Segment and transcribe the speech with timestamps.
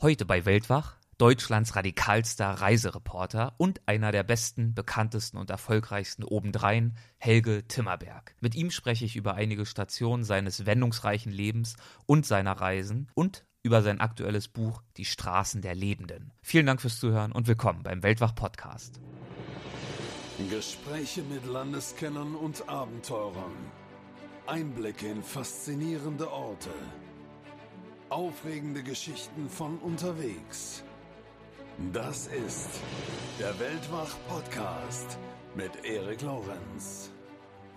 [0.00, 7.64] Heute bei Weltwach Deutschlands radikalster Reisereporter und einer der besten, bekanntesten und erfolgreichsten obendrein, Helge
[7.66, 8.36] Timmerberg.
[8.38, 11.74] Mit ihm spreche ich über einige Stationen seines wendungsreichen Lebens
[12.06, 16.32] und seiner Reisen und über sein aktuelles Buch Die Straßen der Lebenden.
[16.42, 19.00] Vielen Dank fürs Zuhören und willkommen beim Weltwach Podcast.
[20.48, 23.56] Gespräche mit Landeskennern und Abenteurern.
[24.46, 26.70] Einblicke in faszinierende Orte.
[28.10, 30.82] Aufregende Geschichten von unterwegs.
[31.92, 32.70] Das ist
[33.38, 35.18] der Weltwach-Podcast
[35.54, 37.10] mit Erik Lorenz.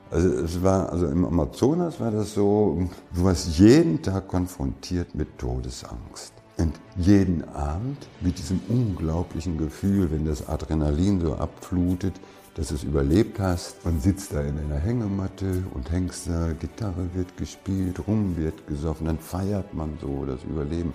[0.10, 5.38] Also es war, also im Amazonas war das so, du warst jeden Tag konfrontiert mit
[5.38, 6.34] Todesangst.
[6.58, 12.14] Und jeden Abend mit diesem unglaublichen Gefühl, wenn das Adrenalin so abflutet,
[12.56, 13.84] dass du es überlebt hast.
[13.86, 19.08] Man sitzt da in einer Hängematte und hängst da, Gitarre wird gespielt, Rum wird gesoffen,
[19.08, 20.94] dann feiert man so das Überleben.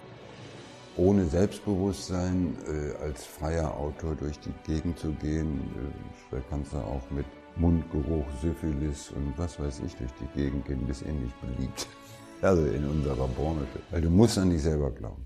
[0.96, 6.78] Ohne Selbstbewusstsein äh, als freier Autor durch die Gegend zu gehen, äh, da kannst du
[6.78, 11.86] auch mit Mundgeruch, Syphilis und was weiß ich durch die Gegend gehen, bist ähnlich beliebt.
[12.42, 13.66] Also in unserer Branche.
[13.90, 15.25] Weil du musst an dich selber glauben.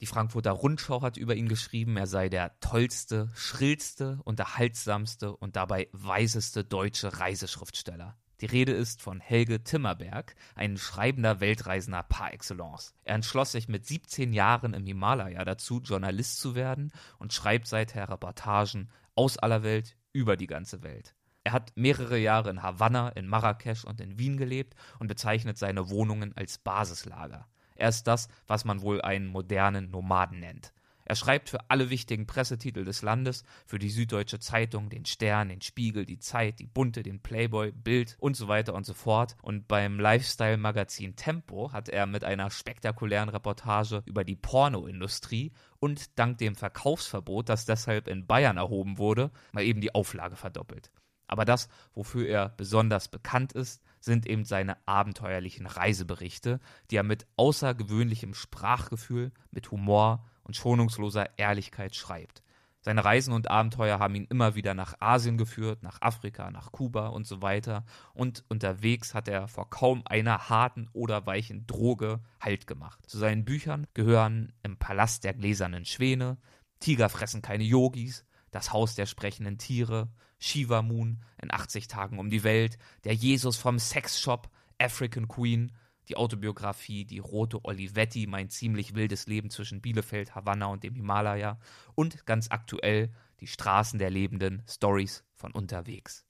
[0.00, 5.88] Die Frankfurter Rundschau hat über ihn geschrieben, er sei der tollste, schrillste, unterhaltsamste und dabei
[5.92, 8.16] weiseste deutsche Reiseschriftsteller.
[8.42, 12.92] Die Rede ist von Helge Timmerberg, ein schreibender Weltreisender par excellence.
[13.04, 18.10] Er entschloss sich mit 17 Jahren im Himalaya dazu, Journalist zu werden und schreibt seither
[18.10, 21.14] Reportagen aus aller Welt über die ganze Welt.
[21.44, 25.88] Er hat mehrere Jahre in Havanna, in Marrakesch und in Wien gelebt und bezeichnet seine
[25.88, 27.48] Wohnungen als Basislager.
[27.76, 30.72] Er ist das, was man wohl einen modernen Nomaden nennt.
[31.08, 35.62] Er schreibt für alle wichtigen Pressetitel des Landes, für die Süddeutsche Zeitung, den Stern, den
[35.62, 39.36] Spiegel, die Zeit, die Bunte, den Playboy, Bild und so weiter und so fort.
[39.40, 46.38] Und beim Lifestyle-Magazin Tempo hat er mit einer spektakulären Reportage über die Pornoindustrie und dank
[46.38, 50.90] dem Verkaufsverbot, das deshalb in Bayern erhoben wurde, mal eben die Auflage verdoppelt.
[51.28, 57.26] Aber das, wofür er besonders bekannt ist, sind eben seine abenteuerlichen Reiseberichte, die er mit
[57.36, 62.42] außergewöhnlichem Sprachgefühl, mit Humor und schonungsloser Ehrlichkeit schreibt.
[62.80, 67.08] Seine Reisen und Abenteuer haben ihn immer wieder nach Asien geführt, nach Afrika, nach Kuba
[67.08, 67.84] und so weiter.
[68.14, 73.00] Und unterwegs hat er vor kaum einer harten oder weichen Droge Halt gemacht.
[73.10, 76.38] Zu seinen Büchern gehören Im Palast der gläsernen Schwäne,
[76.78, 80.08] Tiger fressen keine Yogis, Das Haus der sprechenden Tiere,
[80.38, 85.72] Shiva Moon in 80 Tagen um die Welt, Der Jesus vom Sexshop, African Queen,
[86.08, 91.58] die Autobiografie Die rote Olivetti, mein ziemlich wildes Leben zwischen Bielefeld, Havanna und dem Himalaya
[91.94, 96.26] und ganz aktuell Die Straßen der Lebenden, Stories von unterwegs.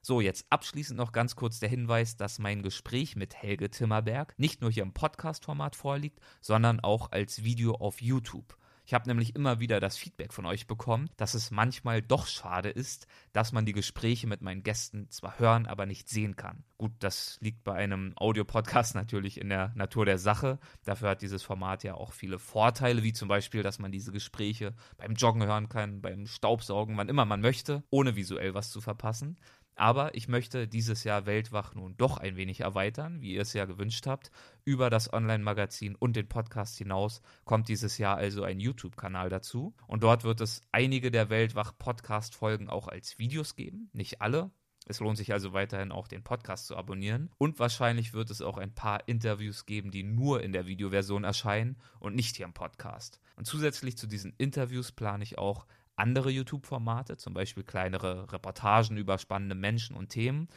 [0.00, 4.60] So, jetzt abschließend noch ganz kurz der Hinweis, dass mein Gespräch mit Helge Timmerberg nicht
[4.60, 8.56] nur hier im Podcast-Format vorliegt, sondern auch als Video auf YouTube.
[8.88, 12.70] Ich habe nämlich immer wieder das Feedback von euch bekommen, dass es manchmal doch schade
[12.70, 16.64] ist, dass man die Gespräche mit meinen Gästen zwar hören, aber nicht sehen kann.
[16.78, 20.58] Gut, das liegt bei einem Audiopodcast natürlich in der Natur der Sache.
[20.86, 24.74] Dafür hat dieses Format ja auch viele Vorteile, wie zum Beispiel, dass man diese Gespräche
[24.96, 29.36] beim Joggen hören kann, beim Staubsaugen, wann immer man möchte, ohne visuell was zu verpassen.
[29.78, 33.64] Aber ich möchte dieses Jahr Weltwach nun doch ein wenig erweitern, wie ihr es ja
[33.64, 34.32] gewünscht habt.
[34.64, 39.76] Über das Online-Magazin und den Podcast hinaus kommt dieses Jahr also ein YouTube-Kanal dazu.
[39.86, 43.88] Und dort wird es einige der Weltwach-Podcast-Folgen auch als Videos geben.
[43.92, 44.50] Nicht alle.
[44.86, 47.30] Es lohnt sich also weiterhin auch den Podcast zu abonnieren.
[47.38, 51.76] Und wahrscheinlich wird es auch ein paar Interviews geben, die nur in der Videoversion erscheinen
[52.00, 53.20] und nicht hier im Podcast.
[53.36, 55.66] Und zusätzlich zu diesen Interviews plane ich auch
[55.98, 60.48] andere YouTube-Formate, zum Beispiel kleinere Reportagen über spannende Menschen und Themen.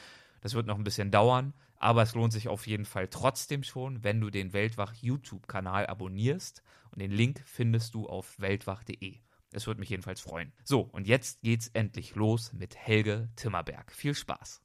[0.42, 4.04] Das wird noch ein bisschen dauern, aber es lohnt sich auf jeden Fall trotzdem schon,
[4.04, 6.64] wenn du den Weltwach YouTube-Kanal abonnierst.
[6.92, 9.20] Und den Link findest du auf weltwach.de.
[9.54, 10.54] Es würde mich jedenfalls freuen.
[10.64, 13.92] So, und jetzt geht's endlich los mit Helge Timmerberg.
[13.92, 14.62] Viel Spaß!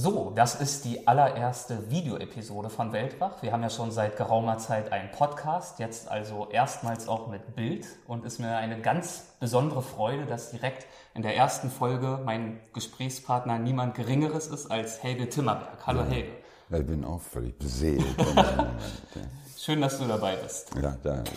[0.00, 3.42] So, das ist die allererste Videoepisode von Weltwach.
[3.42, 7.84] Wir haben ja schon seit geraumer Zeit einen Podcast, jetzt also erstmals auch mit Bild
[8.06, 13.58] und ist mir eine ganz besondere Freude, dass direkt in der ersten Folge mein Gesprächspartner
[13.58, 15.84] niemand Geringeres ist als Helge Timmerberg.
[15.84, 16.30] Hallo ja, Helge.
[16.70, 18.04] Ich bin auch völlig beseelt.
[19.58, 20.76] Schön, dass du dabei bist.
[20.80, 21.32] Ja, danke.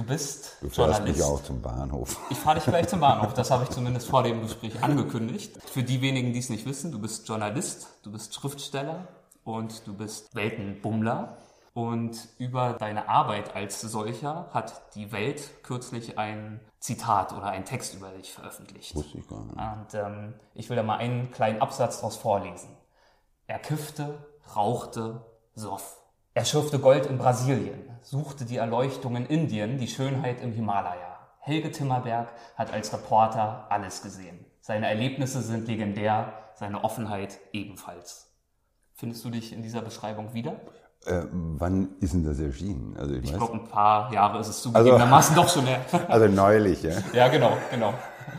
[0.00, 2.18] Du bist du fährst mich auch zum Bahnhof.
[2.30, 3.34] Ich fahre dich gleich zum Bahnhof.
[3.34, 5.58] Das habe ich zumindest vor dem Gespräch angekündigt.
[5.62, 9.08] Für die wenigen, die es nicht wissen, du bist Journalist, du bist Schriftsteller
[9.44, 11.36] und du bist Weltenbummler.
[11.74, 17.94] Und über deine Arbeit als solcher hat die Welt kürzlich ein Zitat oder einen Text
[17.94, 18.94] über dich veröffentlicht.
[18.94, 19.54] Wusste ich gar nicht.
[19.54, 22.70] Und ähm, ich will da mal einen kleinen Absatz daraus vorlesen.
[23.46, 24.16] Er kiffte,
[24.56, 25.20] rauchte,
[25.54, 25.99] soff.
[26.40, 31.18] Er schürfte Gold in Brasilien, suchte die Erleuchtung in Indien, die Schönheit im Himalaya.
[31.38, 34.46] Helge Timmerberg hat als Reporter alles gesehen.
[34.62, 38.30] Seine Erlebnisse sind legendär, seine Offenheit ebenfalls.
[38.94, 40.52] Findest du dich in dieser Beschreibung wieder?
[41.04, 42.96] Äh, wann ist denn das erschienen?
[42.98, 45.80] Also ich, ich glaube, ein paar Jahre ist es zugegebenermaßen also, doch schon her.
[46.08, 46.92] Also neulich, ja?
[47.12, 47.92] Ja, genau, genau.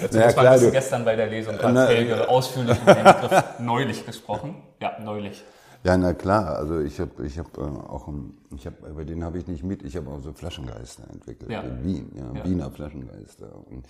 [0.00, 4.06] Dazu naja, klar, du, gestern bei der Lesung hat Helge ausführlich über den Begriff neulich
[4.06, 4.62] gesprochen.
[4.80, 5.42] Ja, neulich.
[5.84, 6.56] Ja, na klar.
[6.56, 8.08] Also ich habe ich hab, äh, auch,
[8.54, 11.62] ich hab, bei denen habe ich nicht mit, ich habe auch so Flaschengeister entwickelt ja.
[11.62, 12.44] in Wien, ja, ja.
[12.44, 13.52] Wiener Flaschengeister.
[13.66, 13.86] Und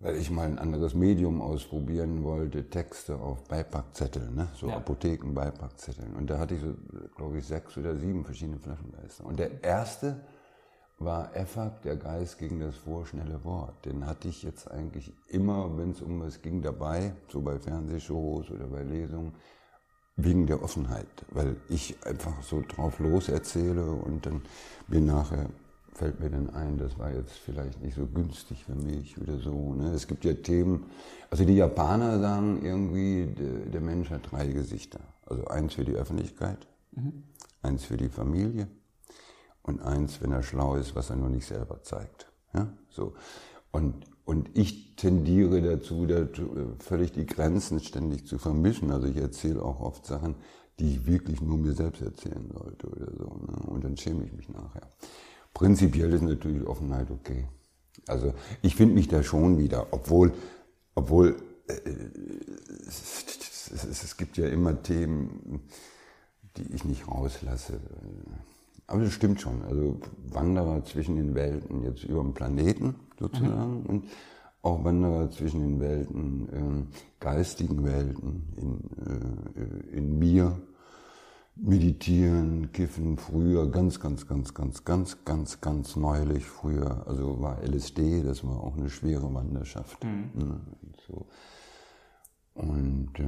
[0.00, 4.48] weil ich mal ein anderes Medium ausprobieren wollte, Texte auf Beipackzetteln, ne?
[4.54, 4.76] so ja.
[4.76, 6.14] Apotheken-Beipackzetteln.
[6.16, 6.74] Und da hatte ich so,
[7.16, 9.26] glaube ich, sechs oder sieben verschiedene Flaschengeister.
[9.26, 10.20] Und der erste
[10.98, 13.84] war Effak, der Geist gegen das vorschnelle Wort.
[13.84, 18.50] Den hatte ich jetzt eigentlich immer, wenn es um was ging, dabei, so bei Fernsehshows
[18.50, 19.34] oder bei Lesungen,
[20.24, 24.42] wegen der Offenheit, weil ich einfach so drauf los erzähle und dann
[24.88, 25.48] bin nachher
[26.00, 29.74] fällt mir dann ein, das war jetzt vielleicht nicht so günstig für mich oder so.
[29.74, 29.90] Ne?
[29.92, 30.86] Es gibt ja Themen,
[31.28, 35.00] also die Japaner sagen irgendwie, der, der Mensch hat drei Gesichter.
[35.26, 37.24] Also eins für die Öffentlichkeit, mhm.
[37.60, 38.66] eins für die Familie
[39.62, 42.32] und eins, wenn er schlau ist, was er nur nicht selber zeigt.
[42.54, 42.68] Ja?
[42.88, 43.12] So.
[43.70, 48.90] Und, und ich tendiere dazu, dazu, völlig die Grenzen ständig zu vermischen.
[48.90, 50.36] Also ich erzähle auch oft Sachen,
[50.78, 53.24] die ich wirklich nur mir selbst erzählen sollte oder so.
[53.24, 53.70] Ne?
[53.70, 54.88] Und dann schäme ich mich nachher.
[55.52, 57.48] Prinzipiell ist natürlich Offenheit okay.
[58.06, 60.32] Also ich finde mich da schon wieder, obwohl,
[60.94, 61.36] obwohl
[61.66, 61.72] äh,
[62.86, 65.62] es, es, es, gibt ja immer Themen,
[66.56, 67.80] die ich nicht rauslasse.
[68.90, 69.62] Aber das stimmt schon.
[69.62, 70.00] Also
[70.30, 73.86] Wanderer zwischen den Welten, jetzt über dem Planeten sozusagen, mhm.
[73.86, 74.04] und
[74.62, 76.48] auch Wanderer zwischen den Welten,
[76.90, 80.60] äh, geistigen Welten, in, äh, in mir
[81.54, 88.22] Meditieren, Kiffen früher, ganz, ganz, ganz, ganz, ganz, ganz, ganz neulich früher, also war LSD,
[88.22, 90.02] das war auch eine schwere Wanderschaft.
[90.02, 90.30] Mhm.
[90.34, 90.60] Ne,
[91.06, 91.26] so.
[92.54, 93.24] Und äh,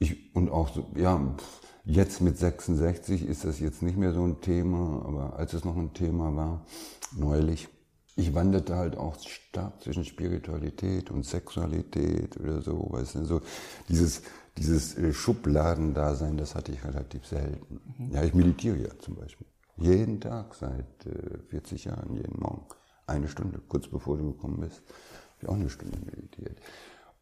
[0.00, 1.36] ich, und auch so, ja,
[1.84, 5.76] jetzt mit 66 ist das jetzt nicht mehr so ein Thema, aber als es noch
[5.76, 6.66] ein Thema war,
[7.14, 7.68] neulich,
[8.16, 13.40] ich wanderte halt auch stark zwischen Spiritualität und Sexualität oder so, weißt du, so
[13.88, 14.22] dieses,
[14.56, 17.80] dieses äh, Schubladendasein, das hatte ich relativ selten.
[17.98, 18.10] Mhm.
[18.12, 19.46] Ja, ich meditiere ja zum Beispiel.
[19.76, 21.06] Jeden Tag seit
[21.48, 22.66] 40 äh, Jahren, jeden Morgen.
[23.06, 26.58] Eine Stunde, kurz bevor du gekommen bist, habe ich auch eine Stunde meditiert.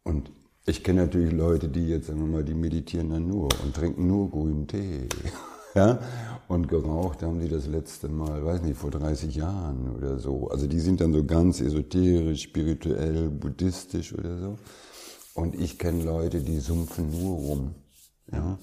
[0.05, 0.31] Und
[0.69, 4.06] ich kenne natürlich Leute, die jetzt, sagen wir mal, die meditieren dann nur und trinken
[4.06, 5.09] nur grünen Tee.
[5.75, 5.99] ja?
[6.47, 10.49] Und geraucht haben sie das letzte Mal, weiß nicht, vor 30 Jahren oder so.
[10.49, 14.59] Also die sind dann so ganz esoterisch, spirituell, buddhistisch oder so.
[15.35, 17.75] Und ich kenne Leute, die sumpfen nur rum.
[18.32, 18.59] Ja?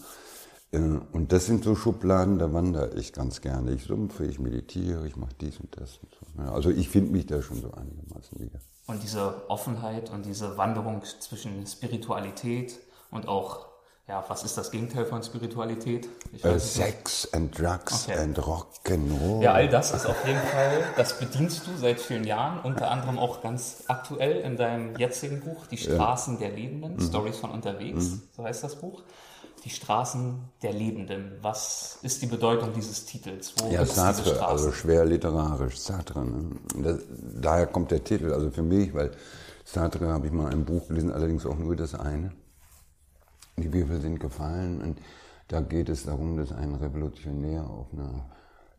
[0.71, 3.73] Äh, und das sind so Schubladen, da wandere ich ganz gerne.
[3.73, 5.97] Ich sumpfe, ich meditiere, ich mache dies und das.
[5.97, 6.51] Und so.
[6.51, 8.59] Also ich finde mich da schon so einigermaßen wieder.
[8.87, 12.79] Und diese Offenheit und diese Wanderung zwischen Spiritualität
[13.09, 13.65] und auch
[14.07, 16.07] ja, was ist das Gegenteil von Spiritualität?
[16.43, 18.19] Uh, Sex and Drugs okay.
[18.19, 19.41] and Rock'n'Roll.
[19.41, 23.17] Ja, all das ist auf jeden Fall, das bedienst du seit vielen Jahren, unter anderem
[23.17, 26.41] auch ganz aktuell in deinem jetzigen Buch, Die Straßen ja.
[26.41, 27.01] der Lebenden, mhm.
[27.01, 28.21] Stories von unterwegs, mhm.
[28.37, 29.01] so heißt das Buch.
[29.65, 31.39] Die Straßen der Lebenden.
[31.41, 33.53] Was ist die Bedeutung dieses Titels?
[33.57, 36.23] Wo ja, Sartre, also schwer literarisch, Sartre.
[36.23, 36.51] Ne?
[36.77, 36.99] Das,
[37.41, 39.11] daher kommt der Titel, also für mich, weil
[39.63, 42.31] Sartre habe ich mal ein Buch gelesen, allerdings auch nur das eine.
[43.57, 44.99] Die Würfel sind gefallen und
[45.47, 48.25] da geht es darum, dass ein Revolutionär auf einer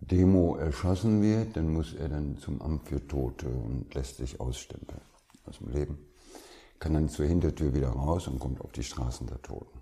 [0.00, 5.00] Demo erschossen wird, dann muss er dann zum Amt für Tote und lässt sich ausstempeln
[5.46, 5.98] aus dem Leben.
[6.78, 9.80] Kann dann zur Hintertür wieder raus und kommt auf die Straßen der Toten.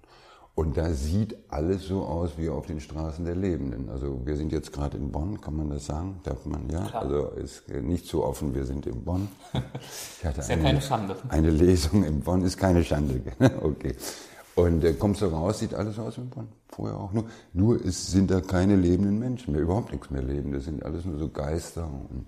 [0.57, 3.89] Und da sieht alles so aus wie auf den Straßen der Lebenden.
[3.89, 6.21] Also wir sind jetzt gerade in Bonn, kann man das sagen?
[6.23, 6.87] Darf man ja?
[6.87, 7.03] Klar.
[7.03, 9.29] Also ist nicht so offen, wir sind in Bonn.
[10.19, 11.17] Ich hatte ist ja eine, keine Schande.
[11.29, 13.21] Eine Lesung in Bonn ist keine Schande.
[13.63, 13.97] okay.
[14.55, 16.47] Und äh, kommst du raus, sieht alles aus wie Bonn.
[16.69, 17.25] Vorher auch nur.
[17.53, 20.53] Nur es sind da keine lebenden Menschen mehr, überhaupt nichts mehr leben.
[20.53, 22.27] Das sind alles nur so Geister und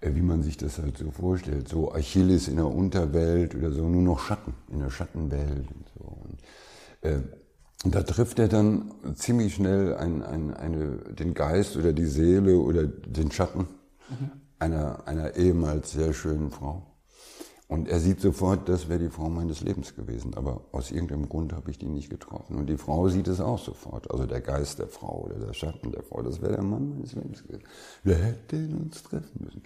[0.00, 1.68] äh, wie man sich das halt so vorstellt.
[1.68, 6.04] So Achilles in der Unterwelt oder so, nur noch Schatten, in der Schattenwelt und so.
[6.04, 6.38] Äh, und
[7.84, 12.86] da trifft er dann ziemlich schnell ein, ein, eine, den Geist oder die Seele oder
[12.86, 13.66] den Schatten
[14.08, 14.30] mhm.
[14.58, 16.86] einer, einer ehemals sehr schönen Frau.
[17.72, 20.34] Und er sieht sofort, das wäre die Frau meines Lebens gewesen.
[20.34, 22.56] Aber aus irgendeinem Grund habe ich die nicht getroffen.
[22.56, 24.10] Und die Frau sieht es auch sofort.
[24.10, 27.14] Also der Geist der Frau oder der Schatten der Frau, das wäre der Mann meines
[27.14, 27.62] Lebens gewesen.
[28.04, 29.62] Wir hätten uns treffen müssen.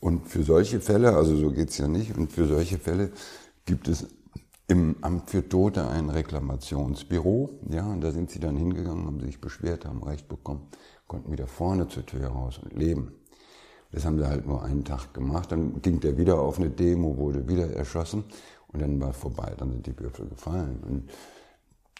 [0.00, 3.10] Und für solche Fälle, also so geht's ja nicht, und für solche Fälle
[3.66, 4.06] gibt es
[4.66, 7.50] im Amt für Tote ein Reklamationsbüro.
[7.70, 10.68] Ja, und da sind sie dann hingegangen, haben sich beschwert, haben Recht bekommen,
[11.06, 13.12] konnten wieder vorne zur Tür raus und leben.
[13.92, 15.52] Das haben sie halt nur einen Tag gemacht.
[15.52, 18.24] Dann ging der wieder auf eine Demo, wurde wieder erschossen
[18.68, 19.54] und dann war vorbei.
[19.56, 20.82] Dann sind die Würfel gefallen.
[20.82, 21.10] Und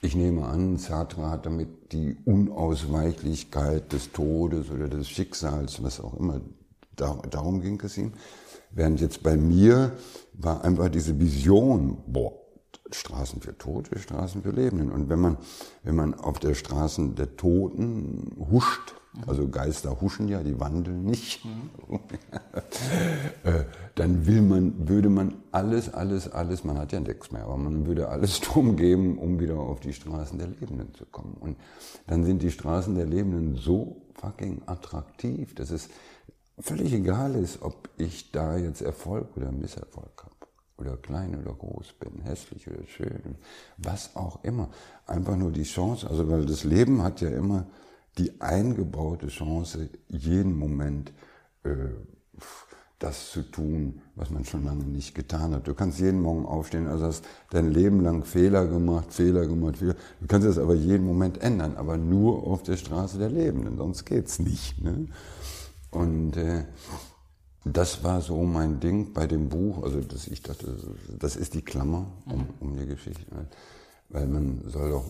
[0.00, 6.14] ich nehme an, Sartre hat damit die Unausweichlichkeit des Todes oder des Schicksals, was auch
[6.14, 6.40] immer,
[6.96, 8.12] darum ging es ihm.
[8.70, 9.92] Während jetzt bei mir
[10.32, 12.43] war einfach diese Vision, boah,
[12.90, 14.90] Straßen für Tote, Straßen für Lebenden.
[14.90, 15.36] Und wenn man,
[15.82, 18.94] wenn man auf der Straßen der Toten huscht,
[19.26, 22.00] also Geister huschen ja, die wandeln nicht, mhm.
[23.94, 27.86] dann will man, würde man alles, alles, alles, man hat ja nichts mehr, aber man
[27.86, 31.36] würde alles drum geben, um wieder auf die Straßen der Lebenden zu kommen.
[31.38, 31.56] Und
[32.06, 35.88] dann sind die Straßen der Lebenden so fucking attraktiv, dass es
[36.58, 40.33] völlig egal ist, ob ich da jetzt Erfolg oder Misserfolg habe
[40.76, 43.36] oder klein oder groß bin, hässlich oder schön,
[43.76, 44.68] was auch immer.
[45.06, 47.66] Einfach nur die Chance, also weil das Leben hat ja immer
[48.18, 51.12] die eingebaute Chance, jeden Moment
[51.64, 51.88] äh,
[52.98, 55.66] das zu tun, was man schon lange nicht getan hat.
[55.66, 59.96] Du kannst jeden Morgen aufstehen, also hast dein Leben lang Fehler gemacht, Fehler gemacht, Fehler.
[60.20, 64.04] Du kannst das aber jeden Moment ändern, aber nur auf der Straße der Lebenden, sonst
[64.06, 64.80] geht's nicht.
[64.80, 65.08] Ne?
[65.90, 66.64] Und äh,
[67.64, 70.76] das war so mein Ding bei dem Buch, also dass ich dachte,
[71.18, 73.24] das ist die Klammer um, um die Geschichte,
[74.10, 75.06] weil man soll doch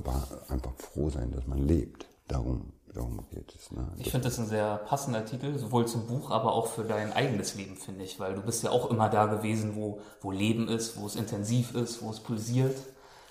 [0.49, 2.07] einfach froh sein, dass man lebt.
[2.29, 3.71] Darum, darum geht es.
[3.71, 3.87] Ne?
[3.99, 7.55] Ich finde das ein sehr passender Titel, sowohl zum Buch, aber auch für dein eigenes
[7.55, 10.97] Leben, finde ich, weil du bist ja auch immer da gewesen, wo, wo Leben ist,
[10.97, 12.77] wo es intensiv ist, wo es pulsiert.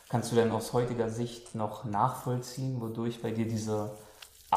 [0.10, 3.92] Kannst du denn aus heutiger Sicht noch nachvollziehen, wodurch bei dir diese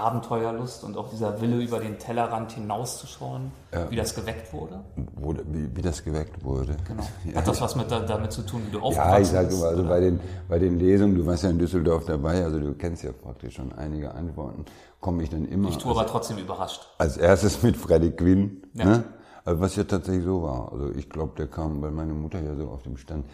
[0.00, 3.90] Abenteuerlust und auch dieser Wille, über den Tellerrand hinauszuschauen, ja.
[3.90, 4.80] wie das geweckt wurde?
[5.14, 6.76] wurde wie, wie, das geweckt wurde.
[6.86, 7.02] Genau.
[7.36, 9.84] Hat das was mit, damit zu tun, wie du aufgewachsen Ja, ich sage immer, also
[9.84, 13.12] bei den, bei den Lesungen, du warst ja in Düsseldorf dabei, also du kennst ja
[13.12, 14.64] praktisch schon einige Antworten,
[15.00, 15.68] komme ich dann immer.
[15.68, 16.86] Ich tue aber trotzdem überrascht.
[16.98, 18.84] Als erstes mit Freddy Quinn, ja.
[18.84, 19.04] ne?
[19.44, 20.72] Also was ja tatsächlich so war.
[20.72, 23.24] Also ich glaube, der kam, weil meine Mutter ja so auf dem Stand,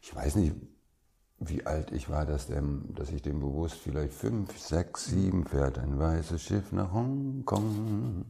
[0.00, 0.54] ich weiß nicht,
[1.40, 5.78] wie alt ich war, dass, dem, dass ich dem bewusst vielleicht fünf, sechs, sieben fährt
[5.78, 8.24] ein weißes Schiff nach Hongkong.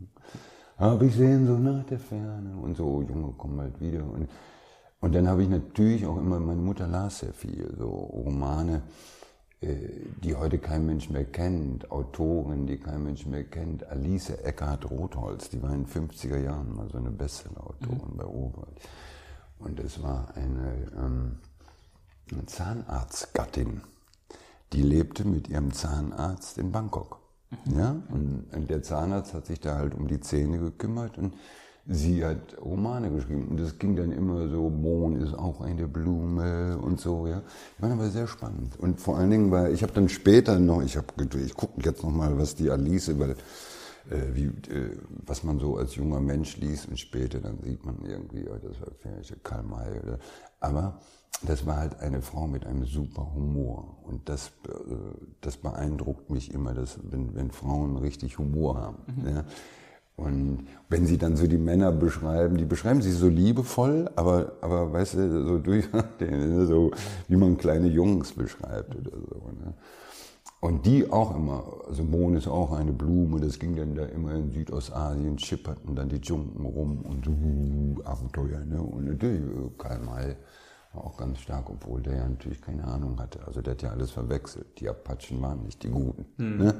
[0.78, 4.04] Hab ich sehen so nach der Ferne und so, Junge, komm bald wieder.
[4.04, 4.30] Und,
[5.00, 8.82] und dann habe ich natürlich auch immer, meine Mutter las sehr viel, so Romane,
[9.60, 9.74] äh,
[10.22, 13.84] die heute kein Mensch mehr kennt, Autoren, die kein Mensch mehr kennt.
[13.88, 18.16] Alice Eckhard Rotholz, die war in den 50er Jahren mal so eine Bestseller-Autorin mhm.
[18.16, 18.80] bei Oberwald.
[19.58, 20.92] Und es war eine...
[20.96, 21.38] Ähm,
[22.32, 23.82] eine Zahnarztgattin,
[24.72, 27.18] die lebte mit ihrem Zahnarzt in Bangkok.
[27.50, 27.78] Mhm.
[27.78, 27.96] Ja?
[28.10, 31.34] Und der Zahnarzt hat sich da halt um die Zähne gekümmert und
[31.86, 33.48] sie hat Romane geschrieben.
[33.48, 37.42] Und das ging dann immer so, Mohn ist auch eine Blume und so, ja.
[37.76, 38.78] Die waren aber sehr spannend.
[38.78, 41.06] Und vor allen Dingen, weil ich habe dann später noch, ich habe
[41.44, 43.34] ich gucke jetzt noch mal, was die Alice, weil
[44.32, 48.48] wie, äh, was man so als junger Mensch liest und später dann sieht man irgendwie,
[48.48, 50.18] oh, das war vielleicht Karl May oder,
[50.60, 51.00] aber
[51.42, 53.96] das war halt eine Frau mit einem super Humor.
[54.04, 54.72] Und das, äh,
[55.40, 58.98] das beeindruckt mich immer, dass, wenn, wenn Frauen richtig Humor haben.
[59.06, 59.28] Mhm.
[59.28, 59.44] Ja.
[60.16, 64.92] Und wenn sie dann so die Männer beschreiben, die beschreiben sie so liebevoll, aber, aber
[64.92, 65.88] weißt du, so durch,
[66.66, 66.90] so
[67.28, 69.36] wie man kleine Jungs beschreibt oder so.
[69.64, 69.74] Ne?
[70.60, 74.34] Und die auch immer, also Mohn ist auch eine Blume, das ging dann da immer
[74.34, 78.60] in Südostasien, schipperten dann die Dschunken rum und uh, Abenteuer.
[78.66, 78.80] Ne?
[78.82, 80.36] Und natürlich äh, Karl May
[80.92, 83.40] war auch ganz stark, obwohl der ja natürlich keine Ahnung hatte.
[83.46, 84.66] Also der hat ja alles verwechselt.
[84.80, 86.26] Die Apachen waren nicht die Guten.
[86.36, 86.58] Mhm.
[86.58, 86.74] Ne?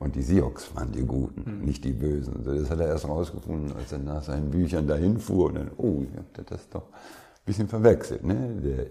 [0.00, 1.64] Und die Sioux waren die Guten, mhm.
[1.64, 2.38] nicht die Bösen.
[2.38, 5.70] Also das hat er erst rausgefunden, als er nach seinen Büchern dahin fuhr und dann,
[5.76, 8.24] oh, ich hab das doch ein bisschen verwechselt.
[8.24, 8.60] Ne?
[8.64, 8.86] Der,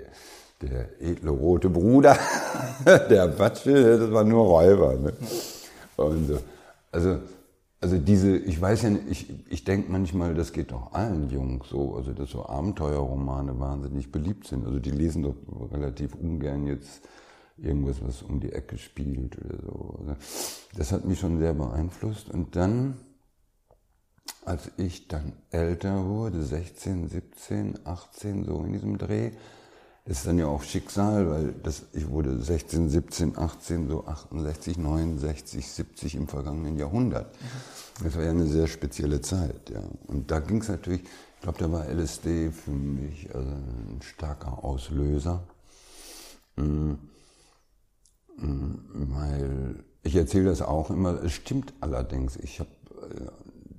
[0.62, 2.18] der edle rote Bruder,
[2.86, 4.96] der Apache, das war nur Räuber.
[4.96, 5.14] Ne?
[5.98, 6.40] Und so.
[6.92, 7.20] Also
[7.82, 11.68] also diese, ich weiß ja nicht, ich, ich denke manchmal, das geht doch allen Jungs
[11.70, 14.66] so, also dass so Abenteuerromane wahnsinnig beliebt sind.
[14.66, 15.36] Also die lesen doch
[15.74, 17.02] relativ ungern jetzt
[17.58, 19.96] irgendwas, was um die Ecke spielt oder so.
[20.00, 20.16] Also
[20.78, 22.30] das hat mich schon sehr beeinflusst.
[22.30, 22.98] Und dann,
[24.46, 29.32] als ich dann älter wurde, 16, 17, 18, so in diesem Dreh,
[30.06, 35.68] ist dann ja auch Schicksal, weil das, ich wurde 16, 17, 18, so 68, 69,
[35.68, 37.34] 70 im vergangenen Jahrhundert.
[37.34, 38.04] Mhm.
[38.04, 39.70] Das war ja eine sehr spezielle Zeit.
[39.70, 39.82] Ja.
[40.08, 44.64] Und da ging es natürlich, ich glaube, da war LSD für mich also ein starker
[44.64, 45.44] Auslöser.
[46.56, 46.98] Mhm.
[48.38, 52.38] Weil ich erzähle das auch immer, es stimmt allerdings.
[52.38, 53.28] Ich habe, äh,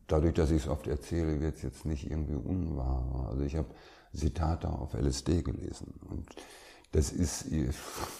[0.06, 3.28] dadurch, dass ich es oft erzähle, wird es jetzt nicht irgendwie unwahr.
[3.30, 3.68] Also ich habe
[4.14, 5.94] Zitate auf LSD gelesen.
[6.10, 6.26] Und
[6.92, 7.46] das ist,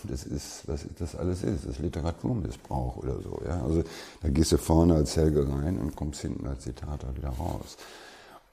[0.04, 3.40] das ist, was das alles ist, das ist Literaturmissbrauch oder so.
[3.46, 3.62] Ja?
[3.62, 3.82] Also
[4.22, 7.76] da gehst du vorne als Helge rein und kommst hinten als Zitator wieder raus.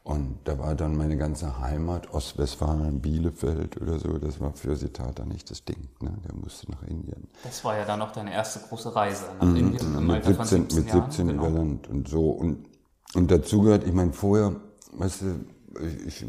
[0.04, 5.24] Und da war dann meine ganze Heimat, Ostwestfalen, Bielefeld oder so, das war für Sitata
[5.26, 5.88] nicht das Ding.
[6.02, 6.12] Ne?
[6.28, 7.28] Der musste nach Indien.
[7.44, 10.46] Das war ja dann auch deine erste große Reise nach mhm, Indien im mit Alter
[10.46, 11.48] 17, von 17 Mit 17 Jahren, genau.
[11.48, 12.30] über Land und so.
[12.30, 12.66] Und,
[13.14, 14.56] und dazu gehört, ich meine, vorher,
[14.94, 15.46] weißt du,
[15.86, 16.26] ich, ich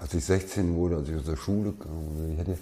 [0.00, 2.58] als ich 16 wurde, als ich aus der Schule kam, ich hatte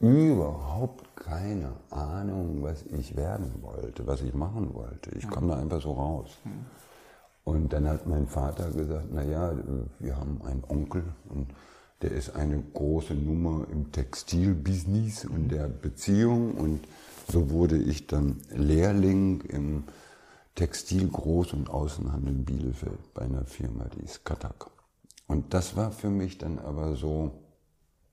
[0.00, 5.10] überhaupt keine Ahnung, was ich werden wollte, was ich machen wollte.
[5.16, 6.30] Ich kam da einfach so raus.
[7.44, 9.54] Und dann hat mein Vater gesagt, naja,
[9.98, 11.48] wir haben einen Onkel und
[12.02, 16.86] der ist eine große Nummer im Textilbusiness und der Beziehung und
[17.30, 19.84] so wurde ich dann Lehrling im
[20.54, 24.70] Textil Groß- und Außenhandel Bielefeld bei einer Firma, die ist Katak.
[25.28, 27.30] Und das war für mich dann aber so,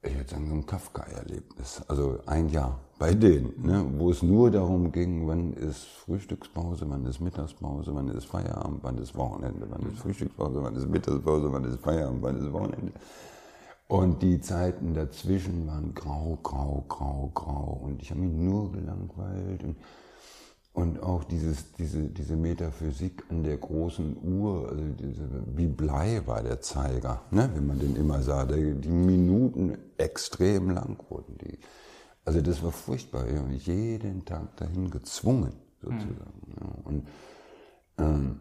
[0.04, 1.82] ich würde sagen, so ein Kafka-Erlebnis.
[1.88, 7.06] Also ein Jahr bei denen, ne, wo es nur darum ging, wann ist Frühstückspause, wann
[7.06, 11.66] ist Mittagspause, wann ist Feierabend, wann ist Wochenende, wann ist Frühstückspause, wann ist Mittagspause, wann
[11.66, 12.94] ist Feierabend, wann ist Wochenende.
[13.88, 17.82] Und die Zeiten dazwischen waren grau, grau, grau, grau.
[17.84, 19.64] Und ich habe mich nur gelangweilt.
[19.64, 19.76] Und
[20.76, 25.24] und auch dieses, diese, diese Metaphysik an der großen Uhr, also diese,
[25.56, 28.44] wie Blei war der Zeiger, ne, wenn man den immer sah.
[28.44, 31.38] Der, die Minuten extrem lang wurden.
[31.38, 31.58] Die,
[32.26, 33.24] also das war furchtbar.
[33.52, 36.42] Jeden Tag dahin gezwungen, sozusagen.
[36.46, 36.56] Mhm.
[36.60, 36.76] Ja.
[36.84, 37.08] Und
[37.98, 38.40] ähm,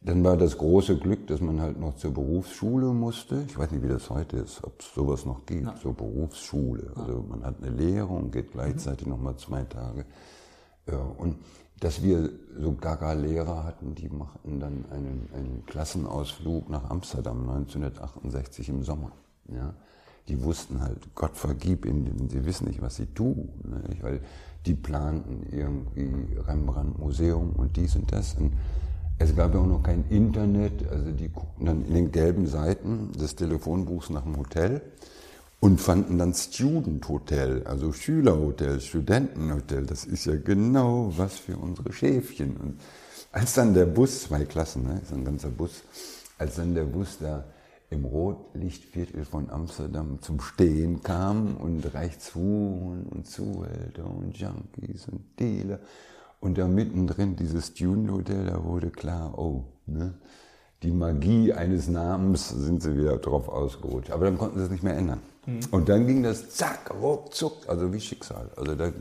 [0.00, 3.44] dann war das große Glück, dass man halt noch zur Berufsschule musste.
[3.46, 5.76] Ich weiß nicht, wie das heute ist, ob es sowas noch gibt, ja.
[5.76, 6.90] zur Berufsschule.
[6.96, 9.12] Also man hat eine Lehre und geht gleichzeitig mhm.
[9.12, 10.06] noch mal zwei Tage
[10.94, 11.36] und
[11.80, 18.82] dass wir so Gaga-Lehrer hatten, die machten dann einen, einen Klassenausflug nach Amsterdam 1968 im
[18.82, 19.12] Sommer.
[19.48, 19.74] Ja.
[20.28, 23.48] Die wussten halt, Gott vergib ihnen, sie wissen nicht, was sie tun.
[23.64, 23.82] Ne?
[24.00, 24.20] Weil
[24.64, 28.34] die planten irgendwie Rembrandt-Museum und dies und das.
[28.34, 28.54] Und
[29.18, 33.12] es gab ja auch noch kein Internet, also die guckten dann in den gelben Seiten
[33.12, 34.82] des Telefonbuchs nach dem Hotel
[35.60, 39.86] und fanden dann Student Hotel, also Schülerhotel, Studentenhotel.
[39.86, 42.56] Das ist ja genau was für unsere Schäfchen.
[42.56, 42.80] Und
[43.32, 45.82] als dann der Bus, zwei Klassen, ne, ist ein ganzer Bus,
[46.38, 47.44] als dann der Bus da
[47.88, 55.22] im Rotlichtviertel von Amsterdam zum Stehen kam und rechts fuhren und Zuhälter und Junkies und
[55.38, 55.78] Dealer
[56.40, 60.14] und da mittendrin dieses Student Hotel, da wurde klar, oh, ne,
[60.82, 64.10] die Magie eines Namens sind sie wieder drauf ausgerutscht.
[64.10, 65.20] Aber dann konnten sie es nicht mehr ändern.
[65.46, 65.60] Mhm.
[65.70, 68.50] Und dann ging das zack, ruckzuck, also wie Schicksal.
[68.56, 68.92] Also da,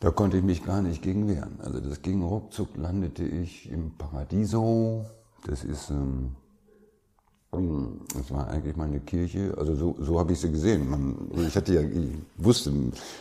[0.00, 1.58] da konnte ich mich gar nicht gegen wehren.
[1.62, 5.06] Also das ging ruckzuck, landete ich im Paradiso.
[5.46, 6.36] Das ist, ähm,
[8.14, 9.54] das war eigentlich meine Kirche.
[9.56, 10.90] Also so, so habe ich sie gesehen.
[10.90, 12.72] Man, ich hatte ja, ich wusste,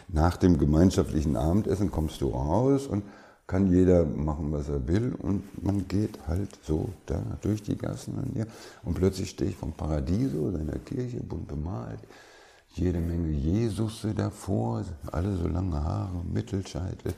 [0.09, 3.03] nach dem gemeinschaftlichen Abendessen kommst du raus und
[3.47, 8.19] kann jeder machen, was er will und man geht halt so da durch die Gassen
[8.19, 8.45] an hier
[8.83, 12.01] und plötzlich stehe ich vom Paradiso, seiner Kirche, bunt bemalt,
[12.73, 17.13] jede Menge Jesus davor, alle so lange Haare, Mittelscheitel.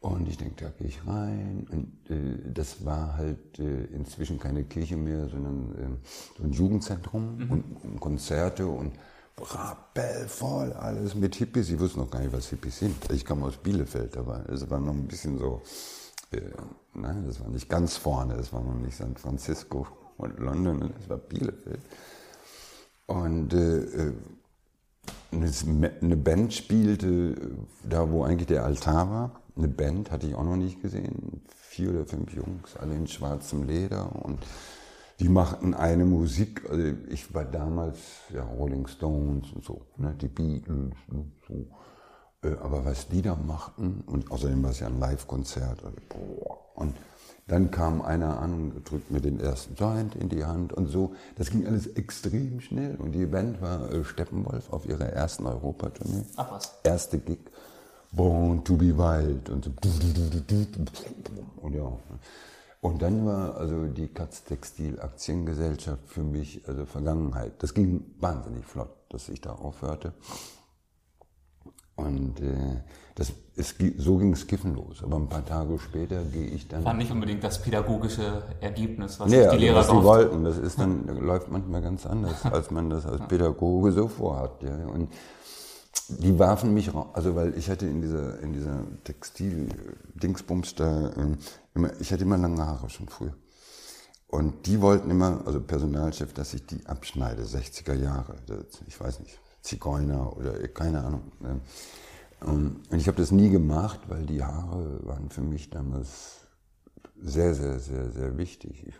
[0.00, 1.66] Und ich denke, da gehe ich rein.
[1.70, 7.36] Und äh, das war halt äh, inzwischen keine Kirche mehr, sondern äh, so ein Jugendzentrum
[7.36, 7.50] mhm.
[7.50, 8.92] und, und Konzerte und
[9.40, 11.70] rappelvoll, alles mit Hippies.
[11.70, 13.10] Ich wusste noch gar nicht, was Hippies sind.
[13.10, 15.62] Ich kam aus Bielefeld, aber es war noch ein bisschen so,
[16.32, 16.40] äh,
[16.94, 19.86] nein, das war nicht ganz vorne, das war noch nicht San Francisco
[20.18, 21.80] und London, das war Bielefeld.
[23.06, 24.12] Und äh, äh
[25.32, 27.36] eine Band spielte äh,
[27.88, 29.40] da, wo eigentlich der Altar war.
[29.56, 31.42] Eine Band hatte ich auch noch nicht gesehen.
[31.48, 34.38] Vier oder fünf Jungs, alle in schwarzem Leder und
[35.22, 37.98] die machten eine Musik, also ich war damals
[38.34, 42.48] ja Rolling Stones und so, ne, die Beatles und so.
[42.48, 45.96] Äh, aber was die da machten, und außerdem war es ja ein Live-Konzert, also,
[46.74, 46.96] und
[47.46, 51.14] dann kam einer an und drückte mir den ersten Joint in die Hand und so.
[51.36, 52.94] Das ging alles extrem schnell.
[52.96, 56.24] Und die Band war äh, Steppenwolf auf ihrer ersten Europatournee.
[56.36, 56.72] Ach was.
[56.84, 57.40] Erste Gig.
[58.12, 59.50] Born to be wild.
[59.50, 59.70] Und so.
[61.60, 61.92] Und ja.
[62.82, 67.62] Und dann war also die Katz Textil Aktiengesellschaft für mich also Vergangenheit.
[67.62, 70.12] Das ging wahnsinnig flott, dass ich da aufhörte.
[71.94, 72.82] Und äh,
[73.14, 75.04] das ist, so ging es kiffenlos.
[75.04, 76.84] Aber ein paar Tage später gehe ich dann.
[76.84, 80.42] War nicht unbedingt das pädagogische Ergebnis, was nee, die also Lehrer was die wollten.
[80.42, 84.60] Das ist dann läuft manchmal ganz anders, als man das als Pädagoge so vorhat.
[84.60, 84.74] Ja.
[84.88, 85.08] Und
[86.08, 91.38] die warfen mich raus, also weil ich hatte in dieser, in dieser Textil-Dingsbums da, ähm,
[91.74, 93.34] immer, ich hatte immer lange Haare schon früher.
[94.28, 98.36] und die wollten immer, also Personalchef, dass ich die abschneide, 60er Jahre.
[98.86, 101.32] Ich weiß nicht, Zigeuner oder keine Ahnung.
[101.40, 101.60] Ne.
[102.40, 106.40] Und ich habe das nie gemacht, weil die Haare waren für mich damals
[107.20, 108.84] sehr, sehr, sehr, sehr wichtig.
[108.86, 108.94] Ich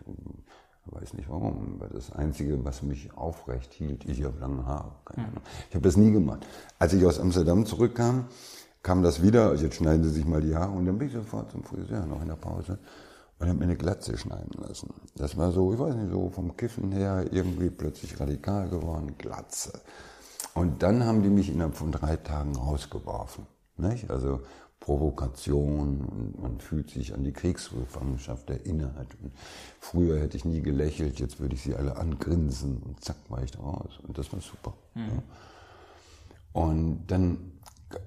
[0.86, 4.92] weiß nicht warum, weil das Einzige, was mich aufrecht hielt, ich habe lange Haare.
[5.04, 5.42] Keine Ahnung.
[5.68, 6.46] Ich habe das nie gemacht.
[6.78, 8.26] Als ich aus Amsterdam zurückkam,
[8.82, 11.14] kam das wieder, also jetzt schneiden Sie sich mal die Haare und dann bin ich
[11.14, 12.78] sofort zum Friseur, noch in der Pause
[13.38, 14.92] und habe mir eine Glatze schneiden lassen.
[15.16, 19.72] Das war so, ich weiß nicht, so vom Kiffen her irgendwie plötzlich radikal geworden, Glatze.
[20.54, 23.46] Und dann haben die mich innerhalb von drei Tagen rausgeworfen.
[23.78, 24.10] Nicht?
[24.10, 24.40] Also
[24.82, 29.14] Provokation und man fühlt sich an die Kriegsgefangenschaft erinnert.
[29.22, 29.32] Und
[29.78, 33.52] früher hätte ich nie gelächelt, jetzt würde ich sie alle angrinsen und zack war ich
[33.52, 34.00] da raus.
[34.06, 34.74] Und das war super.
[34.94, 35.00] Mhm.
[35.00, 35.22] Ja.
[36.52, 37.52] Und dann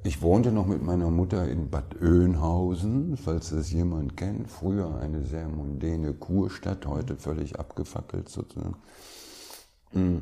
[0.04, 4.50] ich wohnte noch mit meiner Mutter in Bad Oeynhausen, falls das jemand kennt.
[4.50, 8.76] Früher eine sehr mondäne Kurstadt, heute völlig abgefackelt sozusagen.
[9.94, 10.18] Mm.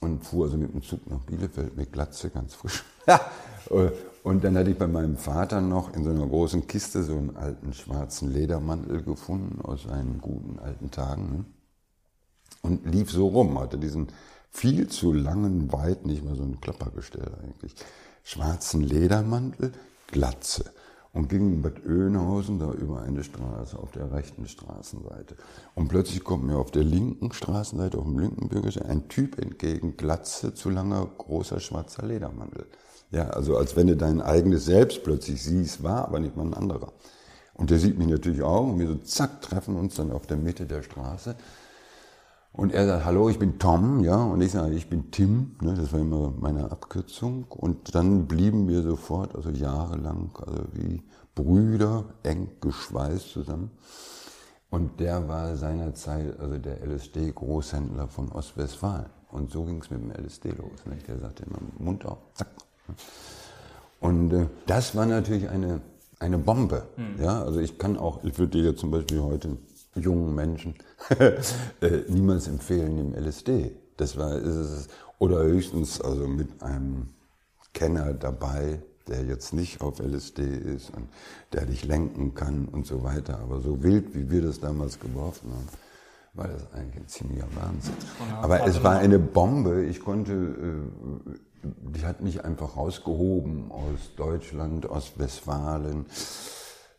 [0.00, 2.84] Und fuhr also mit dem Zug nach Bielefeld mit Glatze, ganz frisch.
[4.26, 7.36] Und dann hatte ich bei meinem Vater noch in so einer großen Kiste so einen
[7.36, 11.30] alten schwarzen Ledermantel gefunden aus seinen guten alten Tagen.
[11.30, 11.44] Ne?
[12.60, 14.08] Und lief so rum, hatte diesen
[14.50, 17.76] viel zu langen, weit, nicht mehr so ein Klappergestell eigentlich
[18.24, 19.70] schwarzen Ledermantel,
[20.08, 20.72] Glatze
[21.12, 25.36] und ging in Bad Oeynhausen da über eine Straße auf der rechten Straßenseite.
[25.76, 29.96] Und plötzlich kommt mir auf der linken Straßenseite, auf dem linken Bürgersteig, ein Typ entgegen,
[29.96, 32.66] Glatze, zu langer, großer, schwarzer Ledermantel.
[33.10, 36.54] Ja, also als wenn du dein eigenes Selbst plötzlich siehst, war aber nicht mal ein
[36.54, 36.92] anderer.
[37.54, 40.36] Und der sieht mich natürlich auch und wir so zack, treffen uns dann auf der
[40.36, 41.36] Mitte der Straße.
[42.52, 45.74] Und er sagt, hallo, ich bin Tom, ja, und ich sage, ich bin Tim, ne,
[45.74, 47.44] das war immer meine Abkürzung.
[47.50, 51.02] Und dann blieben wir sofort, also jahrelang, also wie
[51.34, 53.70] Brüder, eng geschweißt zusammen.
[54.70, 59.10] Und der war seinerzeit, also der LSD-Großhändler von Ostwestfalen.
[59.30, 60.84] Und so ging es mit dem LSD los.
[60.86, 60.96] Ne?
[61.06, 62.65] Der sagte immer, Mund auf, zack.
[64.00, 65.80] Und äh, das war natürlich eine,
[66.18, 66.86] eine Bombe.
[66.96, 67.22] Mhm.
[67.22, 69.56] Ja, also ich kann auch, ich würde dir zum Beispiel heute
[69.94, 70.74] jungen Menschen
[71.18, 71.32] äh,
[72.08, 73.72] niemals empfehlen, im LSD.
[73.96, 77.08] Das war, ist es, oder höchstens also mit einem
[77.72, 81.08] Kenner dabei, der jetzt nicht auf LSD ist und
[81.52, 83.38] der dich lenken kann und so weiter.
[83.38, 85.68] Aber so wild, wie wir das damals geworfen haben,
[86.34, 87.94] war das eigentlich ein ziemlicher Wahnsinn.
[88.42, 89.84] Aber es war eine Bombe.
[89.86, 91.55] Ich konnte, äh,
[91.94, 96.06] die hat mich einfach rausgehoben aus Deutschland, aus Westfalen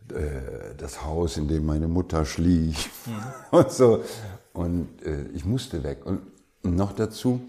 [0.10, 3.14] äh, das Haus, in dem meine Mutter schlief mhm.
[3.58, 4.02] und so.
[4.54, 6.06] Und äh, ich musste weg.
[6.06, 6.22] Und
[6.64, 7.42] noch dazu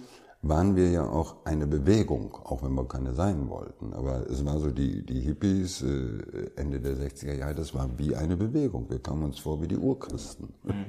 [0.43, 3.93] waren wir ja auch eine Bewegung, auch wenn wir keine sein wollten.
[3.93, 8.15] Aber es war so, die, die Hippies äh, Ende der 60er Jahre, das war wie
[8.15, 8.89] eine Bewegung.
[8.89, 10.53] Wir kamen uns vor wie die Urchristen.
[10.65, 10.87] Mhm.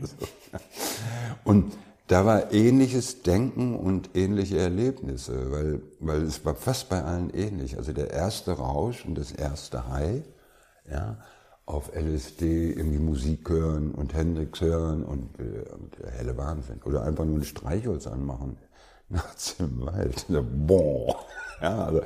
[1.43, 1.73] und
[2.09, 7.77] da war ähnliches Denken und ähnliche Erlebnisse, weil, weil es war fast bei allen ähnlich.
[7.77, 10.23] Also der erste Rausch und das erste High,
[10.89, 11.17] ja,
[11.67, 16.81] auf LSD irgendwie Musik hören und Hendrix hören und, äh, und der helle Wahnsinn.
[16.83, 18.57] Oder einfach nur ein Streichholz anmachen
[19.09, 20.25] nachts im Wald.
[20.67, 21.15] Boah.
[21.61, 22.01] Ja, also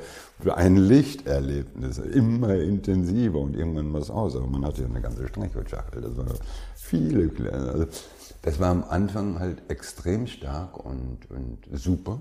[0.52, 4.36] ein Lichterlebnis, immer intensiver und irgendwann was aus.
[4.36, 6.02] Aber man hatte ja eine ganze Streichholzschachtel.
[6.02, 6.26] Das war
[6.74, 7.70] viele kleine.
[7.70, 7.86] Also
[8.44, 12.20] das war am Anfang halt extrem stark und, und super.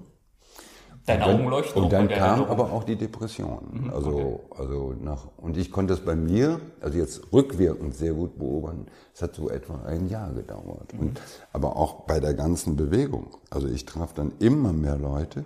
[1.05, 1.83] Deine Augen leuchten.
[1.83, 3.59] Und dann kam aber auch die Depression.
[3.71, 4.61] Mhm, also, okay.
[4.61, 8.85] also nach, und ich konnte es bei mir, also jetzt rückwirkend sehr gut beobachten.
[9.13, 10.93] Es hat so etwa ein Jahr gedauert.
[10.93, 10.99] Mhm.
[10.99, 13.35] Und, aber auch bei der ganzen Bewegung.
[13.49, 15.43] Also ich traf dann immer mehr Leute.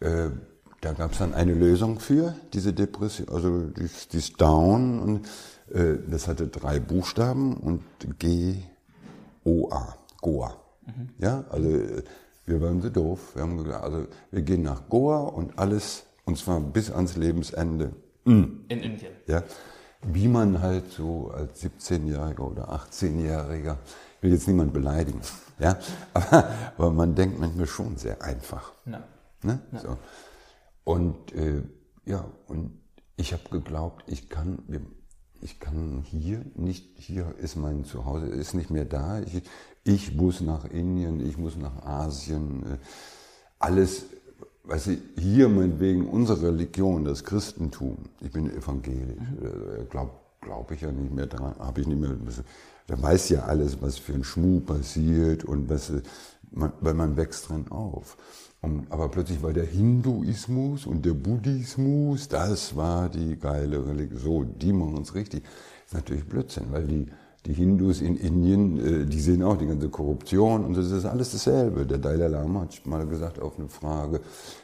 [0.00, 0.28] Äh,
[0.82, 5.00] da gab es dann eine Lösung für diese Depression, also dieses, dieses Down.
[5.00, 5.26] Und
[5.74, 7.80] äh, das hatte drei Buchstaben und
[8.18, 8.56] G
[9.46, 10.56] O A, Goa.
[10.84, 11.08] Mhm.
[11.18, 12.02] Ja, also äh,
[12.46, 13.34] wir waren so doof.
[13.34, 17.92] Wir haben gesagt, also wir gehen nach Goa und alles, und zwar bis ans Lebensende.
[18.24, 18.64] Mhm.
[18.68, 19.12] In Indien.
[19.26, 19.42] Ja.
[20.02, 23.76] Wie man halt so als 17-Jähriger oder 18-Jähriger,
[24.20, 25.20] will jetzt niemand beleidigen,
[25.58, 25.78] ja,
[26.14, 28.72] aber, aber, man denkt manchmal schon sehr einfach.
[28.84, 29.02] Ja.
[29.42, 29.60] Ne?
[29.72, 29.78] Ja.
[29.78, 29.98] So.
[30.84, 31.62] Und äh,
[32.04, 32.78] ja, und
[33.16, 34.58] ich habe geglaubt, ich kann,
[35.46, 39.20] ich kann hier nicht, hier ist mein Zuhause, ist nicht mehr da.
[39.20, 39.42] Ich,
[39.84, 42.64] ich muss nach Indien, ich muss nach Asien.
[42.64, 42.78] Äh,
[43.60, 44.06] alles,
[44.64, 49.82] was ich, hier meinetwegen unsere Religion, das Christentum, ich bin evangelisch, mhm.
[49.82, 52.16] Äh, glaube glaub ich ja nicht mehr dran, habe ich nicht mehr,
[52.88, 55.92] da weiß ja alles, was für ein Schmuh passiert und was,
[56.50, 58.16] man, weil man wächst drin auf.
[58.90, 64.18] Aber plötzlich war der Hinduismus und der Buddhismus, das war die geile Religion.
[64.18, 65.42] So, die machen uns richtig.
[65.42, 67.06] Das ist natürlich Blödsinn, weil die,
[67.46, 71.32] die Hindus in Indien, äh, die sehen auch die ganze Korruption und das ist alles
[71.32, 71.86] dasselbe.
[71.86, 74.20] Der Dalai Lama hat mal gesagt auf eine Frage,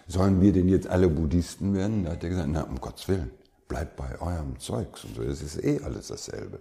[0.09, 2.05] sollen wir denn jetzt alle Buddhisten werden?
[2.05, 3.31] Da hat er gesagt, na, um Gottes Willen,
[3.69, 6.59] bleibt bei eurem Zeugs und so, es ist eh alles dasselbe.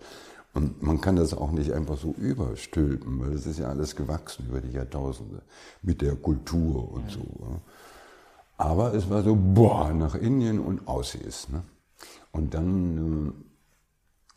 [0.53, 4.47] Und man kann das auch nicht einfach so überstülpen, weil das ist ja alles gewachsen
[4.49, 5.41] über die Jahrtausende
[5.81, 7.61] mit der Kultur und so.
[8.57, 11.47] Aber es war so, boah, nach Indien und Aussies.
[11.49, 11.63] Ne?
[12.31, 13.33] Und dann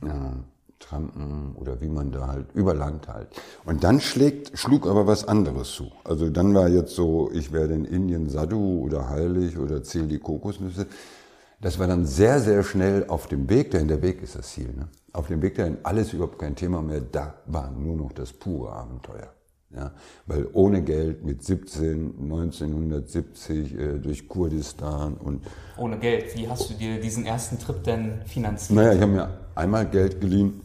[0.03, 0.33] äh, ja,
[0.79, 3.29] Trampen oder wie man da halt, über Land halt.
[3.65, 5.91] Und dann schlägt, schlug aber was anderes zu.
[6.05, 10.19] Also dann war jetzt so, ich werde in Indien Sadhu oder heilig oder zähle die
[10.19, 10.87] Kokosnüsse.
[11.65, 13.89] Das war dann sehr, sehr schnell auf dem Weg dahin.
[13.89, 14.75] Der Weg ist das Ziel.
[14.77, 14.87] Ne?
[15.15, 17.01] Auf dem Weg dahin alles überhaupt kein Thema mehr.
[17.01, 19.33] Da war nur noch das pure Abenteuer.
[19.75, 19.93] Ja,
[20.27, 25.43] weil ohne Geld mit 17, 1970 äh, durch Kurdistan und.
[25.79, 28.77] Ohne Geld, wie hast du dir diesen ersten Trip denn finanziert?
[28.77, 30.61] Naja, ich habe mir einmal Geld geliehen,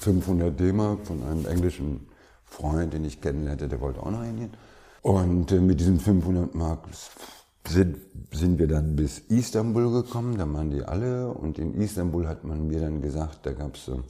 [0.00, 2.08] 500 D-Mark von einem englischen
[2.44, 4.52] Freund, den ich kennenlernte, der wollte auch nach Indien.
[5.00, 6.80] Und äh, mit diesen 500 Mark
[7.66, 7.98] sind,
[8.32, 11.28] sind wir dann bis Istanbul gekommen, da waren die alle.
[11.28, 14.02] Und in Istanbul hat man mir dann gesagt, da gab es so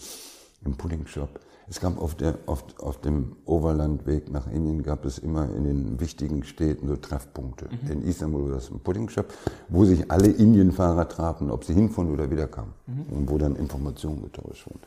[0.64, 1.40] einen Puddingshop
[1.72, 6.00] es gab auf, der, auf, auf dem Overlandweg nach Indien gab es immer in den
[6.00, 7.66] wichtigen Städten so Treffpunkte.
[7.70, 7.90] Mhm.
[7.90, 9.32] In Istanbul war das ein Puddingshop,
[9.68, 12.74] wo sich alle Indienfahrer trafen, ob sie hinfuhren oder wiederkamen.
[12.86, 13.16] Mhm.
[13.16, 14.80] Und wo dann Informationen getauscht wurden.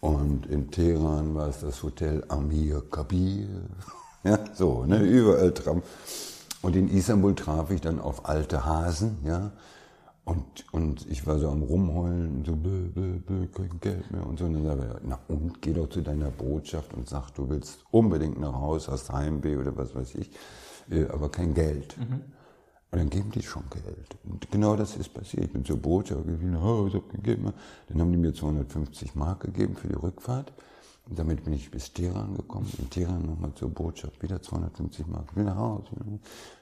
[0.00, 3.48] Und in Teheran war es das Hotel Amir Kabir.
[4.24, 5.82] ja, so, ne, überall Tram.
[6.64, 9.52] Und in Istanbul traf ich dann auf alte Hasen, ja,
[10.24, 14.38] und, und ich war so am Rumheulen, so, bö, bö, bö, kein Geld mehr und
[14.38, 14.46] so.
[14.46, 17.84] Und dann sage ich, na und, geh doch zu deiner Botschaft und sag, du willst
[17.90, 20.30] unbedingt nach Hause, hast Heimweh oder was weiß ich,
[20.90, 21.98] äh, aber kein Geld.
[21.98, 22.22] Mhm.
[22.92, 24.16] Und dann geben die schon Geld.
[24.24, 25.44] Und genau das ist passiert.
[25.44, 27.52] Ich bin zur Botschaft, ich bin nach Hause, hab kein Geld mehr.
[27.88, 30.54] Dann haben die mir 250 Mark gegeben für die Rückfahrt.
[31.08, 32.70] Und damit bin ich bis Teheran gekommen.
[32.78, 35.26] In Teheran nochmal zur Botschaft, wieder 250 Mark.
[35.28, 35.90] Ich bin nach Hause.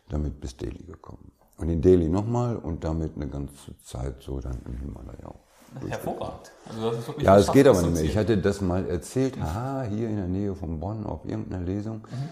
[0.08, 1.30] Damit bis Delhi gekommen.
[1.58, 5.32] Und in Delhi nochmal und damit eine ganze Zeit so dann im Himalaya.
[5.88, 6.52] Hervorragend.
[6.68, 8.04] Also ja, es geht aber nicht mehr.
[8.04, 11.98] Ich hatte das mal erzählt, haha, hier in der Nähe von Bonn auf irgendeiner Lesung.
[11.98, 12.28] Mhm.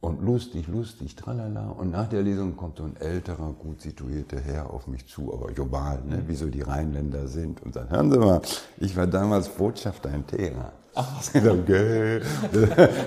[0.00, 1.68] Und lustig, lustig, tralala.
[1.70, 5.48] Und nach der Lesung kommt so ein älterer, gut situierter Herr auf mich zu, aber
[5.52, 6.28] global, ne, mhm.
[6.28, 7.62] wie so die Rheinländer sind.
[7.62, 8.40] Und sagt, hören Sie mal,
[8.78, 10.72] ich war damals Botschafter in Teheran.
[10.94, 11.34] Ach, was?
[11.34, 12.22] okay.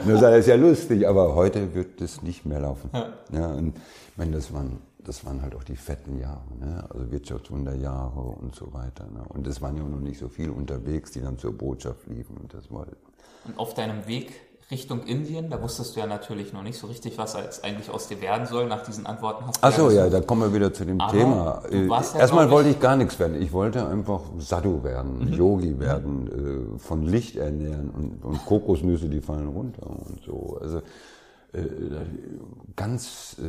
[0.05, 2.91] Nur sei das ja lustig, aber heute wird das nicht mehr laufen.
[2.93, 3.07] Ja.
[3.31, 6.85] ja und ich meine, das waren das waren halt auch die fetten Jahre, ne?
[6.89, 9.05] also Wirtschaftswunderjahre und so weiter.
[9.05, 9.23] Ne?
[9.29, 12.53] Und es waren ja noch nicht so viele unterwegs, die dann zur Botschaft liefen und
[12.53, 12.95] das wollten.
[13.45, 14.33] Und auf deinem Weg
[14.73, 18.07] Richtung Indien, da wusstest du ja natürlich noch nicht so richtig, was jetzt eigentlich aus
[18.07, 18.67] dir werden soll.
[18.67, 21.11] Nach diesen Antworten hast du Ach so, ja, da kommen wir wieder zu dem Aber
[21.11, 21.63] Thema.
[21.71, 23.39] Ja, Erstmal wollte ich gar nichts werden.
[23.39, 25.33] Ich wollte einfach Sadhu werden, mhm.
[25.33, 26.79] Yogi werden, mhm.
[26.79, 30.57] von Licht ernähren und, und Kokosnüsse, die fallen runter und so.
[30.59, 30.79] Also
[31.53, 31.61] äh,
[32.75, 33.43] ganz äh,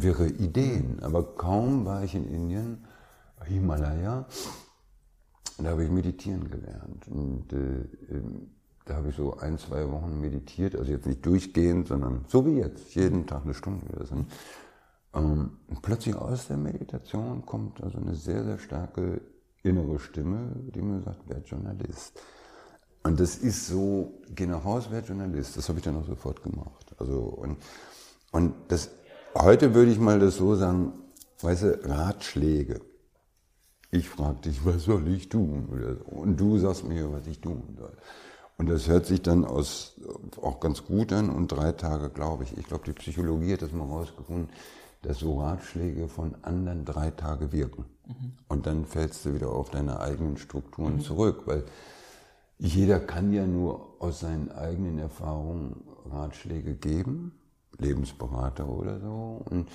[0.00, 0.98] wirre Ideen.
[1.02, 2.86] Aber kaum war ich in Indien,
[3.44, 4.26] Himalaya,
[5.58, 7.06] da habe ich meditieren gelernt.
[7.08, 8.57] Und äh, ähm,
[8.88, 12.58] da habe ich so ein, zwei Wochen meditiert, also jetzt nicht durchgehend, sondern so wie
[12.58, 14.24] jetzt, jeden Tag eine Stunde oder so.
[15.14, 19.20] Ähm, plötzlich aus der Meditation kommt also eine sehr, sehr starke
[19.62, 22.20] innere Stimme, die mir sagt, werd Journalist.
[23.02, 25.56] Und das ist so, geh nach Hause, werd Journalist.
[25.56, 26.94] Das habe ich dann auch sofort gemacht.
[26.98, 27.58] Also, und,
[28.32, 28.90] und das,
[29.34, 30.92] heute würde ich mal das so sagen,
[31.40, 32.80] weißt du, Ratschläge.
[33.90, 35.66] Ich frage dich, was soll ich tun?
[36.06, 37.96] Und du sagst mir, was ich tun soll.
[38.58, 39.94] Und das hört sich dann aus,
[40.42, 42.58] auch ganz gut an und drei Tage glaube ich.
[42.58, 44.48] Ich glaube, die Psychologie hat das mal rausgefunden,
[45.02, 47.84] dass so Ratschläge von anderen drei Tage wirken.
[48.06, 48.32] Mhm.
[48.48, 51.00] Und dann fällst du wieder auf deine eigenen Strukturen mhm.
[51.00, 51.64] zurück, weil
[52.58, 57.38] jeder kann ja nur aus seinen eigenen Erfahrungen Ratschläge geben,
[57.78, 59.42] Lebensberater oder so.
[59.44, 59.68] Und,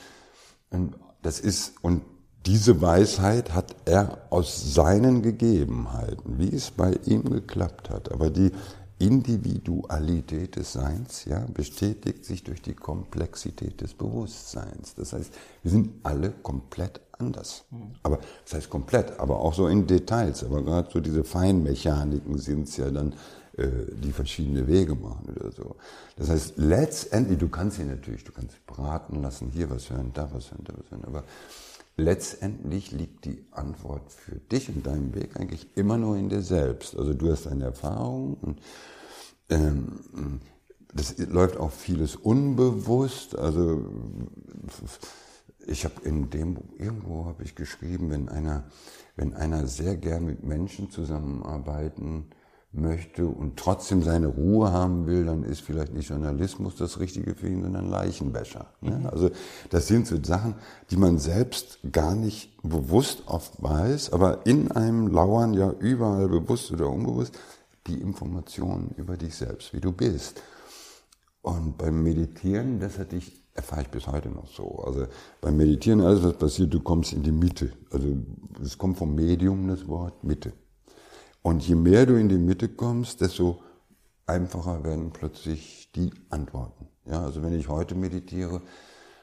[0.72, 2.02] und das ist, und
[2.46, 8.12] diese Weisheit hat er aus seinen Gegebenheiten, wie es bei ihm geklappt hat.
[8.12, 8.52] Aber die
[9.00, 14.96] Individualität des Seins ja, bestätigt sich durch die Komplexität des Bewusstseins.
[14.96, 17.66] Das heißt, wir sind alle komplett anders.
[18.04, 20.44] Aber das heißt komplett, aber auch so in Details.
[20.44, 23.14] Aber gerade so diese Feinmechaniken sind es ja dann
[23.58, 23.68] äh,
[24.04, 25.76] die verschiedene Wege machen oder so.
[26.18, 30.30] Das heißt, letztendlich, du kannst sie natürlich, du kannst beraten lassen, hier was hören, da
[30.34, 31.24] was hören, da was hören, aber
[31.98, 36.96] letztendlich liegt die Antwort für dich und deinen Weg eigentlich immer nur in dir selbst.
[36.98, 38.62] Also du hast deine Erfahrung und
[39.50, 40.40] ähm,
[40.94, 43.38] das läuft auch vieles unbewusst.
[43.38, 43.86] Also
[45.66, 48.66] ich habe in dem irgendwo habe ich geschrieben, wenn einer
[49.16, 52.30] wenn einer sehr gern mit Menschen zusammenarbeiten
[52.74, 57.48] möchte und trotzdem seine Ruhe haben will, dann ist vielleicht nicht Journalismus das Richtige für
[57.48, 58.66] ihn, sondern Leichenwäscher.
[58.82, 59.00] Ne?
[59.00, 59.06] Mhm.
[59.08, 59.30] Also
[59.70, 60.56] das sind so Sachen,
[60.90, 66.72] die man selbst gar nicht bewusst oft weiß, aber in einem lauern ja überall bewusst
[66.72, 67.38] oder unbewusst
[67.88, 70.42] die Informationen über dich selbst, wie du bist.
[71.42, 74.80] Und beim Meditieren, das hatte ich, erfahre ich bis heute noch so.
[74.86, 75.06] Also
[75.42, 77.74] beim Meditieren, alles was passiert, du kommst in die Mitte.
[77.92, 78.18] Also
[78.64, 80.54] es kommt vom Medium das Wort Mitte.
[81.44, 83.62] Und je mehr du in die Mitte kommst, desto
[84.26, 86.88] einfacher werden plötzlich die Antworten.
[87.06, 88.62] Ja, also wenn ich heute meditiere,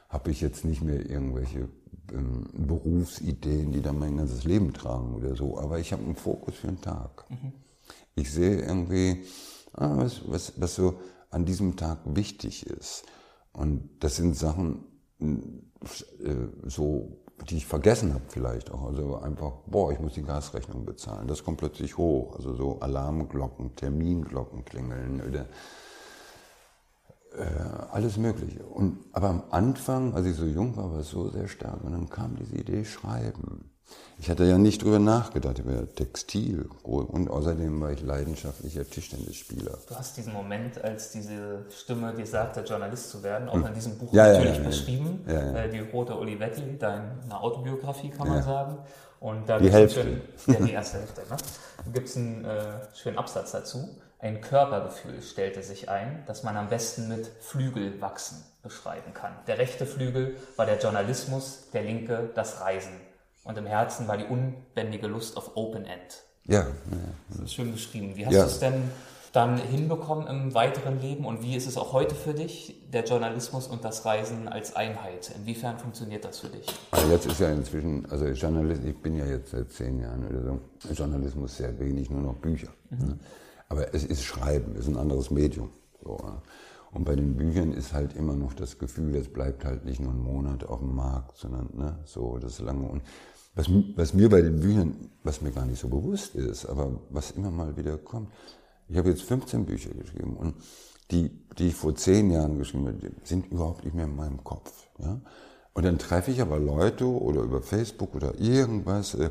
[0.07, 1.67] habe ich jetzt nicht mehr irgendwelche
[2.11, 6.55] ähm, Berufsideen, die dann mein ganzes Leben tragen oder so, aber ich habe einen Fokus
[6.55, 7.25] für einen Tag.
[7.29, 7.53] Mhm.
[8.13, 9.23] Ich sehe irgendwie,
[9.73, 10.99] ah, was, was, was so
[11.31, 13.03] an diesem Tag wichtig ist.
[13.53, 14.83] Und das sind Sachen,
[15.19, 18.83] äh, so die ich vergessen habe vielleicht auch.
[18.83, 21.27] Also einfach, boah, ich muss die Gasrechnung bezahlen.
[21.27, 22.35] Das kommt plötzlich hoch.
[22.35, 25.45] Also so Alarmglocken, Terminglocken klingeln oder
[27.37, 27.45] äh,
[27.91, 28.63] alles Mögliche.
[28.63, 31.83] Und, aber am Anfang, als ich so jung war, war es so sehr stark.
[31.83, 33.70] Und dann kam diese Idee Schreiben.
[34.19, 36.69] Ich hatte ja nicht drüber nachgedacht, über Textil.
[36.83, 39.79] Und außerdem war ich leidenschaftlicher Tischtennisspieler.
[39.87, 43.65] Du hast diesen Moment, als diese Stimme dir sagte, Journalist zu werden, auch hm.
[43.65, 45.25] in diesem Buch ja, natürlich ja, ja, beschrieben.
[45.27, 48.77] Ja, Die Rote Olivetti, deine Autobiografie, kann man sagen.
[49.19, 50.03] Und da die Hälfte.
[50.03, 51.21] Schön, ja, die erste Hälfte.
[51.21, 51.37] Ne?
[51.85, 52.61] Da gibt es einen äh,
[52.93, 53.89] schönen Absatz dazu.
[54.19, 59.33] Ein Körpergefühl stellte sich ein, das man am besten mit Flügelwachsen beschreiben kann.
[59.47, 62.93] Der rechte Flügel war der Journalismus, der linke das Reisen.
[63.43, 66.23] Und im Herzen war die unbändige Lust auf Open End.
[66.45, 66.61] Ja.
[66.61, 66.67] ja.
[67.29, 68.15] Das ist schön beschrieben.
[68.15, 68.43] Wie hast ja.
[68.43, 68.83] du es denn
[69.31, 73.67] dann hinbekommen im weiteren Leben und wie ist es auch heute für dich, der Journalismus
[73.67, 75.31] und das Reisen als Einheit?
[75.37, 76.65] Inwiefern funktioniert das für dich?
[76.91, 80.43] Also jetzt ist ja inzwischen, also Journalist, ich bin ja jetzt seit zehn Jahren oder
[80.43, 82.67] so, Journalismus sehr wenig, nur noch Bücher.
[82.89, 83.07] Mhm.
[83.07, 83.19] Ne?
[83.69, 85.69] Aber es ist Schreiben, es ist ein anderes Medium.
[86.03, 86.17] So,
[86.93, 90.11] und bei den Büchern ist halt immer noch das Gefühl, es bleibt halt nicht nur
[90.11, 92.85] ein Monat auf dem Markt, sondern ne, so das lange.
[92.85, 93.01] Und
[93.55, 97.31] was, was mir bei den Büchern, was mir gar nicht so bewusst ist, aber was
[97.31, 98.31] immer mal wieder kommt,
[98.87, 100.55] ich habe jetzt 15 Bücher geschrieben und
[101.11, 104.87] die, die ich vor zehn Jahren geschrieben habe, sind überhaupt nicht mehr in meinem Kopf.
[104.99, 105.19] Ja?
[105.73, 109.15] Und dann treffe ich aber Leute oder über Facebook oder irgendwas.
[109.15, 109.29] Äh,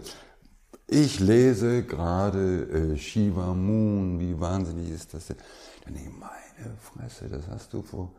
[0.87, 5.37] ich lese gerade äh, Shiva Moon, wie wahnsinnig ist das denn?
[5.85, 8.13] Dann denke ich, meine Fresse, das hast du vor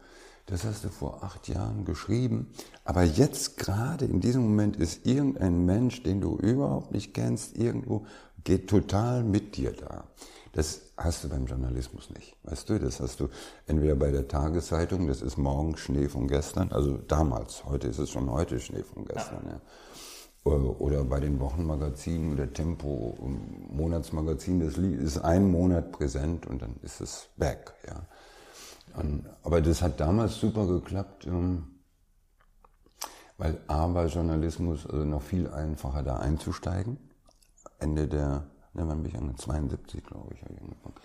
[0.52, 2.52] das hast du vor acht Jahren geschrieben,
[2.84, 8.06] aber jetzt gerade in diesem Moment ist irgendein Mensch, den du überhaupt nicht kennst, irgendwo,
[8.44, 10.04] geht total mit dir da.
[10.52, 12.36] Das hast du beim Journalismus nicht.
[12.44, 13.30] Weißt du, das hast du
[13.66, 18.10] entweder bei der Tageszeitung, das ist morgen Schnee von gestern, also damals, heute ist es
[18.10, 19.62] schon heute Schnee von gestern, ja.
[20.44, 23.16] Oder bei den Wochenmagazinen oder Tempo,
[23.70, 28.06] Monatsmagazin, das ist ein Monat präsent und dann ist es weg, ja.
[29.43, 31.82] Aber das hat damals super geklappt, ähm,
[33.38, 36.97] weil A war Journalismus also noch viel einfacher da einzusteigen.
[37.80, 39.39] Ende der, ne, wann bin ich angefangen?
[39.39, 40.95] 72, glaube ich, habe ich angefangen.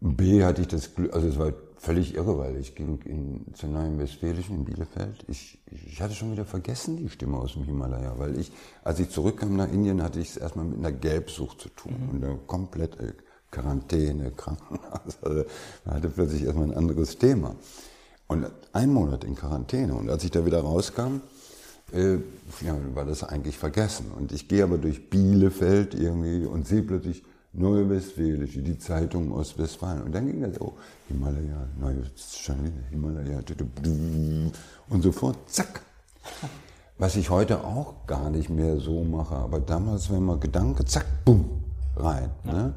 [0.00, 3.68] B hatte ich das Glück, also es war völlig irre, weil ich ging in, zur
[3.68, 5.24] Neuen Westfälischen in Bielefeld.
[5.26, 8.52] Ich, ich hatte schon wieder vergessen die Stimme aus dem Himalaya, weil ich,
[8.84, 12.08] als ich zurückkam nach Indien, hatte ich es erstmal mit einer Gelbsucht zu tun mhm.
[12.10, 13.12] und da komplett äh,
[13.50, 15.18] Quarantäne, Krankenhaus.
[15.22, 15.44] Also
[15.84, 17.54] man hatte plötzlich erstmal ein anderes Thema.
[18.26, 19.94] Und ein Monat in Quarantäne.
[19.94, 21.22] Und als ich da wieder rauskam,
[21.92, 22.16] äh,
[22.60, 24.12] ja, war das eigentlich vergessen.
[24.16, 27.22] Und ich gehe aber durch Bielefeld irgendwie und sehe plötzlich
[27.54, 30.02] Neue Westfälische, die Zeitung aus Westfalen.
[30.02, 30.74] Und dann ging das, oh,
[31.08, 32.04] Himalaya, Neue
[32.90, 33.40] Himalaya,
[34.90, 35.80] und sofort, zack.
[36.98, 41.06] Was ich heute auch gar nicht mehr so mache, aber damals, wenn man Gedanke, zack,
[41.24, 41.48] bumm,
[41.96, 42.30] rein.
[42.44, 42.74] Ne?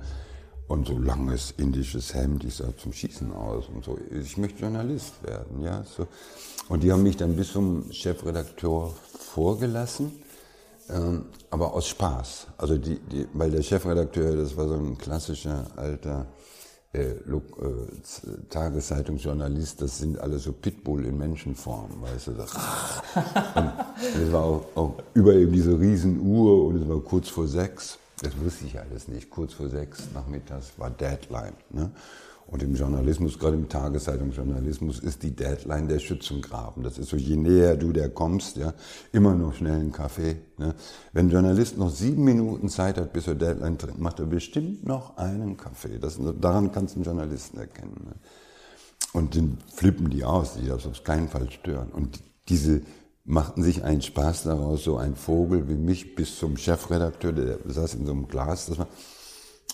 [0.72, 3.98] Und so langes indisches Hemd, ich sah zum Schießen aus und so.
[4.10, 5.84] Ich möchte Journalist werden, ja.
[5.84, 6.08] So.
[6.70, 10.14] Und die haben mich dann bis zum Chefredakteur vorgelassen,
[10.90, 12.48] ähm, aber aus Spaß.
[12.58, 16.28] Also die, die, weil der Chefredakteur, das war so ein klassischer alter
[16.94, 17.20] äh, äh,
[18.50, 22.32] Tageszeitungsjournalist, das sind alle so Pitbull in Menschenform, weißt du.
[22.36, 22.42] So.
[23.56, 23.72] und
[24.24, 27.98] es war auch, auch über eben diese Riesenuhr und es war kurz vor sechs.
[28.22, 29.30] Das wusste ich alles nicht.
[29.30, 31.54] Kurz vor sechs nachmittags war Deadline.
[31.72, 31.92] Ne?
[32.48, 36.84] Und im Journalismus, gerade im Tageszeitungsjournalismus, ist die Deadline der Schützengraben.
[36.84, 38.74] Das ist so, je näher du der kommst, ja,
[39.12, 40.38] immer noch schnell einen Kaffee.
[40.58, 40.76] Ne?
[41.14, 44.86] Wenn ein Journalist noch sieben Minuten Zeit hat, bis er Deadline trinkt, macht er bestimmt
[44.86, 45.98] noch einen Kaffee.
[45.98, 48.06] Das, daran kannst du einen Journalisten erkennen.
[48.06, 48.16] Ne?
[49.14, 51.90] Und dann flippen die aus, die das auf keinen Fall stören.
[51.90, 52.20] Und
[52.50, 52.82] diese
[53.24, 57.96] machten sich einen Spaß daraus, so ein Vogel wie mich bis zum Chefredakteur, der saß
[57.96, 58.88] in so einem Glas, das war,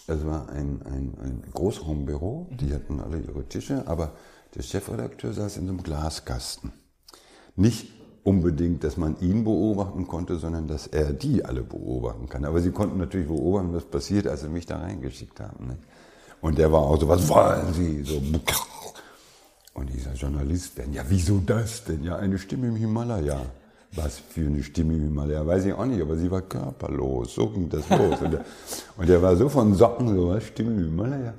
[0.08, 4.14] Es war ein, ein, ein Großraumbüro, die hatten alle ihre Tische, aber
[4.56, 6.72] der Chefredakteur saß in so einem Glaskasten.
[7.56, 7.90] Nicht
[8.24, 12.46] unbedingt, dass man ihn beobachten konnte, sondern dass er die alle beobachten kann.
[12.46, 15.68] Aber sie konnten natürlich beobachten, was passiert, als sie mich da reingeschickt haben.
[15.68, 15.80] Nicht?
[16.42, 18.04] Und der war auch so, was wollen Sie?
[18.04, 18.22] So,
[19.78, 22.04] und dieser Journalist, denn ja, wieso das denn?
[22.04, 23.40] Ja, eine Stimme im Himalaya.
[23.94, 27.36] Was für eine Stimme im Himalaya, weiß ich auch nicht, aber sie war körperlos.
[27.36, 28.20] So ging das los.
[28.22, 28.46] Und der,
[28.98, 31.34] und der war so von Socken, so was, Stimme im Himalaya.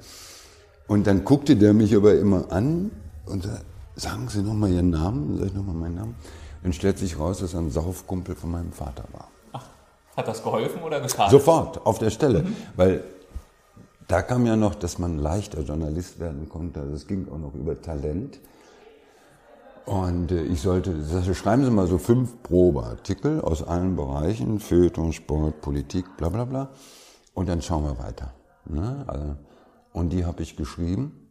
[0.87, 2.93] Und dann guckte der mich aber immer an
[3.27, 3.65] und sagte,
[3.97, 6.15] sagen Sie nochmal Ihren Namen, sag ich nochmal meinen Namen.
[6.63, 9.29] Dann stellt sich raus, dass er ein Saufkumpel von meinem Vater war.
[9.53, 9.67] Ach,
[10.17, 11.33] hat das geholfen oder geschadet?
[11.33, 12.45] Sofort, auf der Stelle.
[12.45, 12.57] Mhm.
[12.77, 13.05] Weil
[14.09, 16.81] da kam ja noch, dass man leichter Journalist werden konnte.
[16.81, 18.41] Es ging auch noch über Talent.
[19.85, 25.13] Und äh, ich sollte, also schreiben Sie mal so fünf Probeartikel aus allen Bereichen, Feuilleton,
[25.13, 26.71] Sport, Politik, bla bla bla.
[27.35, 28.33] Und dann schauen wir weiter.
[28.65, 29.05] Ne?
[29.07, 29.37] Also,
[29.93, 31.29] und die habe ich geschrieben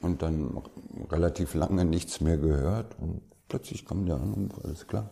[0.00, 0.62] und dann
[1.10, 2.94] relativ lange nichts mehr gehört.
[2.98, 5.08] Und plötzlich kam der Anruf, alles klar.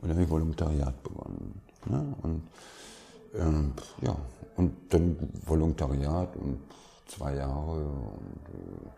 [0.00, 1.60] Und dann habe ich Volontariat begonnen.
[1.86, 2.14] Ne?
[2.22, 2.42] Und
[3.34, 4.16] ähm, ja,
[4.56, 6.60] und dann Volontariat und
[7.06, 7.84] zwei Jahre.
[7.84, 8.88] Und äh,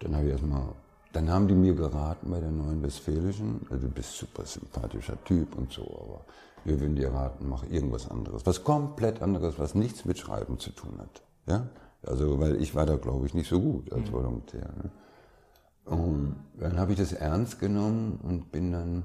[0.00, 0.68] dann habe ich erstmal,
[1.12, 5.56] dann haben die mir geraten bei der Neuen Westfälischen, also du bist super sympathischer Typ
[5.56, 6.24] und so, aber
[6.64, 8.44] wir würden dir raten, mach irgendwas anderes.
[8.44, 11.22] Was komplett anderes, was nichts mit Schreiben zu tun hat.
[11.46, 11.68] Ja?
[12.04, 14.12] Also, weil ich war da, glaube ich, nicht so gut als mhm.
[14.12, 14.68] Volontär.
[14.76, 14.90] Ne?
[15.84, 19.04] Und dann habe ich das ernst genommen und bin dann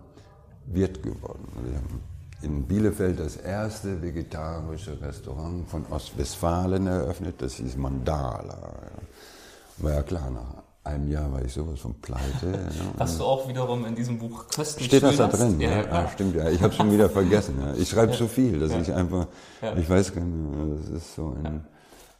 [0.65, 1.47] Wirt geworden.
[1.55, 2.01] Haben
[2.43, 8.73] in Bielefeld das erste vegetarische Restaurant von Ostwestfalen eröffnet, das hieß Mandala.
[9.77, 12.51] War ja klar, nach einem Jahr war ich sowas von pleite.
[12.51, 12.85] Ja.
[12.97, 15.59] Was du auch wiederum in diesem Buch köstlich Steht das da drin?
[15.59, 16.09] Ja, ja, ja.
[16.09, 16.49] stimmt, ja.
[16.49, 17.55] Ich habe schon wieder vergessen.
[17.59, 17.73] Ja.
[17.75, 19.27] Ich schreibe so viel, dass ich einfach,
[19.77, 21.65] ich weiß gar nicht, das ist so ein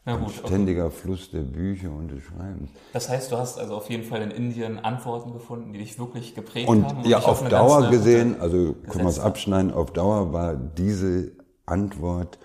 [0.06, 0.96] ja, gut, ein ständiger okay.
[0.96, 2.72] Fluss der Bücher und des Schreibens.
[2.92, 6.36] Das heißt, du hast also auf jeden Fall in Indien Antworten gefunden, die dich wirklich
[6.36, 6.98] geprägt und haben.
[6.98, 11.32] Und ja, auf, auf Dauer gesehen, also können wir es abschneiden, auf Dauer war diese
[11.66, 12.38] Antwort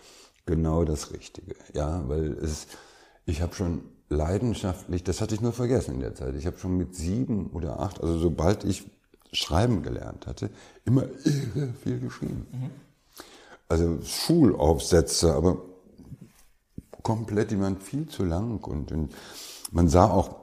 [0.47, 1.57] genau das Richtige.
[1.75, 2.69] Ja, weil es,
[3.27, 6.77] ich habe schon leidenschaftlich, das hatte ich nur vergessen in der Zeit, ich habe schon
[6.77, 8.91] mit sieben oder acht, also sobald ich
[9.33, 10.51] schreiben gelernt hatte,
[10.85, 12.47] immer irre viel geschrieben.
[12.53, 12.71] Mhm.
[13.69, 15.59] Also Schulaufsätze, aber
[17.03, 19.15] komplett, die waren viel zu lang und, und
[19.71, 20.37] man sah auch,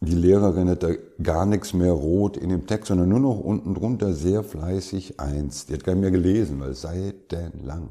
[0.00, 0.90] die Lehrerin hat da
[1.22, 5.66] gar nichts mehr rot in dem Text, sondern nur noch unten drunter sehr fleißig eins.
[5.66, 7.90] Die hat gar nicht mehr gelesen, weil seitenlang.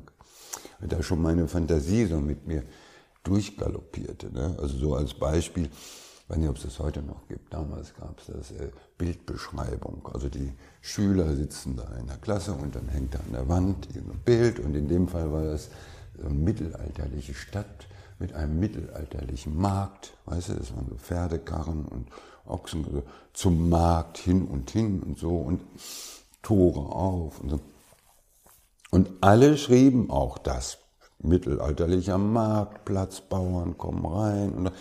[0.79, 2.63] Da schon meine Fantasie so mit mir
[3.23, 4.31] durchgaloppierte.
[4.31, 4.55] Ne?
[4.61, 8.19] Also so als Beispiel, ich weiß nicht, ob es das heute noch gibt, damals gab
[8.19, 10.07] es das äh, Bildbeschreibung.
[10.13, 13.89] Also die Schüler sitzen da in der Klasse und dann hängt da an der Wand
[13.93, 15.69] ein Bild und in dem Fall war das
[16.23, 17.86] eine mittelalterliche Stadt
[18.19, 22.07] mit einem mittelalterlichen Markt, weißt du, das waren so Pferdekarren und
[22.45, 23.03] Ochsen, also
[23.33, 25.61] zum Markt hin und hin und so und
[26.41, 27.59] Tore auf und so.
[28.89, 30.79] Und alle schrieben auch das.
[31.19, 34.53] Mittelalterlicher Marktplatz, Bauern kommen rein.
[34.53, 34.71] Und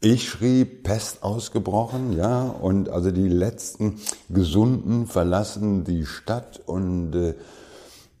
[0.00, 7.34] ich schrieb Pest ausgebrochen, ja, und also die letzten Gesunden verlassen die Stadt und äh,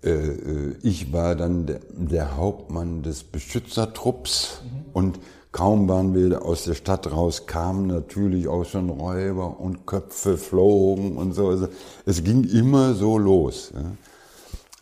[0.02, 4.84] ich war dann der, Hauptmann des Beschützertrupps mhm.
[4.94, 5.20] und
[5.52, 11.16] kaum waren wir aus der Stadt raus, kamen natürlich auch schon Räuber und Köpfe flogen
[11.16, 11.48] und so.
[11.48, 11.68] Also
[12.06, 13.72] es ging immer so los.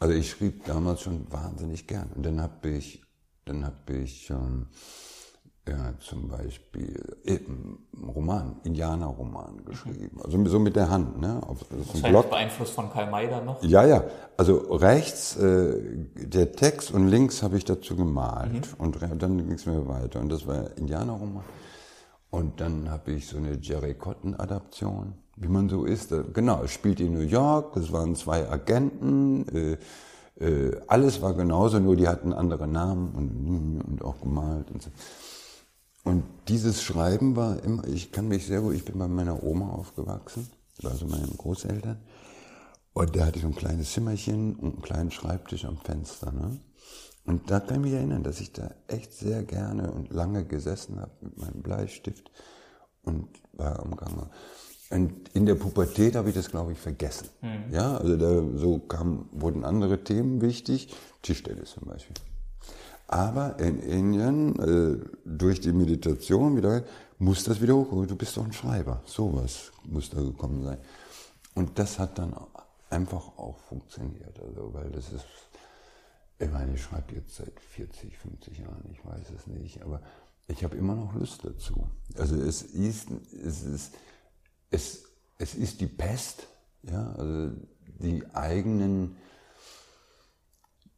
[0.00, 2.10] Also ich schrieb damals schon wahnsinnig gern.
[2.14, 3.02] Und dann habe ich,
[3.44, 4.66] dann habe ich ähm,
[5.68, 7.38] ja, zum Beispiel äh,
[8.14, 10.20] Roman, Indianerroman geschrieben.
[10.22, 11.20] Also so mit der Hand.
[11.20, 11.40] Ne?
[11.46, 12.30] Auf, das ist ein Block.
[12.30, 13.62] beeinflusst von Karl May dann noch?
[13.62, 14.04] Ja, ja.
[14.36, 15.80] Also rechts äh,
[16.14, 18.52] der Text und links habe ich dazu gemalt.
[18.52, 18.84] Mhm.
[18.84, 20.20] Und dann ging es mir weiter.
[20.20, 21.44] Und das war Indianerroman.
[22.30, 26.12] Und dann habe ich so eine Jerry Cotton-Adaption, wie man so ist.
[26.34, 29.46] Genau, es spielt in New York, es waren zwei Agenten.
[29.48, 29.76] Äh,
[30.40, 34.90] äh, alles war genauso, nur die hatten andere Namen und, und auch gemalt und so.
[36.04, 39.70] Und dieses Schreiben war immer, ich kann mich sehr gut, ich bin bei meiner Oma
[39.70, 40.48] aufgewachsen,
[40.82, 41.98] also meinen Großeltern.
[42.94, 46.32] Und da hatte ich so ein kleines Zimmerchen und einen kleinen Schreibtisch am Fenster.
[46.32, 46.58] Ne?
[47.24, 50.98] Und da kann ich mich erinnern, dass ich da echt sehr gerne und lange gesessen
[50.98, 52.30] habe mit meinem Bleistift
[53.02, 54.30] und war am Gange.
[54.90, 57.28] Und in der Pubertät habe ich das, glaube ich, vergessen.
[57.42, 57.72] Mhm.
[57.72, 62.16] Ja, also da so kam, wurden andere Themen wichtig, Tischtennis zum Beispiel.
[63.08, 66.84] Aber in Indien, äh, durch die Meditation wieder,
[67.18, 68.06] muss das wieder hochkommen.
[68.06, 69.02] Du bist doch ein Schreiber.
[69.06, 70.78] Sowas muss da gekommen sein.
[71.54, 72.34] Und das hat dann
[72.90, 74.38] einfach auch funktioniert.
[74.40, 75.24] Also, weil das ist,
[76.38, 80.00] Ich meine, ich schreibe jetzt seit 40, 50 Jahren, ich weiß es nicht, aber
[80.46, 81.88] ich habe immer noch Lust dazu.
[82.16, 83.08] Also es ist,
[83.44, 83.94] es ist,
[84.70, 85.04] es,
[85.38, 86.46] es ist die Pest,
[86.84, 87.56] ja, also
[87.98, 89.16] die eigenen,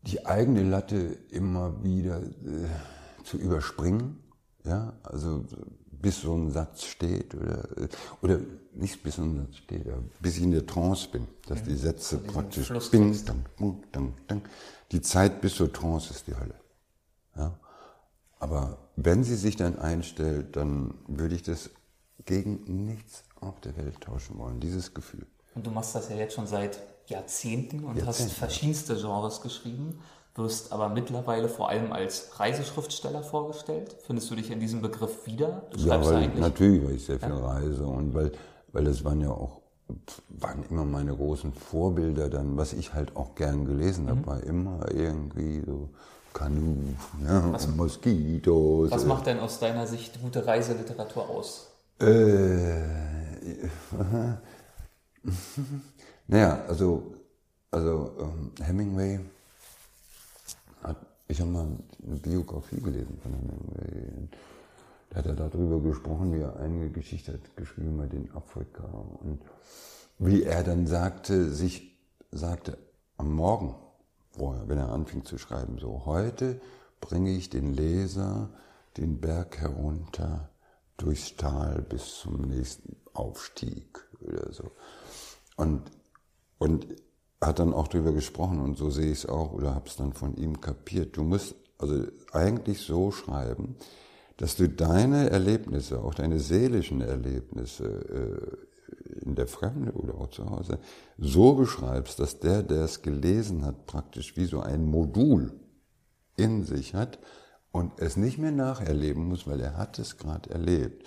[0.03, 4.19] die eigene Latte immer wieder äh, zu überspringen,
[4.65, 5.45] ja, also
[5.91, 7.69] bis so ein Satz steht oder,
[8.23, 8.41] oder
[8.75, 11.77] nicht bis so ein Satz steht, aber bis ich in der Trance bin, dass die
[11.77, 13.45] Sätze praktisch bing, dang,
[13.93, 14.43] dang, dang.
[14.93, 16.55] Die Zeit bis zur Trance ist die Hölle.
[17.37, 17.59] Ja?
[18.39, 21.71] Aber wenn sie sich dann einstellt, dann würde ich das
[22.25, 25.27] gegen nichts auf der Welt tauschen wollen, dieses Gefühl.
[25.55, 26.81] Und du machst das ja jetzt schon seit
[27.11, 30.01] Jahrzehnten und Jahrzehnten, hast verschiedenste Genres geschrieben,
[30.35, 33.97] wirst aber mittlerweile vor allem als Reiseschriftsteller vorgestellt.
[34.07, 35.63] Findest du dich in diesem Begriff wieder?
[35.73, 37.47] Du ja, weil, natürlich, weil ich sehr viel ja.
[37.47, 38.33] reise und weil,
[38.73, 39.61] weil das waren ja auch
[40.29, 44.27] waren immer meine großen Vorbilder dann, was ich halt auch gern gelesen habe, mhm.
[44.27, 45.91] war immer irgendwie so
[46.33, 46.77] Kanu,
[47.25, 48.93] ja, was, Moskitos.
[48.93, 51.73] Was macht denn aus deiner Sicht gute Reiseliteratur aus?
[52.01, 52.07] Äh,
[56.31, 57.15] naja, also,
[57.71, 59.21] also ähm, Hemingway
[60.83, 60.97] hat,
[61.29, 61.67] ich habe mal
[62.07, 64.29] eine Biografie gelesen von Hemingway.
[65.11, 69.41] Da hat er darüber gesprochen, wie er eine Geschichte hat geschrieben bei den Afrika und
[70.19, 71.99] wie er dann sagte, sich
[72.31, 72.79] sagte
[73.17, 73.75] am Morgen,
[74.31, 76.61] vorher, wenn er anfing zu schreiben, so heute
[77.01, 78.51] bringe ich den Leser
[78.97, 80.51] den Berg herunter
[80.97, 84.71] durchs Tal bis zum nächsten Aufstieg oder so.
[85.57, 85.91] Und,
[86.61, 86.87] und
[87.41, 90.13] hat dann auch darüber gesprochen und so sehe ich es auch oder habe es dann
[90.13, 91.17] von ihm kapiert.
[91.17, 93.77] Du musst also eigentlich so schreiben,
[94.37, 100.51] dass du deine Erlebnisse, auch deine seelischen Erlebnisse äh, in der Fremde oder auch zu
[100.51, 100.79] Hause,
[101.17, 105.59] so beschreibst, dass der, der es gelesen hat, praktisch wie so ein Modul
[106.37, 107.19] in sich hat
[107.73, 111.07] und es nicht mehr nacherleben muss, weil er hat es gerade erlebt.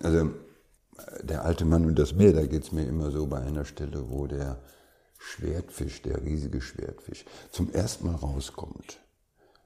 [0.00, 0.30] Also
[1.22, 4.08] der alte Mann und das Meer, da geht es mir immer so bei einer Stelle,
[4.08, 4.60] wo der
[5.22, 9.00] Schwertfisch, der riesige Schwertfisch, zum ersten Mal rauskommt.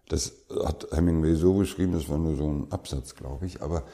[0.09, 0.33] Das
[0.65, 3.85] hat Hemingway so beschrieben, das war nur so ein Absatz, glaube ich, aber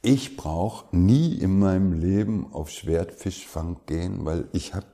[0.00, 4.86] ich brauche nie in meinem Leben auf Schwertfischfang gehen, weil ich habe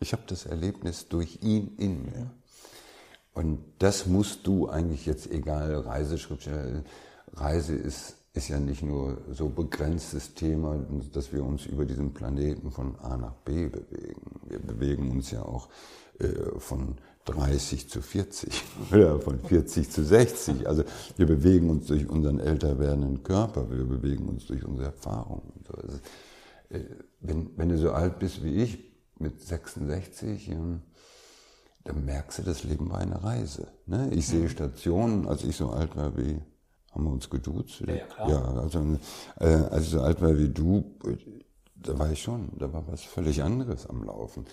[0.00, 2.30] ich hab das Erlebnis durch ihn in mir.
[3.32, 6.84] Und das musst du eigentlich jetzt, egal, Reiseschriftsteller,
[7.32, 10.76] Reise ist, ist ja nicht nur so begrenztes Thema,
[11.12, 14.22] dass wir uns über diesen Planeten von A nach B bewegen.
[14.48, 15.68] Wir bewegen uns ja auch
[16.20, 18.62] äh, von 30 zu 40
[18.92, 20.68] oder von 40 zu 60.
[20.68, 20.84] Also
[21.16, 25.52] wir bewegen uns durch unseren älter werdenden Körper, wir bewegen uns durch unsere Erfahrungen.
[25.76, 25.98] Also,
[26.70, 26.84] äh,
[27.20, 28.78] wenn, wenn du so alt bist wie ich,
[29.18, 30.52] mit 66,
[31.82, 33.66] dann merkst du, das Leben war eine Reise.
[33.86, 34.10] Ne?
[34.12, 34.48] Ich sehe.
[34.48, 36.40] Stationen, als ich so alt war wie,
[36.98, 37.80] haben wir uns geduzt?
[37.86, 38.28] Ja, klar.
[38.28, 38.98] ja also
[39.38, 40.84] äh, als ich so alt war wie du,
[41.76, 44.44] da war ich schon, da war was völlig anderes am Laufen.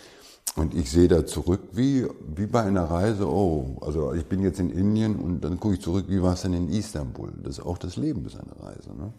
[0.56, 4.60] Und ich sehe da zurück wie, wie bei einer Reise, oh, also ich bin jetzt
[4.60, 7.34] in Indien und dann gucke ich zurück, wie war es denn in Istanbul?
[7.44, 8.96] Das ist auch das Leben ist eine Reise.
[8.96, 9.12] Ne?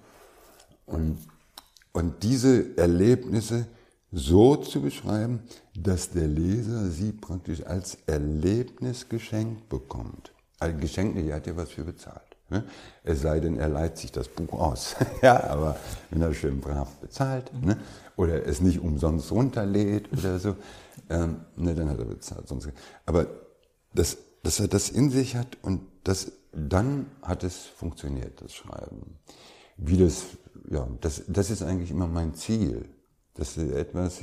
[0.87, 1.19] Und,
[1.93, 3.67] und diese Erlebnisse,
[4.13, 5.41] so zu beschreiben,
[5.75, 10.33] dass der Leser sie praktisch als Erlebnis geschenkt bekommt.
[10.61, 12.26] Ein Geschenk, er hat ja was für bezahlt.
[12.49, 12.65] Ne?
[13.03, 14.97] Es sei denn, er leiht sich das Buch aus.
[15.23, 15.77] ja, aber
[16.11, 17.79] wenn er schön brav bezahlt ne?
[18.17, 20.57] oder es nicht umsonst runterlädt oder so,
[21.11, 22.49] ähm, ne, dann hat er bezahlt.
[22.49, 22.69] Sonst,
[23.05, 23.27] aber
[23.95, 29.19] das, dass er das in sich hat und das, dann hat es funktioniert, das Schreiben.
[29.77, 30.25] Wie das,
[30.71, 32.89] ja, das, das ist eigentlich immer mein Ziel
[33.37, 34.23] das ist etwas,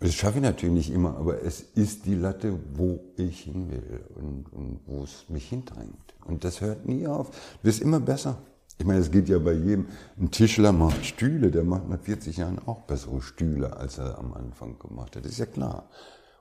[0.00, 4.00] das schaffe ich natürlich nicht immer, aber es ist die Latte, wo ich hin will
[4.14, 6.14] und, und wo es mich hindrängt.
[6.24, 7.30] Und das hört nie auf.
[7.30, 8.38] Du wirst immer besser.
[8.78, 9.88] Ich meine, es geht ja bei jedem.
[10.18, 14.32] Ein Tischler macht Stühle, der macht nach 40 Jahren auch bessere Stühle, als er am
[14.32, 15.26] Anfang gemacht hat.
[15.26, 15.90] Das ist ja klar.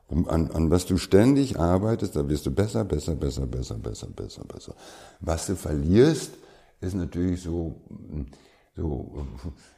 [0.07, 4.07] Und an, an was du ständig arbeitest, da wirst du besser, besser, besser, besser, besser,
[4.07, 4.75] besser, besser.
[5.19, 6.31] Was du verlierst,
[6.79, 7.75] ist natürlich so,
[8.73, 9.27] so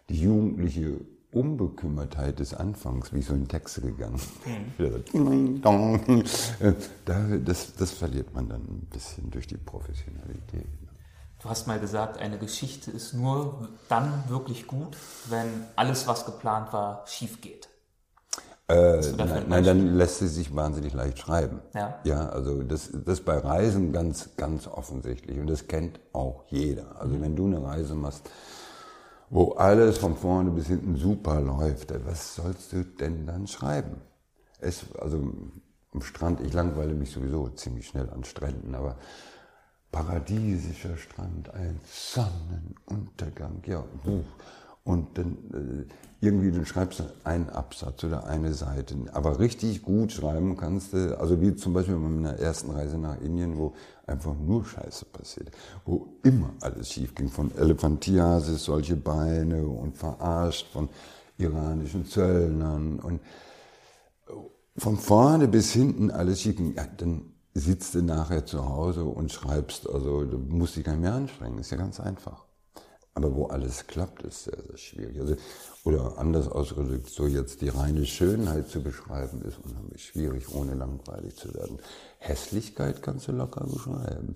[0.08, 1.00] die jugendliche
[1.32, 4.20] Unbekümmertheit des Anfangs, wie so in Texte gegangen.
[4.46, 5.62] Mhm.
[7.46, 10.68] das, das verliert man dann ein bisschen durch die Professionalität.
[11.42, 14.96] Du hast mal gesagt, eine Geschichte ist nur dann wirklich gut,
[15.30, 17.68] wenn alles, was geplant war, schief geht.
[18.68, 21.60] Äh, nein, nein, dann lässt sie sich wahnsinnig leicht schreiben.
[21.74, 22.00] Ja.
[22.04, 27.00] Ja, also das, das bei Reisen ganz, ganz offensichtlich und das kennt auch jeder.
[27.00, 27.22] Also mhm.
[27.22, 28.30] wenn du eine Reise machst,
[29.32, 34.02] wo alles von vorne bis hinten super läuft, was sollst du denn dann schreiben?
[34.60, 35.18] Es, also
[35.94, 38.98] am Strand, ich langweile mich sowieso ziemlich schnell an Stränden, aber
[39.90, 43.84] paradiesischer Strand, ein Sonnenuntergang, ja,
[44.84, 50.12] und dann äh, irgendwie, dann schreibst du einen Absatz oder eine Seite, aber richtig gut
[50.12, 53.74] schreiben kannst du, also wie zum Beispiel bei meiner ersten Reise nach Indien, wo
[54.06, 55.52] einfach nur Scheiße passiert,
[55.86, 60.90] wo immer alles schief ging, von Elephantiasis, solche Beine und verarscht von
[61.38, 63.20] iranischen Zöllnern und
[64.78, 69.32] von vorne bis hinten alles schief ging, ja, dann sitzt du nachher zu Hause und
[69.32, 72.46] schreibst, also du musst dich gar nicht mehr anstrengen, ist ja ganz einfach.
[73.14, 75.20] Aber wo alles klappt, ist sehr, sehr schwierig.
[75.20, 75.36] Also,
[75.84, 81.36] oder anders ausgedrückt, so jetzt die reine Schönheit zu beschreiben, ist unheimlich schwierig, ohne langweilig
[81.36, 81.80] zu werden.
[82.20, 84.36] Hässlichkeit kannst du locker beschreiben.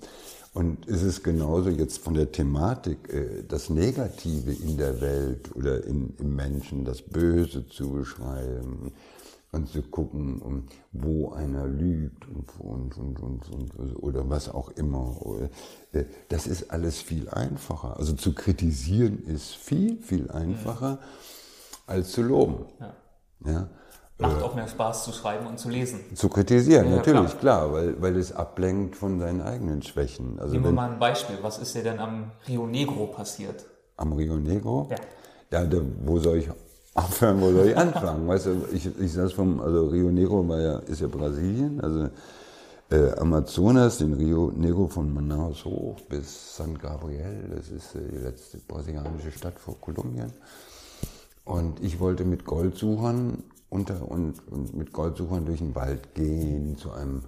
[0.53, 5.84] Und es ist genauso jetzt von der Thematik, äh, das Negative in der Welt oder
[5.86, 8.91] in, im Menschen, das Böse zu beschreiben,
[9.56, 15.16] und zu gucken, wo einer lügt und, und, und, und, oder was auch immer.
[15.93, 17.97] Äh, das ist alles viel einfacher.
[17.97, 20.99] Also zu kritisieren ist viel, viel einfacher
[21.88, 22.66] als zu loben.
[22.80, 22.93] Ja.
[23.51, 23.70] ja?
[24.18, 25.99] Macht äh, auch mehr Spaß zu schreiben und zu lesen.
[26.16, 30.39] Zu kritisieren, ja, natürlich, klar, klar, weil, weil es ablenkt von seinen eigenen Schwächen.
[30.39, 31.38] Also Nehmen wir mal ein Beispiel.
[31.41, 33.66] Was ist dir denn am Rio Negro passiert?
[33.97, 34.88] Am Rio Negro?
[34.89, 34.97] Ja.
[35.51, 36.49] Ja, da, wo soll ich
[36.96, 38.28] aufhören, wo soll ich anfangen?
[38.28, 42.10] Weißt du, ich, ich saß vom, also Rio Negro war ja, ist ja Brasilien, also
[42.89, 48.18] äh, Amazonas, den Rio Negro von Manaus hoch bis San Gabriel, das ist äh, die
[48.18, 50.32] letzte brasilianische Stadt vor Kolumbien.
[51.43, 56.91] Und ich wollte mit Goldsuchern unter und, und mit Goldsuchern durch den Wald gehen zu
[56.91, 57.24] einem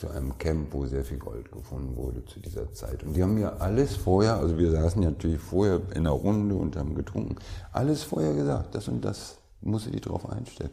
[0.00, 3.02] zu einem Camp, wo sehr viel Gold gefunden wurde zu dieser Zeit.
[3.04, 6.54] Und die haben mir alles vorher, also wir saßen ja natürlich vorher in einer Runde
[6.54, 7.36] und haben getrunken,
[7.70, 10.70] alles vorher gesagt, das und das muss ich drauf einstellen.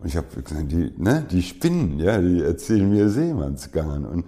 [0.00, 4.04] Und ich habe gesagt, die, ne, die spinnen, ja, die erzählen mir Seemannsgarn.
[4.04, 4.26] Und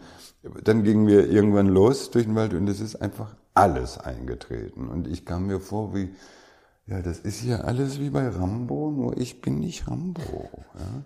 [0.62, 4.88] dann gingen wir irgendwann los durch den Wald und es ist einfach alles eingetreten.
[4.88, 6.10] Und ich kam mir vor wie,
[6.86, 10.22] ja, das ist ja alles wie bei Rambo, nur ich bin nicht Rambo.
[10.78, 11.02] Ja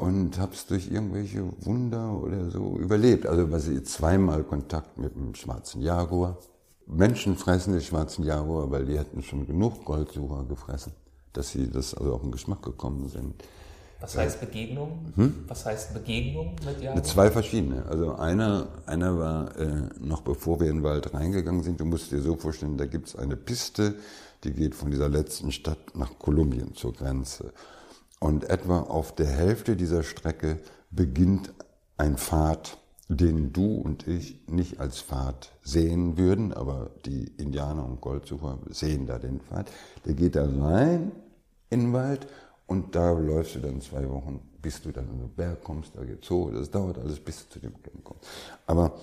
[0.00, 3.26] und habe es durch irgendwelche Wunder oder so überlebt.
[3.26, 6.38] Also was ich zweimal Kontakt mit dem schwarzen Jaguar.
[6.86, 10.92] Menschen fressen den schwarzen Jaguar, weil die hätten schon genug Goldsucher gefressen,
[11.34, 13.34] dass sie das also auf den Geschmack gekommen sind.
[14.00, 15.12] Was heißt Begegnung?
[15.16, 15.44] Hm?
[15.46, 17.02] Was heißt Begegnung mit Jaguar?
[17.02, 17.84] Zwei verschiedene.
[17.84, 21.78] Also einer, einer war äh, noch bevor wir in den Wald reingegangen sind.
[21.78, 23.96] Du musst dir so vorstellen, da gibt's eine Piste,
[24.44, 27.52] die geht von dieser letzten Stadt nach Kolumbien zur Grenze.
[28.20, 30.58] Und etwa auf der Hälfte dieser Strecke
[30.90, 31.52] beginnt
[31.96, 38.00] ein Pfad, den du und ich nicht als Pfad sehen würden, aber die Indianer und
[38.00, 39.70] Goldsucher sehen da den Pfad.
[40.04, 41.12] Der geht da rein
[41.70, 42.28] in den Wald
[42.66, 46.04] und da läufst du dann zwei Wochen, bis du dann in den Berg kommst, da
[46.04, 48.26] geht's so, das dauert alles, bis du zu dem Camp kommst.
[48.66, 49.00] Aber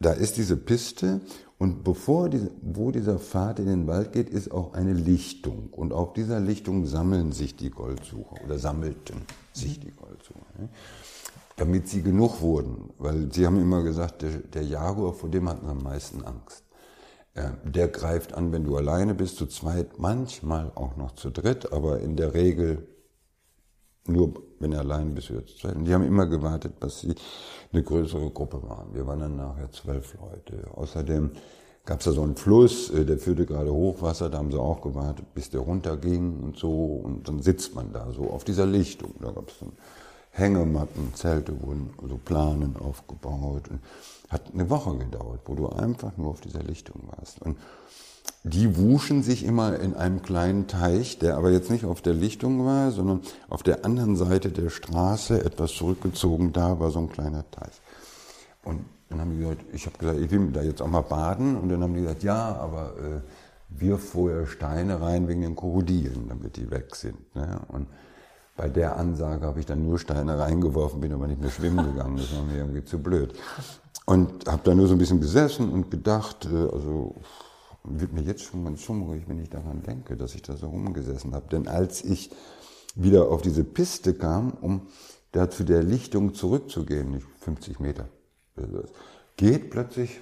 [0.00, 1.20] da ist diese Piste
[1.58, 5.70] und bevor diese, wo dieser Pfad in den Wald geht, ist auch eine Lichtung.
[5.70, 9.22] Und auf dieser Lichtung sammeln sich die Goldsucher oder sammelten
[9.54, 10.44] sich die Goldsucher.
[10.58, 10.68] Ne?
[11.56, 12.90] Damit sie genug wurden.
[12.98, 16.62] Weil sie haben immer gesagt, der, der Jaguar, vor dem hat man am meisten Angst.
[17.32, 21.72] Äh, der greift an, wenn du alleine bist, zu zweit, manchmal auch noch zu dritt,
[21.72, 22.86] aber in der Regel
[24.08, 25.76] nur wenn er allein zweit.
[25.76, 27.14] Und die haben immer gewartet, bis sie
[27.72, 28.94] eine größere Gruppe waren.
[28.94, 30.66] Wir waren dann nachher zwölf Leute.
[30.74, 31.30] Außerdem
[31.84, 34.80] gab es da so einen Fluss, äh, der führte gerade Hochwasser, da haben sie auch
[34.80, 36.70] gewartet, bis der runterging und so.
[37.04, 39.14] Und dann sitzt man da so auf dieser Lichtung.
[39.20, 39.72] Da gab es dann
[40.30, 43.68] Hängematten, Zelte wurden, so Planen aufgebaut.
[43.68, 43.80] Und
[44.28, 47.40] hat eine Woche gedauert, wo du einfach nur auf dieser Lichtung warst.
[47.42, 47.56] Und
[48.48, 52.64] die wuschen sich immer in einem kleinen Teich, der aber jetzt nicht auf der Lichtung
[52.64, 57.44] war, sondern auf der anderen Seite der Straße, etwas zurückgezogen, da war so ein kleiner
[57.50, 57.80] Teich.
[58.62, 61.56] Und dann haben die gesagt, ich habe gesagt, ich will da jetzt auch mal baden.
[61.56, 63.20] Und dann haben die gesagt, ja, aber äh,
[63.68, 67.34] wir vorher Steine rein wegen den Krokodilen, damit die weg sind.
[67.34, 67.60] Ne?
[67.66, 67.88] Und
[68.56, 72.16] bei der Ansage habe ich dann nur Steine reingeworfen, bin aber nicht mehr schwimmen gegangen.
[72.16, 73.34] Das war mir irgendwie zu blöd.
[74.04, 77.16] Und habe da nur so ein bisschen gesessen und gedacht, äh, also
[77.88, 81.34] wird mir jetzt schon ganz schummrig, wenn ich daran denke, dass ich da so rumgesessen
[81.34, 81.48] habe.
[81.48, 82.30] Denn als ich
[82.94, 84.88] wieder auf diese Piste kam, um
[85.32, 88.08] da zu der Lichtung zurückzugehen, nicht 50 Meter,
[89.36, 90.20] geht plötzlich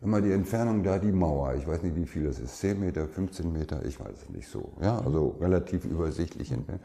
[0.00, 1.54] immer die Entfernung da die Mauer.
[1.54, 2.58] Ich weiß nicht, wie viel das ist.
[2.60, 4.72] 10 Meter, 15 Meter, ich weiß es nicht so.
[4.80, 6.82] Ja, also relativ übersichtlich entfernt.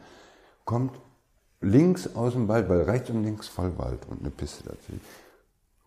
[0.64, 1.00] Kommt
[1.60, 5.00] links aus dem Wald, weil rechts und links voll Wald und eine Piste dazu,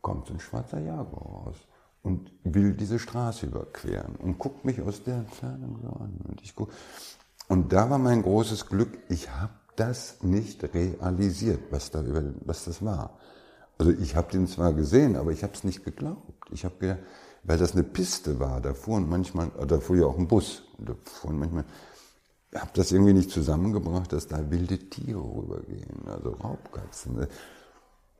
[0.02, 1.56] kommt so ein schwarzer Jaguar raus
[2.10, 6.20] und will diese Straße überqueren und guckt mich aus der Entfernung so an.
[6.28, 6.72] Und, ich guck,
[7.48, 12.04] und da war mein großes Glück, ich habe das nicht realisiert, was, da
[12.46, 13.20] was das war.
[13.78, 16.50] Also ich habe den zwar gesehen, aber ich habe es nicht geglaubt.
[16.52, 17.00] Ich habe gedacht,
[17.44, 20.96] weil das eine Piste war, da fuhren manchmal, da fuhr ja auch ein Bus, da
[21.04, 21.66] fuhren manchmal,
[22.56, 27.28] habe das irgendwie nicht zusammengebracht, dass da wilde Tiere rübergehen, also Raubkatzen.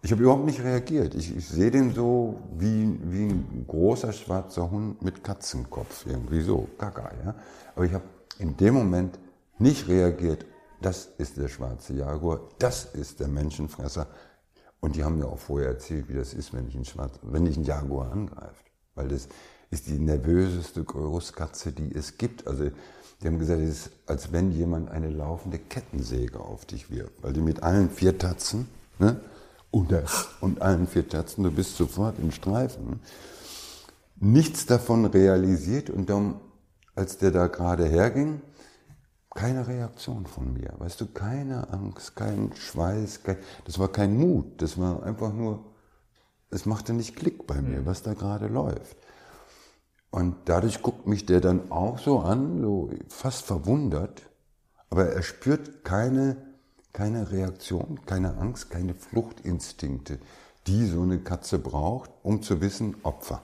[0.02, 1.14] Ich habe überhaupt nicht reagiert.
[1.16, 6.70] Ich, ich sehe den so wie, wie ein großer schwarzer Hund mit Katzenkopf, irgendwie so,
[6.78, 7.36] gaga, ja.
[7.76, 8.06] Aber ich habe
[8.38, 9.20] in dem Moment
[9.58, 10.46] nicht reagiert,
[10.82, 14.08] das ist der schwarze Jaguar, das ist der Menschenfresser.
[14.80, 17.46] Und die haben mir auch vorher erzählt, wie das ist, wenn ich einen, Schwarz, wenn
[17.46, 18.66] ich einen Jaguar angreift.
[18.96, 19.28] Weil das
[19.70, 22.48] ist die nervöseste Großkatze, die es gibt.
[22.48, 22.72] Also
[23.22, 27.22] die haben gesagt, es ist, als wenn jemand eine laufende Kettensäge auf dich wirft.
[27.22, 28.70] Weil die mit allen vier Tatzen,
[29.00, 29.20] ne,
[29.72, 29.94] und,
[30.42, 33.00] und allen vier Tatzen, du bist sofort in Streifen.
[34.16, 36.40] Nichts davon realisiert und dann,
[36.96, 38.42] als der da gerade herging,
[39.34, 44.62] keine Reaktion von mir, weißt du, keine Angst, kein Schweiß, kein, das war kein Mut,
[44.62, 45.64] das war einfach nur,
[46.50, 48.98] es machte nicht Klick bei mir, was da gerade läuft.
[50.12, 54.24] Und dadurch guckt mich der dann auch so an, so fast verwundert,
[54.90, 56.38] aber er spürt keine,
[57.00, 60.20] keine Reaktion, keine Angst, keine Fluchtinstinkte,
[60.68, 63.42] die so eine Katze braucht, um zu wissen, Opfer.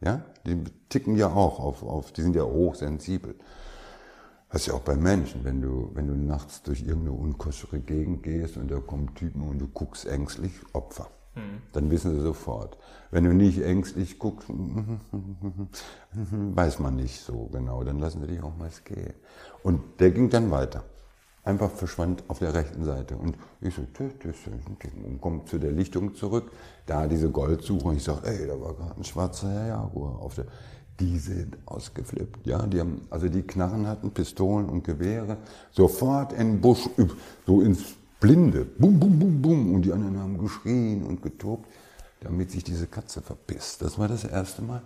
[0.00, 3.36] Ja, die ticken ja auch auf, auf die sind ja hochsensibel.
[4.50, 8.24] Das ist ja auch bei Menschen, wenn du, wenn du nachts durch irgendeine unkoschere Gegend
[8.24, 11.06] gehst und da kommen Typen und du guckst ängstlich, Opfer.
[11.36, 11.62] Mhm.
[11.72, 12.76] Dann wissen sie sofort.
[13.12, 14.48] Wenn du nicht ängstlich guckst,
[16.12, 19.14] weiß man nicht so genau, dann lassen sie dich auch mal gehen.
[19.62, 20.82] Und der ging dann weiter.
[21.48, 23.16] Einfach verschwand auf der rechten Seite.
[23.16, 24.50] Und ich so, tü, tü, tü,
[25.06, 26.52] und kommt zu der Lichtung zurück.
[26.84, 27.94] Da diese Goldsuche.
[27.94, 30.44] Ich sage, ey, da war gerade ein schwarzer Jaguar auf der
[31.00, 32.46] die sind ausgeflippt.
[32.46, 35.36] Ja, die haben, also die Knarren hatten, Pistolen und Gewehre,
[35.70, 36.88] sofort in Busch,
[37.46, 39.74] so ins Blinde, bum, bum, bum, bum.
[39.74, 41.68] Und die anderen haben geschrien und getobt,
[42.20, 43.80] damit sich diese Katze verpisst.
[43.80, 44.82] Das war das erste Mal.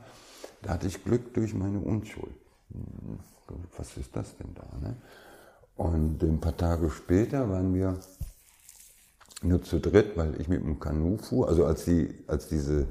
[0.61, 2.35] Da hatte ich Glück durch meine Unschuld.
[2.73, 3.19] Hm,
[3.77, 4.67] was ist das denn da?
[4.87, 4.97] Ne?
[5.77, 7.99] Und ein paar Tage später waren wir
[9.43, 11.49] nur zu dritt, weil ich mit dem Kanu fuhr.
[11.49, 12.87] Also als, die, als diese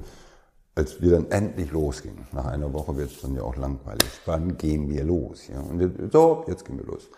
[0.74, 4.56] als wir dann endlich losgingen, nach einer Woche wird es dann ja auch langweilig, wann
[4.56, 5.48] gehen wir los?
[5.48, 5.60] Ja?
[5.60, 7.08] Und so, jetzt gehen wir los.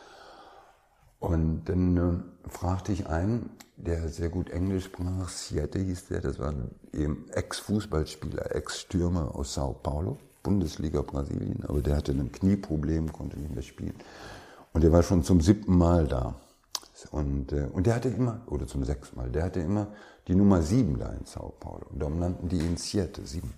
[1.21, 6.39] Und dann äh, fragte ich einen, der sehr gut Englisch sprach, Siete hieß der, das
[6.39, 6.53] war
[6.93, 13.55] eben Ex-Fußballspieler, Ex-Stürmer aus Sao Paulo, Bundesliga Brasilien, aber der hatte ein Knieproblem, konnte nicht
[13.55, 13.95] mehr spielen.
[14.75, 16.35] Und der war schon zum siebten Mal da.
[17.11, 19.89] Und, äh, und der hatte immer, oder zum sechsten Mal, der hatte immer
[20.27, 21.87] die Nummer sieben da in Sao Paulo.
[21.91, 23.55] Und darum nannten die ihn Siete, sieben.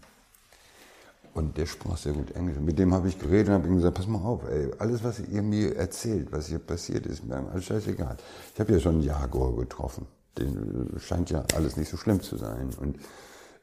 [1.33, 2.57] Und der sprach sehr gut Englisch.
[2.57, 5.05] Und mit dem habe ich geredet und habe ihm gesagt, pass mal auf, ey, alles,
[5.05, 8.17] was ihr mir erzählt, was hier passiert, ist mir alles scheißegal.
[8.55, 10.07] Ich habe ja schon einen Jaguar getroffen.
[10.39, 12.71] Den scheint ja alles nicht so schlimm zu sein.
[12.81, 12.97] Und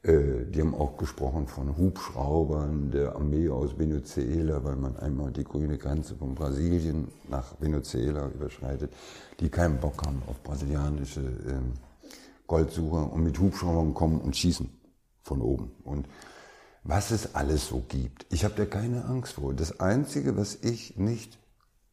[0.06, 5.78] die haben auch gesprochen von Hubschraubern der Armee aus Venezuela, weil man einmal die grüne
[5.78, 8.91] Grenze von Brasilien nach Venezuela überschreitet,
[9.39, 11.74] die keinen Bock haben auf brasilianische ähm,
[12.47, 14.70] Goldsucher und mit Hubschraubern kommen und schießen
[15.22, 15.72] von oben.
[15.86, 16.08] Und
[16.84, 19.54] was es alles so gibt, ich habe da keine Angst vor.
[19.54, 21.39] Das Einzige, was ich nicht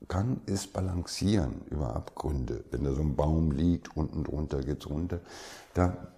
[0.08, 2.64] kann, ist balancieren über Abgründe.
[2.72, 5.20] Wenn da so ein Baum liegt, unten drunter geht's runter,
[5.74, 6.08] da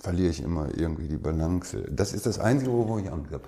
[0.00, 1.84] verliere ich immer irgendwie die Balance.
[1.90, 3.44] Das ist das Einzige, wo ich Angst habe.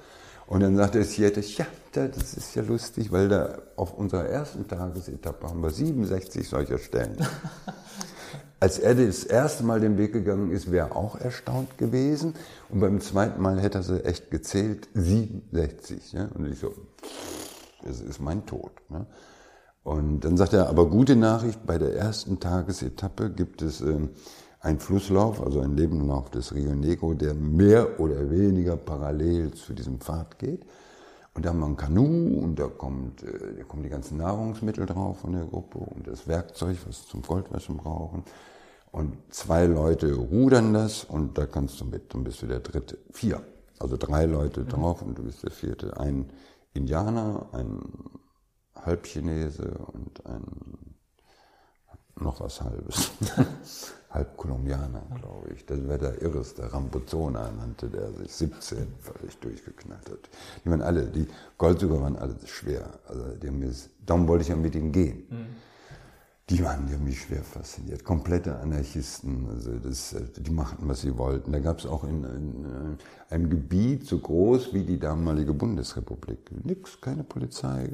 [0.47, 4.69] Und dann sagte es Siete, ja, das ist ja lustig, weil da auf unserer ersten
[4.69, 7.17] Tagesetappe haben wir 67 solcher Stellen.
[8.61, 12.35] Als er das erste Mal den Weg gegangen ist, wäre er auch erstaunt gewesen.
[12.69, 16.13] Und beim zweiten Mal hätte er sie echt gezählt, 67.
[16.13, 16.29] Ja?
[16.35, 16.73] Und ich so,
[17.83, 18.73] das ist mein Tod.
[18.89, 19.07] Ne?
[19.85, 24.11] Und dann sagt er, aber gute Nachricht, bei der ersten Tagesetappe gibt es ähm,
[24.63, 30.01] einen Flusslauf, also einen Lebenlauf des Rio Negro, der mehr oder weniger parallel zu diesem
[30.01, 30.65] Pfad geht.
[31.35, 34.87] Und da haben wir ein Kanu und da, kommt, äh, da kommen die ganzen Nahrungsmittel
[34.87, 38.23] drauf von der Gruppe und das Werkzeug, was zum Goldwaschen brauchen.
[38.93, 42.99] Und zwei Leute rudern das und da kannst du mit, dann bist du der dritte.
[43.11, 43.43] Vier.
[43.79, 44.69] Also drei Leute mhm.
[44.69, 45.99] drauf und du bist der vierte.
[45.99, 46.31] Ein
[46.75, 47.81] Indianer, ein
[48.77, 50.45] Halbchinese und ein
[52.17, 53.11] noch was Halbes.
[54.13, 55.65] Halb Kolumbianer, glaube ich.
[55.67, 60.31] Das wäre der Irreste, Rambuzona nannte der sich 17 völlig durchgeknallt hat.
[60.65, 62.87] Die waren alle, die Goldsucher waren alle schwer.
[63.09, 65.27] Also die haben darum wollte ich ja mit ihnen gehen.
[65.31, 65.72] Mhm
[66.53, 68.05] die waren mich schwer fasziniert.
[68.05, 71.51] Komplette Anarchisten, also das, die machten, was sie wollten.
[71.51, 76.51] Da gab es auch in, in, äh, einem Gebiet so groß wie die damalige Bundesrepublik
[76.63, 77.89] nix, keine Polizei.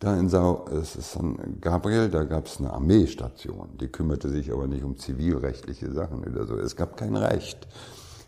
[0.00, 4.52] Da in Sao, es ist San Gabriel, da gab es eine Armeestation, die kümmerte sich
[4.52, 6.58] aber nicht um zivilrechtliche Sachen oder so.
[6.58, 7.66] Es gab kein Recht.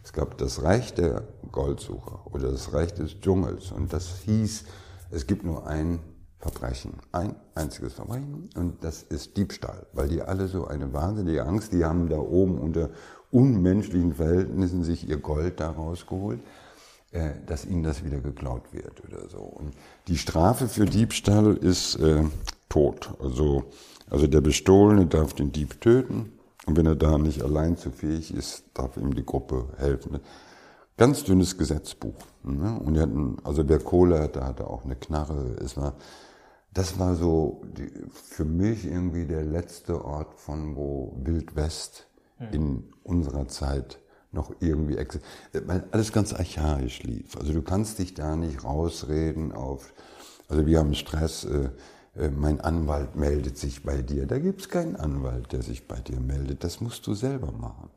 [0.03, 4.65] Es gab das Reich der Goldsucher oder das Reich des Dschungels und das hieß,
[5.11, 5.99] es gibt nur ein
[6.39, 6.95] Verbrechen.
[7.13, 11.85] Ein einziges Verbrechen und das ist Diebstahl, weil die alle so eine wahnsinnige Angst, die
[11.85, 12.91] haben da oben unter
[13.31, 16.41] unmenschlichen Verhältnissen sich ihr Gold da rausgeholt,
[17.13, 19.39] äh, dass ihnen das wieder geklaut wird oder so.
[19.39, 19.75] Und
[20.09, 22.25] die Strafe für Diebstahl ist äh,
[22.69, 23.15] Tod.
[23.21, 23.65] Also,
[24.11, 26.33] also der Bestohlene darf den Dieb töten
[26.67, 30.21] und wenn er da nicht allein zu fähig ist, darf ihm die Gruppe helfen.
[30.97, 32.17] Ganz dünnes Gesetzbuch.
[32.43, 32.79] Ne?
[32.79, 35.57] Und die hatten, also der Kohler, da hatte auch eine Knarre.
[35.63, 35.95] Es war
[36.77, 42.07] das war so die, für mich irgendwie der letzte Ort von wo Wild West
[42.39, 42.47] mhm.
[42.53, 43.99] in unserer Zeit
[44.31, 47.35] noch irgendwie existiert, weil alles ganz archaisch lief.
[47.39, 49.95] Also du kannst dich da nicht rausreden auf,
[50.49, 51.71] also wir haben Stress, äh,
[52.15, 54.27] äh, mein Anwalt meldet sich bei dir.
[54.27, 56.63] Da gibt es keinen Anwalt, der sich bei dir meldet.
[56.63, 57.89] Das musst du selber machen.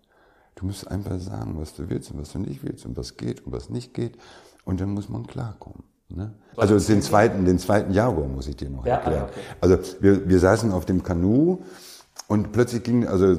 [0.56, 3.46] Du musst einfach sagen, was du willst und was du nicht willst und was geht
[3.46, 4.18] und was nicht geht.
[4.64, 5.84] Und dann muss man klarkommen.
[6.10, 6.32] Ne?
[6.58, 9.30] Also den zweiten, den zweiten Jahrgang muss ich dir noch ja, erklären.
[9.30, 9.40] Okay.
[9.62, 11.60] Also wir, wir saßen auf dem Kanu
[12.28, 13.36] und plötzlich ging, also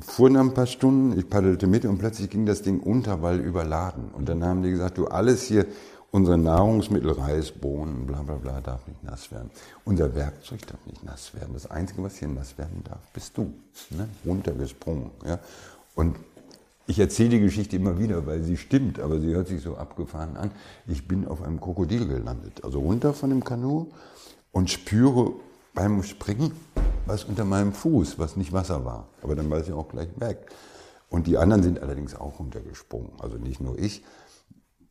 [0.00, 4.10] fuhren ein paar Stunden, ich paddelte mit und plötzlich ging das Ding unter, weil überladen.
[4.12, 5.66] Und dann haben die gesagt, du alles hier,
[6.10, 9.50] unsere Nahrungsmittel, Reis, Bohnen, bla bla bla, darf nicht nass werden.
[9.84, 11.50] Unser Werkzeug darf nicht nass werden.
[11.52, 13.52] Das Einzige, was hier nass werden darf, bist du.
[13.90, 14.08] Ne?
[14.24, 15.10] Runtergesprungen.
[15.26, 15.38] Ja?
[15.94, 16.16] Und
[16.86, 20.36] ich erzähle die Geschichte immer wieder, weil sie stimmt, aber sie hört sich so abgefahren
[20.36, 20.50] an.
[20.86, 23.88] Ich bin auf einem Krokodil gelandet, also runter von dem Kanu
[24.52, 25.32] und spüre
[25.74, 26.52] beim Springen
[27.06, 29.08] was unter meinem Fuß, was nicht Wasser war.
[29.22, 30.46] Aber dann war es ja auch gleich weg.
[31.08, 34.04] Und die anderen sind allerdings auch runtergesprungen, also nicht nur ich.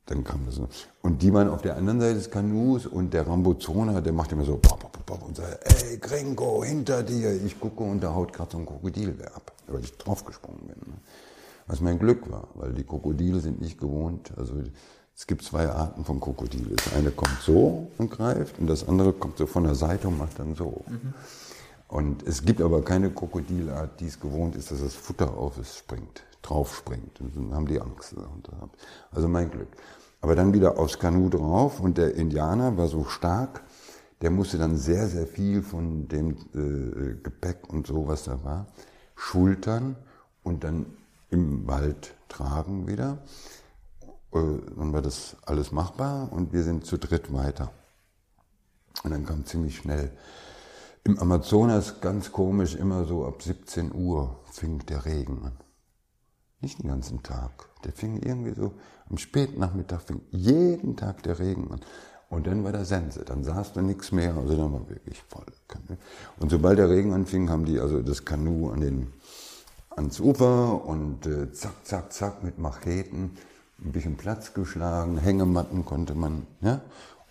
[0.05, 0.61] Dann kam das.
[1.01, 4.45] Und die waren auf der anderen Seite des Kanus und der Rambozona, der macht immer
[4.45, 4.61] so
[5.27, 7.33] und sagt, ey Gringo, hinter dir.
[7.43, 10.93] Ich gucke und da haut gerade so ein Krokodil ab, weil ich draufgesprungen bin.
[11.67, 14.31] Was mein Glück war, weil die Krokodile sind nicht gewohnt.
[14.37, 14.55] Also
[15.15, 16.75] es gibt zwei Arten von Krokodil.
[16.75, 20.17] Das eine kommt so und greift und das andere kommt so von der Seite und
[20.17, 20.83] macht dann so.
[20.87, 21.13] Mhm.
[21.87, 25.77] Und es gibt aber keine Krokodilart, die es gewohnt ist, dass das Futter auf es
[25.77, 27.21] springt, drauf springt.
[27.21, 28.15] Und dann haben die Angst.
[29.11, 29.69] Also mein Glück.
[30.21, 33.61] Aber dann wieder aufs Kanu drauf und der Indianer war so stark,
[34.21, 38.65] der musste dann sehr, sehr viel von dem äh, Gepäck und so, was da war,
[39.15, 39.95] schultern
[40.43, 40.87] und dann
[41.29, 43.19] im Wald tragen wieder.
[44.31, 44.39] Äh,
[44.77, 47.71] dann war das alles machbar und wir sind zu dritt weiter.
[49.03, 50.11] Und dann kam ziemlich schnell.
[51.03, 55.57] Im Amazonas ganz komisch, immer so ab 17 Uhr fing der Regen an.
[56.61, 57.69] Nicht den ganzen Tag.
[57.83, 58.73] Der fing irgendwie so
[59.09, 61.81] am Spätnachmittag, fing jeden Tag der Regen an.
[62.29, 65.45] Und dann war der Sense, dann saß da nichts mehr, also dann war wirklich voll.
[66.39, 69.13] Und sobald der Regen anfing, haben die also das Kanu an den
[69.95, 73.37] ans Ufer und äh, zack, zack, zack mit Macheten
[73.83, 76.81] ein bisschen Platz geschlagen, Hängematten konnte man, ja.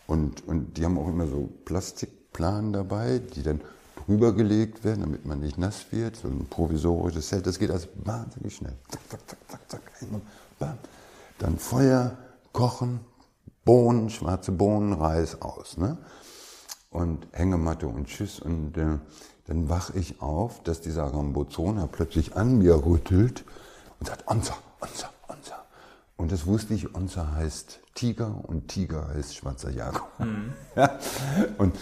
[0.07, 3.61] Und, und die haben auch immer so Plastikplanen dabei, die dann
[4.05, 7.89] drüber gelegt werden, damit man nicht nass wird, so ein provisorisches Zelt, das geht also
[8.05, 8.77] wahnsinnig schnell.
[8.89, 10.21] Zack, zack, zack, zack, zack, einmal,
[10.59, 10.79] bam.
[11.39, 12.17] Dann Feuer,
[12.53, 13.01] kochen,
[13.65, 15.97] Bohnen, schwarze Bohnen, Reis aus, ne?
[16.91, 18.99] Und Hängematte und Tschüss und äh,
[19.47, 23.45] dann wach ich auf, dass dieser Rambozona plötzlich an mir rüttelt
[24.01, 25.65] und sagt, Onza, Onza, Onza.
[26.17, 30.11] Und das wusste ich, Onza heißt Tiger und Tiger heißt schwarzer Jaguar.
[30.19, 30.53] Mhm.
[30.77, 30.99] Ja.
[31.59, 31.77] Und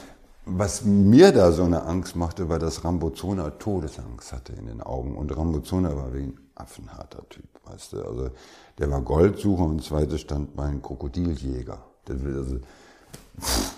[0.44, 5.16] was mir da so eine Angst machte, war, dass Rambozona Todesangst hatte in den Augen.
[5.16, 8.04] Und Rambozona war wie ein affenharter Typ, weißt du.
[8.04, 8.30] Also
[8.78, 11.78] der war Goldsucher und zweite stand bei einem Krokodiljäger.
[12.06, 12.58] Das, also,
[13.40, 13.74] pff,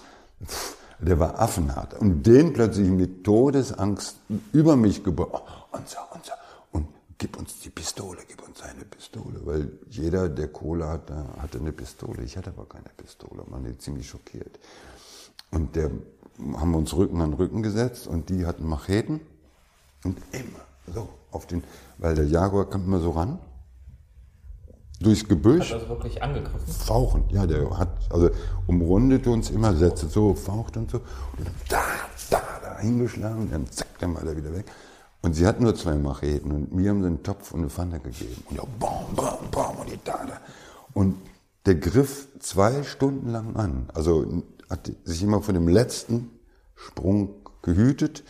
[0.47, 1.95] pff, der war affenhart.
[1.95, 4.17] Und den plötzlich mit Todesangst
[4.53, 5.03] über mich.
[5.07, 5.41] Oh,
[5.73, 6.35] unser, unser.
[6.73, 6.89] Und
[7.19, 9.41] gib uns die Pistole, gib uns eine Pistole.
[9.45, 12.23] Weil jeder, der Kohle hatte, hatte eine Pistole.
[12.23, 13.45] Ich hatte aber keine Pistole.
[13.49, 14.59] Man war ziemlich schockiert.
[15.51, 15.91] Und der
[16.57, 19.21] haben wir uns Rücken an Rücken gesetzt und die hatten Macheten.
[20.05, 21.63] Und immer so auf den,
[21.99, 23.39] weil der Jaguar kam immer so ran
[25.05, 25.73] durchs Gebüsch.
[25.73, 26.67] Hat das wirklich angegriffen?
[26.67, 28.31] Fauchen, ja, der hat, also
[28.67, 30.99] umrundet uns immer, setzte so, faucht und so.
[31.37, 31.83] Und dann da,
[32.31, 34.67] da, da hingeschlagen und dann zack, dann war er wieder weg.
[35.23, 38.01] Und sie hat nur zwei Macheten und mir haben sie einen Topf und eine Pfanne
[38.01, 38.43] gegeben.
[38.51, 40.41] Und ja, bam, bam, bam, und die da, da.
[40.93, 41.17] Und
[41.67, 43.89] der griff zwei Stunden lang an.
[43.95, 46.31] Also hat sich immer von dem letzten
[46.75, 47.31] Sprung
[47.63, 48.23] gehütet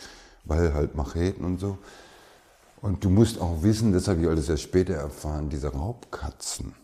[0.44, 1.78] weil halt Macheten und so.
[2.84, 6.74] Und du musst auch wissen, das habe ich alles erst später erfahren, diese Raubkatzen,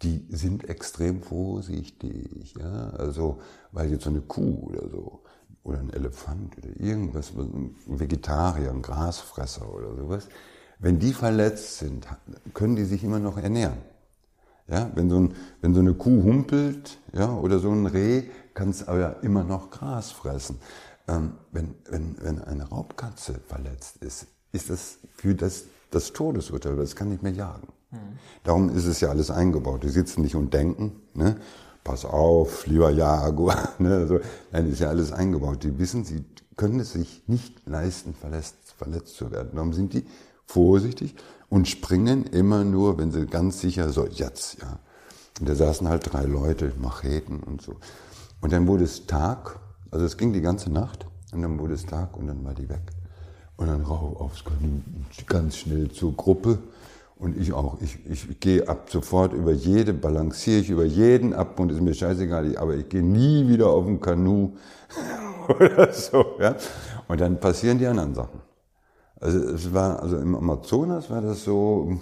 [0.00, 2.54] die sind extrem vorsichtig.
[2.58, 2.88] Ja?
[2.92, 3.38] Also,
[3.70, 5.24] weil jetzt so eine Kuh oder so,
[5.62, 10.26] oder ein Elefant oder irgendwas, ein Vegetarier, ein Grasfresser oder sowas,
[10.78, 12.08] wenn die verletzt sind,
[12.54, 13.82] können die sich immer noch ernähren.
[14.68, 18.22] Ja, wenn, so ein, wenn so eine Kuh humpelt ja, oder so ein Reh,
[18.54, 20.58] kann es aber immer noch Gras fressen.
[21.06, 26.96] Ähm, wenn, wenn, wenn eine Raubkatze verletzt ist, ist das für das, das Todesurteil, das
[26.96, 27.68] kann nicht mehr jagen.
[28.44, 29.82] Darum ist es ja alles eingebaut.
[29.82, 31.36] Die sitzen nicht und denken, ne?
[31.84, 33.70] pass auf, lieber Jaguar.
[33.78, 33.94] Ne?
[33.94, 34.20] Also,
[34.52, 35.62] nein, ist ja alles eingebaut.
[35.62, 36.24] Die wissen, sie
[36.56, 39.50] können es sich nicht leisten, verletzt, verletzt zu werden.
[39.54, 40.04] Darum sind die
[40.44, 41.14] vorsichtig
[41.48, 44.78] und springen immer nur, wenn sie ganz sicher so, jetzt, ja.
[45.40, 47.76] Und da saßen halt drei Leute, Macheten und so.
[48.40, 51.86] Und dann wurde es Tag, also es ging die ganze Nacht, und dann wurde es
[51.86, 52.82] Tag und dann war die weg.
[53.58, 54.44] Und dann rauf aufs
[55.26, 56.58] ganz schnell zur Gruppe.
[57.16, 57.80] Und ich auch.
[57.80, 61.92] Ich, ich gehe ab sofort über jede, balanciere ich über jeden ab und ist mir
[61.92, 64.52] scheißegal, aber ich gehe nie wieder auf ein Kanu
[65.48, 66.24] oder so.
[66.38, 66.54] Ja?
[67.08, 68.40] Und dann passieren die anderen Sachen.
[69.20, 71.98] Also es war, also im Amazonas war das so,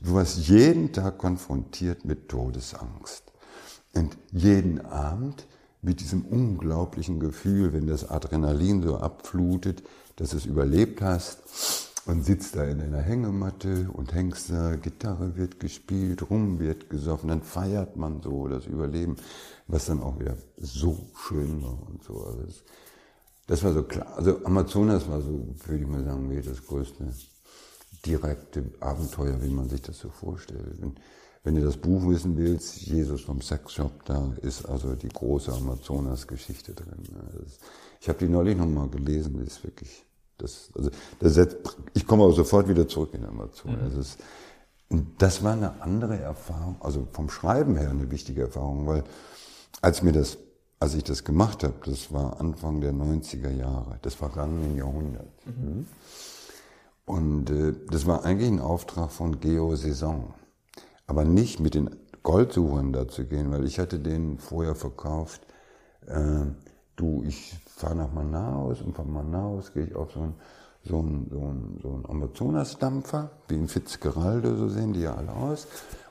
[0.00, 3.30] du warst jeden Tag konfrontiert mit Todesangst.
[3.94, 5.46] Und jeden Abend
[5.82, 9.84] mit diesem unglaublichen Gefühl, wenn das Adrenalin so abflutet,
[10.20, 11.38] dass du es überlebt hast
[12.04, 17.30] und sitzt da in deiner Hängematte und hängst da, Gitarre wird gespielt, Rum wird gesoffen,
[17.30, 19.16] dann feiert man so das Überleben,
[19.66, 22.22] was dann auch wieder so schön war und so.
[22.22, 22.62] Also das,
[23.46, 24.14] das war so klar.
[24.14, 27.14] Also Amazonas war so, würde ich mal sagen, wie das größte
[28.04, 30.82] direkte Abenteuer, wie man sich das so vorstellt.
[30.82, 31.00] Und
[31.44, 36.74] wenn du das Buch wissen willst, Jesus vom Sexshop, da ist also die große Amazonas-Geschichte
[36.74, 37.08] drin.
[38.02, 40.04] Ich habe die neulich nochmal gelesen, die ist wirklich
[40.42, 41.56] das, also, das setzt,
[41.94, 43.72] ich komme aber sofort wieder zurück in Amazon.
[43.72, 43.98] Mhm.
[43.98, 44.16] Es,
[44.88, 49.04] und das war eine andere Erfahrung, also vom Schreiben her eine wichtige Erfahrung, weil
[49.80, 50.38] als mir das,
[50.80, 55.46] als ich das gemacht habe, das war Anfang der 90er Jahre, des vergangenen Jahrhunderts.
[55.46, 55.64] Mhm.
[55.64, 55.86] mhm.
[57.06, 60.32] Und äh, das war eigentlich ein Auftrag von Geo Saison.
[61.08, 61.90] Aber nicht mit den
[62.22, 65.42] Goldsuchern da zu gehen, weil ich hatte denen vorher verkauft,
[66.06, 66.46] äh,
[66.94, 70.34] du, ich fahre nach Manaus und von Manaus gehe ich auf so einen
[70.84, 75.32] so ein, so ein, so ein Amazonas-Dampfer, wie in Fitzgeralde, so sehen die ja alle
[75.32, 75.66] aus,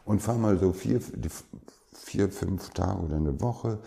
[0.06, 1.02] und fahre mal so vier,
[1.94, 3.80] vier, fünf Tage oder eine Woche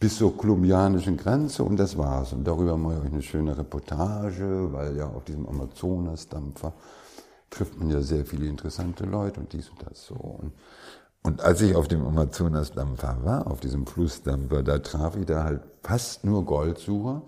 [0.00, 2.32] bis zur kolumbianischen Grenze und das war's.
[2.32, 6.72] Und darüber mache ich eine schöne Reportage, weil ja auf diesem Amazonas-Dampfer
[7.50, 10.14] trifft man ja sehr viele interessante Leute und dies und das so.
[10.14, 10.52] Und
[11.22, 15.62] und als ich auf dem Amazonas-Dampfer war, auf diesem Flussdampfer, da traf ich da halt
[15.82, 17.22] fast nur Goldsucher.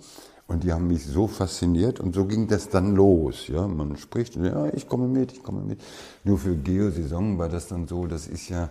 [0.46, 3.46] Und die haben mich so fasziniert und so ging das dann los.
[3.46, 5.80] Ja, man spricht, ja, ich komme mit, ich komme mit.
[6.24, 8.68] Nur für Geosaison war das dann so, das ist ja,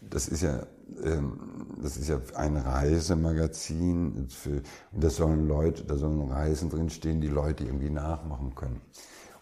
[0.00, 0.62] das ist ja,
[1.04, 1.38] ähm,
[1.82, 4.28] das ist ja ein Reisemagazin.
[4.30, 4.62] Für,
[4.92, 8.80] und da sollen Leute, da sollen Reisen drinstehen, die Leute irgendwie nachmachen können.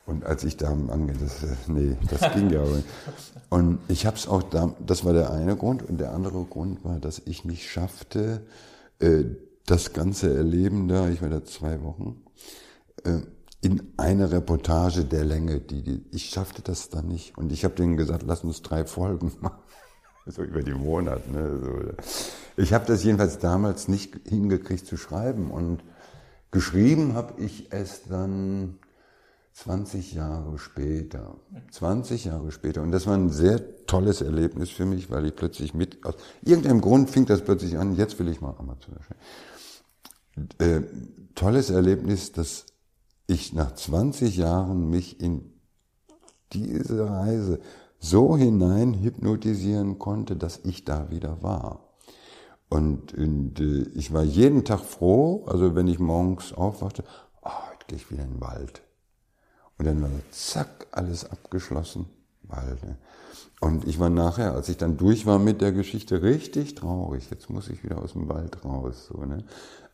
[0.06, 2.62] Und als ich da angehe, das, nee, das ging ja.
[3.50, 5.82] Und ich habe es auch da, das war der eine Grund.
[5.82, 8.46] Und der andere Grund war, dass ich nicht schaffte,
[9.00, 9.24] äh,
[9.66, 12.22] das ganze Erleben da, ich war da zwei Wochen,
[13.04, 13.20] äh,
[13.62, 17.36] in eine Reportage der Länge, die, die ich schaffte das dann nicht.
[17.36, 19.58] Und ich habe denen gesagt, lass uns drei Folgen machen.
[20.26, 21.30] So über die Monate.
[21.32, 21.58] Ne?
[21.58, 22.02] So.
[22.56, 25.50] Ich habe das jedenfalls damals nicht hingekriegt zu schreiben.
[25.50, 25.82] Und
[26.52, 28.78] geschrieben habe ich es dann
[29.56, 31.38] 20 Jahre später.
[31.70, 32.82] 20 Jahre später.
[32.82, 36.82] Und das war ein sehr tolles Erlebnis für mich, weil ich plötzlich mit, aus irgendeinem
[36.82, 38.94] Grund fing das plötzlich an, jetzt will ich mal Amazon
[40.58, 40.82] äh,
[41.34, 42.66] Tolles Erlebnis, dass
[43.26, 45.52] ich nach 20 Jahren mich in
[46.52, 47.58] diese Reise
[47.98, 51.94] so hinein hypnotisieren konnte, dass ich da wieder war.
[52.68, 57.04] Und, und äh, ich war jeden Tag froh, also wenn ich morgens aufwachte,
[57.40, 58.85] oh, heute gehe ich wieder in den Wald
[59.78, 62.06] und dann war zack, alles abgeschlossen.
[62.42, 62.96] Weil, ne?
[63.60, 67.30] Und ich war nachher, als ich dann durch war mit der Geschichte, richtig traurig.
[67.30, 69.06] Jetzt muss ich wieder aus dem Wald raus.
[69.06, 69.44] So, ne?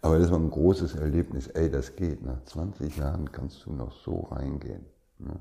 [0.00, 1.46] Aber das war ein großes Erlebnis.
[1.46, 2.24] Ey, das geht.
[2.24, 4.84] Nach 20 Jahren kannst du noch so reingehen.
[5.18, 5.38] Ne?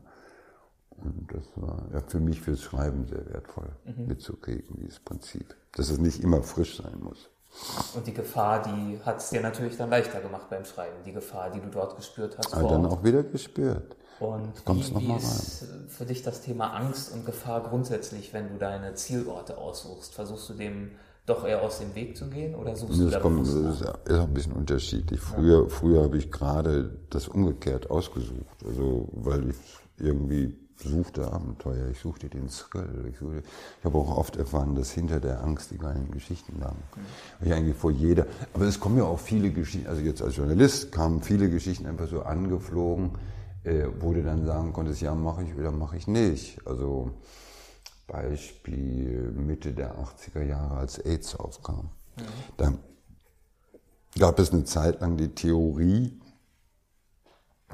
[0.89, 4.07] Und das war ja, für mich fürs Schreiben sehr wertvoll mhm.
[4.07, 5.55] mitzukriegen, dieses Prinzip.
[5.73, 7.29] Dass es nicht immer frisch sein muss.
[7.95, 10.95] Und die Gefahr, die hat es dir natürlich dann leichter gemacht beim Schreiben.
[11.05, 12.53] Die Gefahr, die du dort gespürt hast.
[12.53, 13.95] Aber dann auch wieder gespürt.
[14.19, 18.93] Und wie, wie ist für dich das Thema Angst und Gefahr grundsätzlich, wenn du deine
[18.93, 20.13] Zielorte aussuchst?
[20.13, 20.91] Versuchst du dem
[21.25, 23.81] doch eher aus dem Weg zu gehen oder suchst das du da kommt, das ist,
[23.81, 25.19] ist auch ein bisschen unterschiedlich.
[25.19, 28.57] Früher, früher habe ich gerade das umgekehrt ausgesucht.
[28.65, 29.55] Also, weil ich
[29.97, 33.07] irgendwie suchte Abenteuer, ich suchte den Thrill.
[33.09, 33.43] Ich, suchte,
[33.79, 36.81] ich habe auch oft erfahren, dass hinter der Angst die geilen Geschichten lagen.
[37.39, 40.35] Weil Ich eigentlich vor jeder, aber es kommen ja auch viele Geschichten, also jetzt als
[40.35, 43.11] Journalist kamen viele Geschichten einfach so angeflogen,
[43.63, 46.59] äh, wo du dann sagen konntest, ja, mache ich oder mache ich nicht.
[46.65, 47.11] Also
[48.07, 51.89] Beispiel Mitte der 80er Jahre, als AIDS aufkam.
[52.57, 52.73] Da
[54.19, 56.19] gab es eine Zeit lang die Theorie,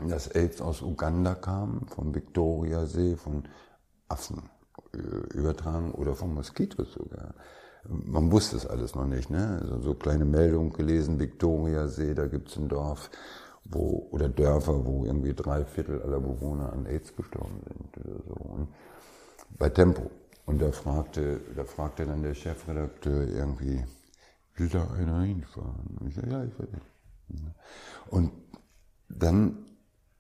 [0.08, 3.44] dass AIDS aus Uganda kam, vom Viktoriasee, von
[4.08, 4.50] Affen
[4.94, 4.98] äh,
[5.38, 7.34] übertragen oder von Moskitos sogar.
[7.90, 9.60] Man wusste es alles noch nicht, ne?
[9.62, 13.10] Also so kleine Meldungen gelesen, Viktoriasee, da gibt es ein Dorf,
[13.64, 18.34] wo, oder Dörfer, wo irgendwie drei Viertel aller Bewohner an AIDS gestorben sind oder so.
[18.34, 18.68] Und
[19.58, 20.12] bei Tempo.
[20.46, 23.84] Und da fragte, da fragte dann der Chefredakteur irgendwie,
[24.56, 25.98] will da einer hinfahren?
[26.00, 26.70] Und ich sage, ja, ich will.
[28.10, 28.32] Und
[29.10, 29.67] dann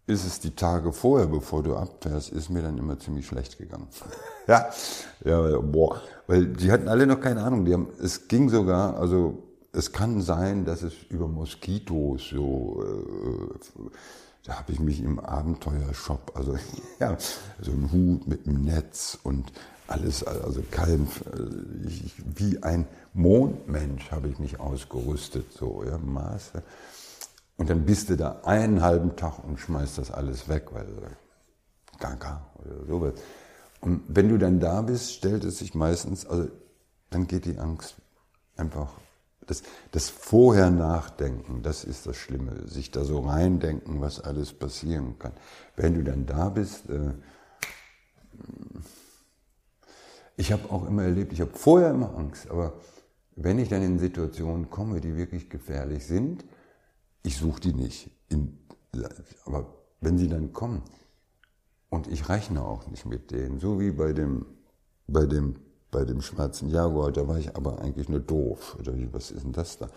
[0.07, 3.87] ist es die Tage vorher, bevor du abfährst, ist mir dann immer ziemlich schlecht gegangen.
[4.47, 4.69] ja,
[5.23, 6.01] ja, boah.
[6.27, 7.65] Weil die hatten alle noch keine Ahnung.
[7.65, 9.43] Die haben, es ging sogar, also
[9.73, 13.89] es kann sein, dass es über Moskitos so, äh,
[14.45, 16.55] da habe ich mich im Abenteuershop, also
[16.99, 17.17] ja,
[17.61, 19.51] so ein Hut mit einem Netz und
[19.87, 21.07] alles, also kein,
[21.85, 26.63] ich, wie ein Mondmensch habe ich mich ausgerüstet, so, ja, Maße.
[27.57, 30.87] Und dann bist du da einen halben Tag und schmeißt das alles weg, weil
[31.99, 33.13] Gaga oder sowas.
[33.81, 36.49] Und wenn du dann da bist, stellt es sich meistens, also
[37.09, 37.95] dann geht die Angst
[38.55, 38.93] einfach.
[39.45, 45.17] Das, das vorher nachdenken, das ist das Schlimme, sich da so reindenken, was alles passieren
[45.19, 45.31] kann.
[45.77, 47.13] Wenn du dann da bist, äh,
[50.35, 52.73] ich habe auch immer erlebt, ich habe vorher immer Angst, aber
[53.37, 56.43] wenn ich dann in Situationen komme, die wirklich gefährlich sind,
[57.27, 58.09] ich suche die nicht.
[58.29, 58.57] In,
[59.45, 59.65] aber
[59.99, 60.81] wenn sie dann kommen,
[61.89, 64.45] und ich rechne auch nicht mit denen, so wie bei dem,
[65.07, 65.55] bei dem,
[65.91, 68.77] bei dem schwarzen Jaguar, da war ich aber eigentlich nur doof.
[68.79, 69.89] Oder wie, was ist denn das da?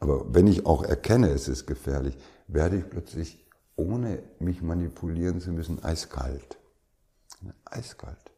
[0.00, 2.16] Aber wenn ich auch erkenne, es ist gefährlich,
[2.46, 3.44] werde ich plötzlich,
[3.76, 6.58] ohne mich manipulieren zu müssen, eiskalt.
[7.64, 8.32] Eiskalt.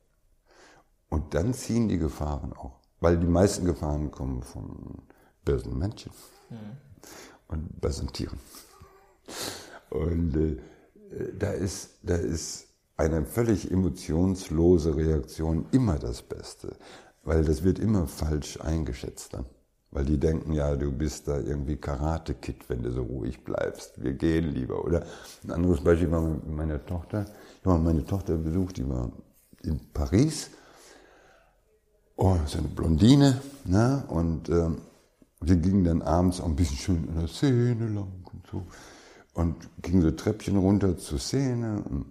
[1.09, 2.79] Und dann ziehen die Gefahren auch.
[3.01, 5.03] Weil die meisten Gefahren kommen von
[5.45, 6.13] bösen Menschen.
[6.51, 6.91] Mhm
[7.51, 8.39] und bösen Tieren.
[9.91, 10.57] Und äh,
[11.39, 16.77] da, ist, da ist eine völlig emotionslose Reaktion immer das Beste,
[17.25, 19.47] weil das wird immer falsch eingeschätzt dann.
[19.93, 24.01] Weil die denken, ja, du bist da irgendwie Karate-Kid, wenn du so ruhig bleibst.
[24.01, 24.85] Wir gehen lieber.
[24.85, 25.05] Oder
[25.43, 27.27] ein anderes Beispiel war mit meiner Tochter.
[27.59, 29.11] Ich habe meine Tochter besucht, die war
[29.65, 30.51] in Paris.
[32.15, 33.41] Oh, so eine Blondine.
[33.65, 34.05] Ne?
[34.07, 34.83] Und ähm,
[35.41, 38.67] wir gingen dann abends auch ein bisschen schön in der Szene lang und so.
[39.33, 42.07] Und gingen so Treppchen runter zur Szene und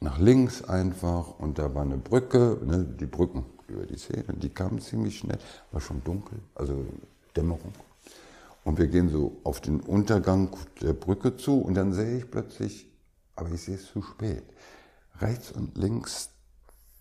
[0.00, 1.38] nach links einfach.
[1.38, 4.34] Und da war eine Brücke, ne, die Brücken über die Szene.
[4.34, 5.38] Die kamen ziemlich schnell,
[5.70, 6.84] war schon dunkel, also
[7.36, 7.72] Dämmerung.
[8.64, 10.50] Und wir gehen so auf den Untergang
[10.80, 12.90] der Brücke zu und dann sehe ich plötzlich,
[13.34, 14.44] aber ich sehe es zu spät.
[15.20, 16.30] Rechts und links,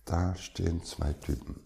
[0.06, 1.60] da stehen zwei Typen.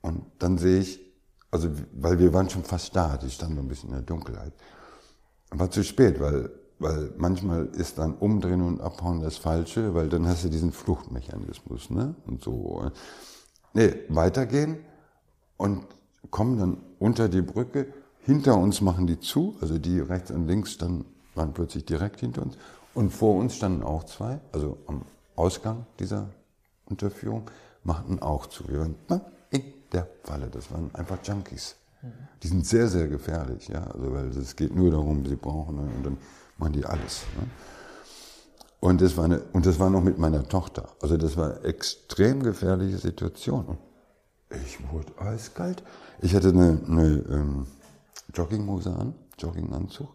[0.00, 1.09] Und dann sehe ich,
[1.50, 4.52] also, weil wir waren schon fast da, die standen ein bisschen in der Dunkelheit.
[5.50, 10.26] War zu spät, weil, weil manchmal ist dann Umdrehen und Abhauen das Falsche, weil dann
[10.28, 12.14] hast du diesen Fluchtmechanismus, ne?
[12.26, 12.90] Und so.
[13.72, 14.78] Nee, weitergehen
[15.56, 15.84] und
[16.30, 17.92] kommen dann unter die Brücke.
[18.20, 22.42] Hinter uns machen die zu, also die rechts und links dann waren plötzlich direkt hinter
[22.42, 22.56] uns.
[22.94, 25.02] Und vor uns standen auch zwei, also am
[25.36, 26.28] Ausgang dieser
[26.86, 27.50] Unterführung,
[27.84, 28.68] machten auch zu.
[28.68, 29.20] Wir waren in
[29.92, 30.48] der Falle.
[30.48, 31.76] Das waren einfach Junkies.
[32.42, 33.84] Die sind sehr, sehr gefährlich, ja.
[33.84, 36.16] Also, weil es geht nur darum, sie brauchen und dann
[36.56, 37.22] machen die alles.
[37.36, 37.46] Ne?
[38.80, 40.88] Und das war eine, und das war noch mit meiner Tochter.
[41.02, 43.66] Also das war eine extrem gefährliche Situation.
[43.66, 43.78] Und
[44.64, 45.82] ich wurde eiskalt.
[46.22, 47.66] Ich hatte eine, eine ähm,
[48.34, 50.08] Jogginghose an, Jogginganzug,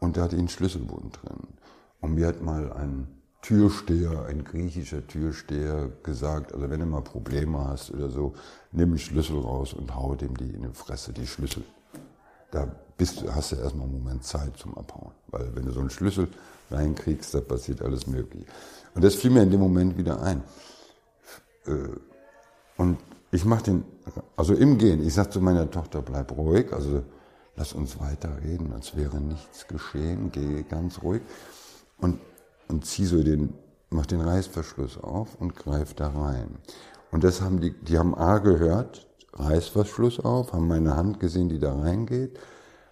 [0.00, 1.48] und da hatte ich einen Schlüsselbund drin.
[2.00, 3.08] Und mir hat mal ein
[3.42, 8.34] Türsteher, ein griechischer Türsteher gesagt, also wenn du mal Probleme hast oder so,
[8.72, 11.64] nimm den Schlüssel raus und hau dem die in die Fresse, die Schlüssel.
[12.50, 15.12] Da bist hast du erstmal einen Moment Zeit zum Abhauen.
[15.28, 16.28] Weil wenn du so einen Schlüssel
[16.70, 18.46] reinkriegst, da passiert alles mögliche.
[18.94, 20.42] Und das fiel mir in dem Moment wieder ein.
[22.76, 22.98] Und
[23.30, 23.84] ich mache den,
[24.36, 27.02] also im Gehen, ich sage zu meiner Tochter, bleib ruhig, also
[27.56, 31.22] lass uns weiterreden, als wäre nichts geschehen, geh ganz ruhig.
[31.98, 32.18] Und
[32.68, 33.54] und zieh so den,
[33.90, 36.58] mach den Reißverschluss auf und greif da rein.
[37.10, 41.58] Und das haben die, die haben A gehört, Reißverschluss auf, haben meine Hand gesehen, die
[41.58, 42.38] da reingeht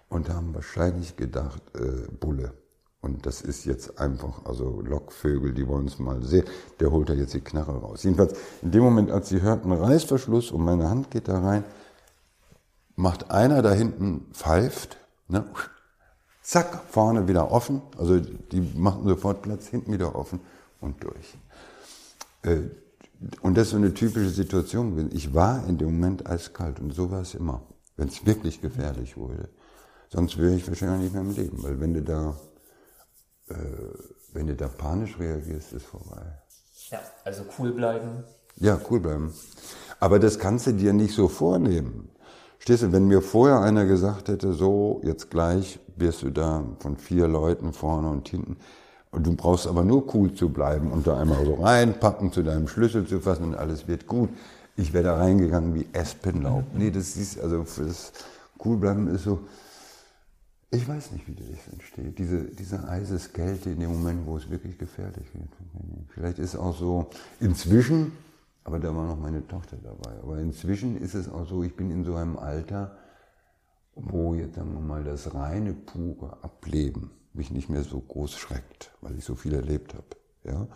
[0.09, 2.53] und haben wahrscheinlich gedacht, äh, Bulle.
[3.01, 6.45] Und das ist jetzt einfach, also Lockvögel, die wollen es mal sehen.
[6.79, 8.03] Der holt da jetzt die Knarre raus.
[8.03, 11.63] Jedenfalls, in dem Moment, als sie hörten Reißverschluss und meine Hand geht da rein,
[12.95, 15.45] macht einer da hinten, pfeift, ne,
[16.41, 17.81] zack, vorne wieder offen.
[17.97, 20.39] Also die machen sofort Platz, hinten wieder offen
[20.81, 21.37] und durch.
[22.41, 22.69] Äh,
[23.41, 25.09] und das ist so eine typische Situation gewesen.
[25.13, 27.61] Ich war in dem Moment eiskalt und so war es immer,
[27.95, 29.49] wenn es wirklich gefährlich wurde.
[30.09, 32.37] Sonst wäre ich wahrscheinlich nicht mehr im Leben, weil wenn du da,
[33.49, 33.55] äh,
[34.33, 36.21] wenn du da panisch reagierst, ist vorbei.
[36.89, 38.23] Ja, also cool bleiben.
[38.55, 39.33] Ja, cool bleiben.
[39.99, 42.09] Aber das kannst du dir nicht so vornehmen.
[42.59, 46.97] Stehst du, wenn mir vorher einer gesagt hätte, so, jetzt gleich wirst du da von
[46.97, 48.57] vier Leuten vorne und hinten,
[49.11, 52.67] und du brauchst aber nur cool zu bleiben und da einmal so reinpacken, zu deinem
[52.67, 54.29] Schlüssel zu fassen und alles wird gut.
[54.75, 56.65] Ich wäre da reingegangen wie Espenlaub.
[56.73, 58.11] Nee, das ist, also fürs
[58.63, 59.39] cool bleiben ist so,
[60.69, 62.19] ich weiß nicht, wie das entsteht.
[62.19, 65.49] Diese, diese Eiseskälte in dem Moment, wo es wirklich gefährlich wird.
[66.09, 67.09] Vielleicht ist auch so,
[67.39, 68.11] inzwischen,
[68.65, 71.89] aber da war noch meine Tochter dabei, aber inzwischen ist es auch so, ich bin
[71.89, 72.97] in so einem Alter,
[73.95, 78.91] wo jetzt sagen wir mal das reine, pure Ableben mich nicht mehr so groß schreckt,
[79.01, 80.05] weil ich so viel erlebt habe.
[80.43, 80.67] Ja?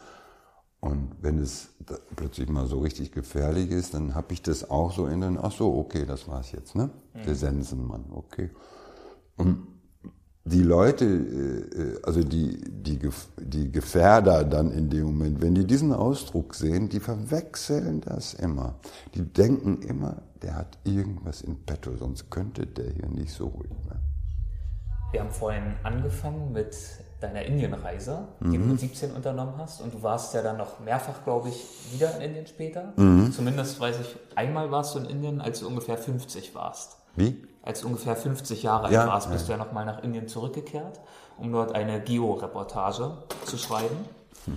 [0.80, 1.70] Und wenn es
[2.16, 5.52] plötzlich mal so richtig gefährlich ist, dann habe ich das auch so in den, ach
[5.52, 6.90] so, okay, das war's jetzt, ne?
[7.14, 8.50] Der Sensenmann, okay.
[9.38, 9.68] Und
[10.44, 13.00] die Leute, äh, also die, die,
[13.38, 18.80] die Gefährder dann in dem Moment, wenn die diesen Ausdruck sehen, die verwechseln das immer.
[19.14, 23.70] Die denken immer, der hat irgendwas in petto, sonst könnte der hier nicht so ruhig
[23.86, 24.11] werden.
[25.12, 26.76] Wir haben vorhin angefangen mit
[27.20, 28.64] deiner Indienreise, die mhm.
[28.64, 29.82] du mit 17 unternommen hast.
[29.82, 32.94] Und du warst ja dann noch mehrfach, glaube ich, wieder in Indien später.
[32.96, 33.32] Mhm.
[33.32, 36.98] Zumindest weiß ich, einmal warst du in Indien, als du ungefähr 50 warst.
[37.16, 37.44] Wie?
[37.62, 39.56] Als du ungefähr 50 Jahre alt ja, warst, bist ja.
[39.56, 41.00] du ja nochmal nach Indien zurückgekehrt,
[41.38, 43.12] um dort eine Geo-Reportage
[43.46, 43.98] zu schreiben.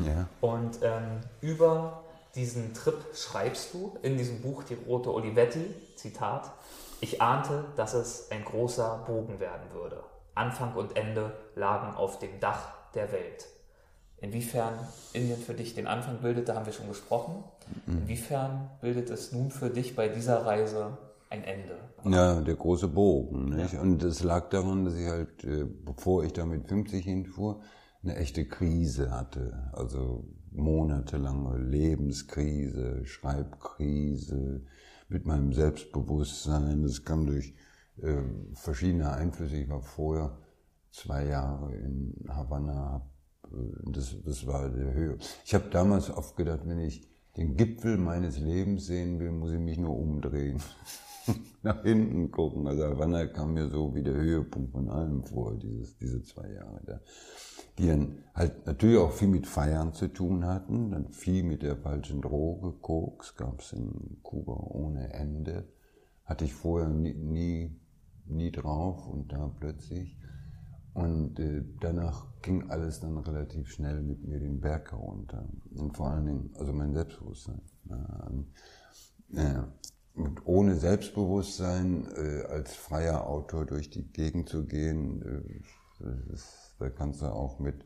[0.07, 0.27] Ja.
[0.41, 2.05] Und ähm, über
[2.35, 5.67] diesen Trip schreibst du in diesem Buch Die Rote Olivetti,
[5.97, 6.53] Zitat,
[7.01, 9.99] ich ahnte, dass es ein großer Bogen werden würde.
[10.35, 13.47] Anfang und Ende lagen auf dem Dach der Welt.
[14.19, 14.73] Inwiefern
[15.13, 17.45] Indien für dich den Anfang bildet, da haben wir schon gesprochen.
[17.87, 17.99] Mhm.
[17.99, 20.97] Inwiefern bildet es nun für dich bei dieser Reise
[21.31, 21.77] ein Ende?
[22.05, 23.57] Ja, der große Bogen.
[23.57, 23.75] Nicht?
[23.75, 23.81] Ja.
[23.81, 27.61] Und es lag daran, dass ich halt, äh, bevor ich da mit 50 hinfuhr,
[28.03, 29.71] eine echte Krise hatte.
[29.73, 34.63] Also monatelange Lebenskrise, Schreibkrise
[35.09, 36.83] mit meinem Selbstbewusstsein.
[36.83, 37.55] Das kam durch
[38.03, 38.23] äh,
[38.55, 39.57] verschiedene Einflüsse.
[39.57, 40.39] Ich war vorher
[40.91, 43.09] zwei Jahre in Havanna.
[43.45, 45.19] Äh, das, das war der Höhe.
[45.45, 49.59] Ich habe damals oft gedacht, wenn ich den Gipfel meines Lebens sehen will, muss ich
[49.59, 50.63] mich nur umdrehen.
[51.63, 52.67] Nach hinten gucken.
[52.67, 56.81] Also Havanna kam mir so wie der Höhepunkt von allem vor, dieses, diese zwei Jahre
[56.85, 57.01] da.
[57.79, 61.77] Die dann halt natürlich auch viel mit Feiern zu tun hatten, dann viel mit der
[61.77, 65.67] falschen Droge, Koks gab es in Kuba ohne Ende.
[66.25, 67.81] Hatte ich vorher nie, nie
[68.27, 70.17] nie drauf und da plötzlich.
[70.95, 75.49] Und äh, danach ging alles dann relativ schnell mit mir den Berg herunter.
[75.75, 77.61] Und vor allen Dingen, also mein Selbstbewusstsein.
[79.35, 79.63] Äh,
[80.15, 86.89] und ohne Selbstbewusstsein äh, als freier Autor durch die Gegend zu gehen, äh, ist, da
[86.91, 87.85] kannst du auch mit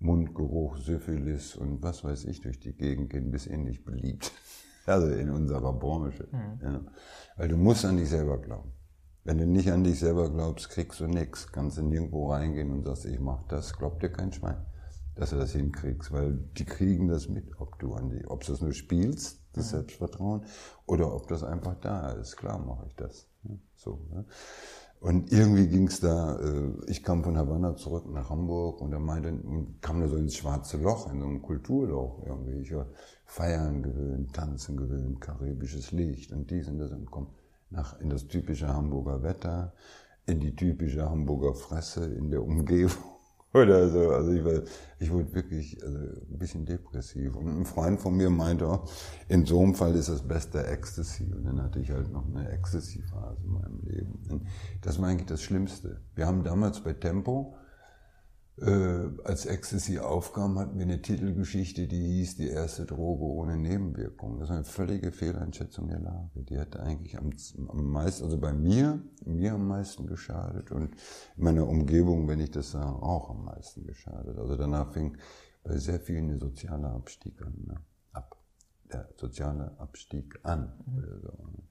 [0.00, 4.32] Mundgeruch, Syphilis und was weiß ich durch die Gegend gehen, bis ähnlich beliebt.
[4.86, 6.26] Also in unserer Branche.
[6.32, 6.60] Mhm.
[6.62, 6.80] Ja.
[7.36, 8.72] Weil du musst an dich selber glauben.
[9.28, 11.52] Wenn du nicht an dich selber glaubst, kriegst du nichts.
[11.52, 14.56] Kannst du nirgendwo reingehen und sagst, ich mach das, glaubt dir kein Schwein,
[15.16, 18.54] dass du das hinkriegst, weil die kriegen das mit, ob du an die, ob du
[18.54, 20.46] es nur spielst, das Selbstvertrauen,
[20.86, 22.38] oder ob das einfach da ist.
[22.38, 23.28] Klar mache ich das.
[23.76, 24.00] So.
[24.10, 24.24] Ne?
[24.98, 28.98] Und irgendwie ging es da, äh, ich kam von Havanna zurück nach Hamburg und da
[28.98, 29.38] meinte,
[29.82, 32.62] kam da so ins schwarze Loch, in so ein Kulturloch irgendwie.
[32.62, 32.86] Ich war
[33.26, 37.26] feiern gewöhnt, tanzen gewöhnt, karibisches Licht und dies und das und komm
[37.70, 39.72] nach, in das typische Hamburger Wetter,
[40.26, 42.92] in die typische Hamburger Fresse in der Umgebung
[43.54, 44.10] oder so.
[44.10, 44.62] Also ich, war,
[44.98, 47.34] ich wurde wirklich also ein bisschen depressiv.
[47.34, 48.90] Und ein Freund von mir meinte auch,
[49.28, 51.32] in so einem Fall ist das beste Ecstasy.
[51.32, 54.22] Und dann hatte ich halt noch eine Ecstasy-Phase in meinem Leben.
[54.30, 54.46] Und
[54.82, 56.00] das war eigentlich das Schlimmste.
[56.14, 57.54] Wir haben damals bei Tempo
[58.60, 64.40] äh, als Ecstasy aufkam, hatten wir eine Titelgeschichte, die hieß Die erste Droge ohne Nebenwirkungen.
[64.40, 66.42] Das war eine völlige Fehleinschätzung der Lage.
[66.42, 67.30] Die hat eigentlich am,
[67.68, 70.94] am meisten, also bei mir, mir am meisten geschadet und
[71.36, 74.38] in meiner Umgebung, wenn ich das sah, auch am meisten geschadet.
[74.38, 75.16] Also danach fing
[75.62, 77.80] bei sehr vielen der soziale Abstieg an, ne?
[78.12, 78.36] ab.
[78.92, 80.72] Der soziale Abstieg an.
[80.86, 81.62] Mhm.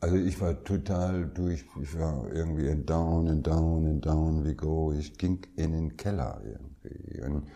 [0.00, 4.54] Also ich war total durch, ich war irgendwie in down and down and down we
[4.54, 4.92] go.
[4.92, 7.48] Ich ging in den Keller irgendwie und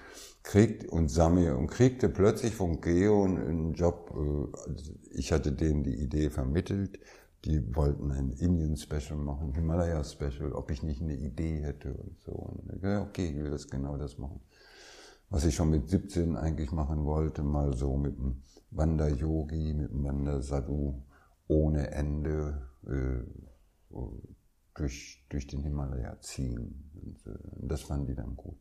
[0.42, 4.12] kriegt und sammle und kriegte plötzlich von Geo einen Job.
[4.16, 6.98] Äh, ich hatte denen die Idee vermittelt.
[7.44, 12.20] Die wollten ein Indian Special machen, Himalaya Special, ob ich nicht eine Idee hätte und
[12.20, 12.32] so.
[12.32, 14.40] Und okay, ich will das genau das machen.
[15.30, 18.42] Was ich schon mit 17 eigentlich machen wollte, mal so mit dem
[18.72, 21.02] Wander-Yogi, mit dem Wander-Sadhu
[21.50, 23.22] ohne Ende äh,
[24.74, 26.90] durch, durch den Himalaya ziehen.
[26.94, 28.58] Und, äh, das fanden die dann gut.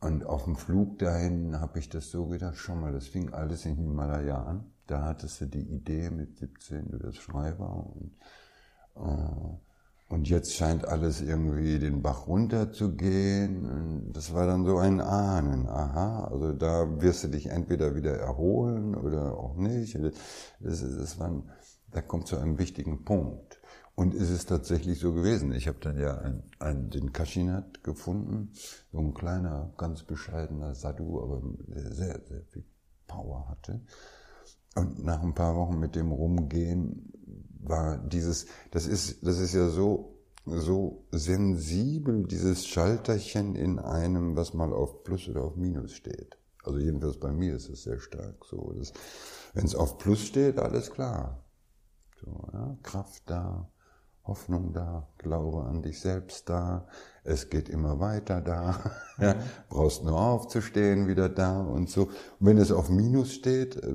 [0.00, 3.64] Und auf dem Flug dahin habe ich das so gedacht, schon mal, das fing alles
[3.64, 4.72] in Himalaya an.
[4.86, 8.12] Da hattest du die Idee mit 17, du wirst Schreiber und,
[8.96, 13.68] äh, und jetzt scheint alles irgendwie den Bach runter zu gehen.
[13.68, 15.66] Und das war dann so ein Ahnen.
[15.66, 19.98] Aha, also da wirst du dich entweder wieder erholen oder auch nicht.
[20.60, 21.42] Das, das war,
[21.96, 23.58] da kommt zu einem wichtigen Punkt.
[23.94, 25.52] Und ist es tatsächlich so gewesen.
[25.52, 28.52] Ich habe dann ja ein, ein, den Kashinat gefunden,
[28.92, 32.64] so ein kleiner, ganz bescheidener Sadhu, aber sehr, sehr viel
[33.06, 33.80] Power hatte.
[34.74, 37.10] Und nach ein paar Wochen mit dem Rumgehen
[37.62, 44.52] war dieses, das ist, das ist ja so, so sensibel, dieses Schalterchen in einem, was
[44.52, 46.36] mal auf Plus oder auf Minus steht.
[46.62, 48.74] Also jedenfalls bei mir ist es sehr stark so.
[49.54, 51.45] Wenn es auf Plus steht, alles klar.
[52.26, 53.68] So, ja, Kraft da,
[54.24, 56.88] Hoffnung da, Glaube an dich selbst da,
[57.22, 58.80] es geht immer weiter da,
[59.18, 59.36] ja,
[59.68, 62.06] brauchst nur aufzustehen, wieder da und so.
[62.06, 63.94] Und wenn es auf Minus steht, äh,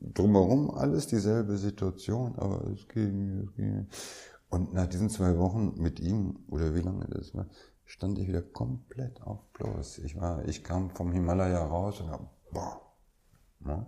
[0.00, 3.86] drumherum alles dieselbe Situation, aber es ging, es ging.
[4.50, 7.46] Und nach diesen zwei Wochen mit ihm, oder wie lange das war,
[7.84, 9.98] stand ich wieder komplett auf Plus.
[9.98, 12.87] Ich war, ich kam vom Himalaya raus und hab, boah,
[13.64, 13.86] ja.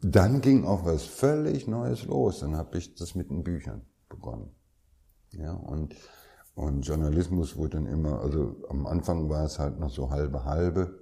[0.00, 2.40] Dann ging auch was völlig Neues los.
[2.40, 4.50] Dann habe ich das mit den Büchern begonnen.
[5.30, 5.94] Ja, und,
[6.54, 10.98] und Journalismus wurde dann immer, also am Anfang war es halt noch so halbe halbe.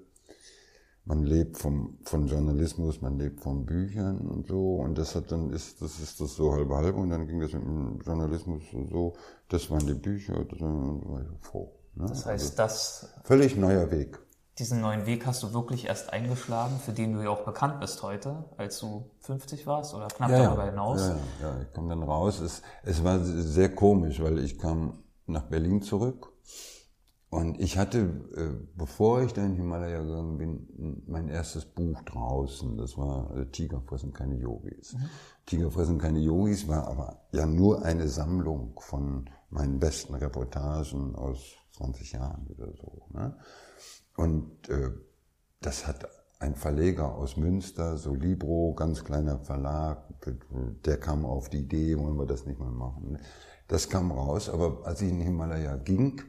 [1.06, 4.76] Man lebt vom, von Journalismus, man lebt von Büchern und so.
[4.76, 6.98] Und das hat dann ist, das ist das so halbe halbe.
[6.98, 9.14] Und dann ging das mit dem Journalismus so,
[9.48, 11.72] das waren die Bücher, das war vor.
[11.94, 12.06] Ne?
[12.08, 13.08] Das heißt, also, das.
[13.24, 14.20] Völlig neuer Weg
[14.60, 18.02] diesen neuen Weg hast du wirklich erst eingeschlagen, für den du ja auch bekannt bist
[18.02, 21.00] heute, als du 50 warst oder knapp ja, darüber hinaus.
[21.00, 22.40] Ja, ja, ich kam dann raus.
[22.40, 26.30] Es, es war sehr komisch, weil ich kam nach Berlin zurück
[27.30, 27.98] und ich hatte,
[28.36, 32.76] äh, bevor ich da in Himalaya gegangen bin, mein erstes Buch draußen.
[32.76, 34.94] Das war äh, Tiger fressen keine Yogis.
[34.94, 35.10] Mhm.
[35.46, 41.54] Tiger fressen keine Yogis war aber ja nur eine Sammlung von meinen besten Reportagen aus
[41.76, 43.06] 20 Jahren oder so.
[43.10, 43.36] Ne?
[44.20, 44.90] Und äh,
[45.62, 46.06] das hat
[46.40, 50.04] ein Verleger aus Münster, Solibro, ganz kleiner Verlag,
[50.84, 53.18] der kam auf die Idee, wollen wir das nicht mal machen.
[53.66, 56.20] Das kam raus, aber als ich in Himalaya ging,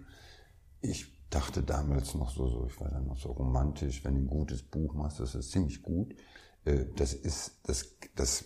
[0.79, 4.27] ich dachte damals noch so, so ich war dann noch so romantisch, wenn du ein
[4.27, 6.15] gutes Buch machst, das ist ziemlich gut.
[6.63, 8.45] Äh, das ist, das, das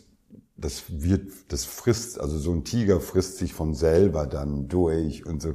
[0.57, 5.41] das wird, das frisst, also so ein Tiger frisst sich von selber dann durch und
[5.41, 5.53] so.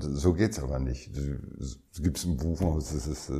[0.00, 1.10] So geht's aber nicht.
[1.60, 3.34] Es gibt ein Buch, das ist, äh,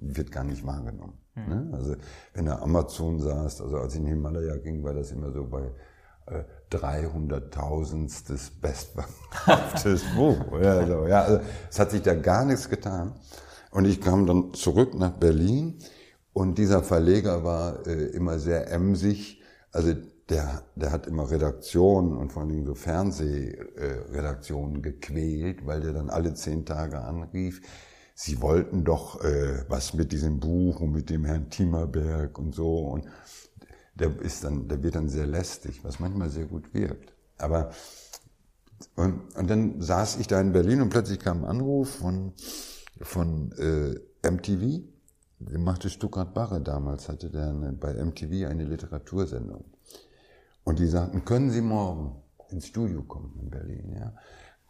[0.00, 1.18] wird gar nicht wahrgenommen.
[1.34, 1.74] Mhm.
[1.74, 1.96] Also
[2.34, 5.72] wenn du Amazon saßt, also als ich in Himalaya ging, war das immer so bei
[6.26, 10.38] äh, 300.000 des bestverkauftes Buch.
[10.62, 11.40] Ja, so, ja, also
[11.70, 13.14] es hat sich da gar nichts getan.
[13.70, 15.78] Und ich kam dann zurück nach Berlin
[16.32, 19.37] und dieser Verleger war äh, immer sehr emsig
[19.72, 19.94] also
[20.28, 26.10] der, der hat immer Redaktionen und vor allen Dingen so Fernsehredaktionen gequält, weil der dann
[26.10, 27.62] alle zehn Tage anrief.
[28.14, 32.78] Sie wollten doch äh, was mit diesem Buch und mit dem Herrn Timmerberg und so.
[32.78, 33.06] Und
[33.94, 37.14] der ist dann, der wird dann sehr lästig, was manchmal sehr gut wirkt.
[37.38, 37.70] Aber
[38.96, 42.32] und, und dann saß ich da in Berlin und plötzlich kam ein Anruf von
[43.00, 43.94] von äh,
[44.28, 44.82] MTV
[45.40, 49.64] machte Stuttgart Barre damals, hatte der eine, bei MTV eine Literatursendung.
[50.64, 54.14] Und die sagten, können Sie morgen ins Studio kommen in Berlin, ja?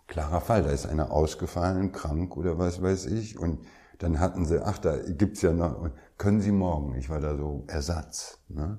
[0.06, 3.38] Klarer Fall, da ist einer ausgefallen, krank oder was weiß ich.
[3.38, 3.66] Und
[3.98, 6.94] dann hatten sie, ach, da gibt's ja noch, können Sie morgen?
[6.94, 8.38] Ich war da so Ersatz.
[8.48, 8.78] Ne?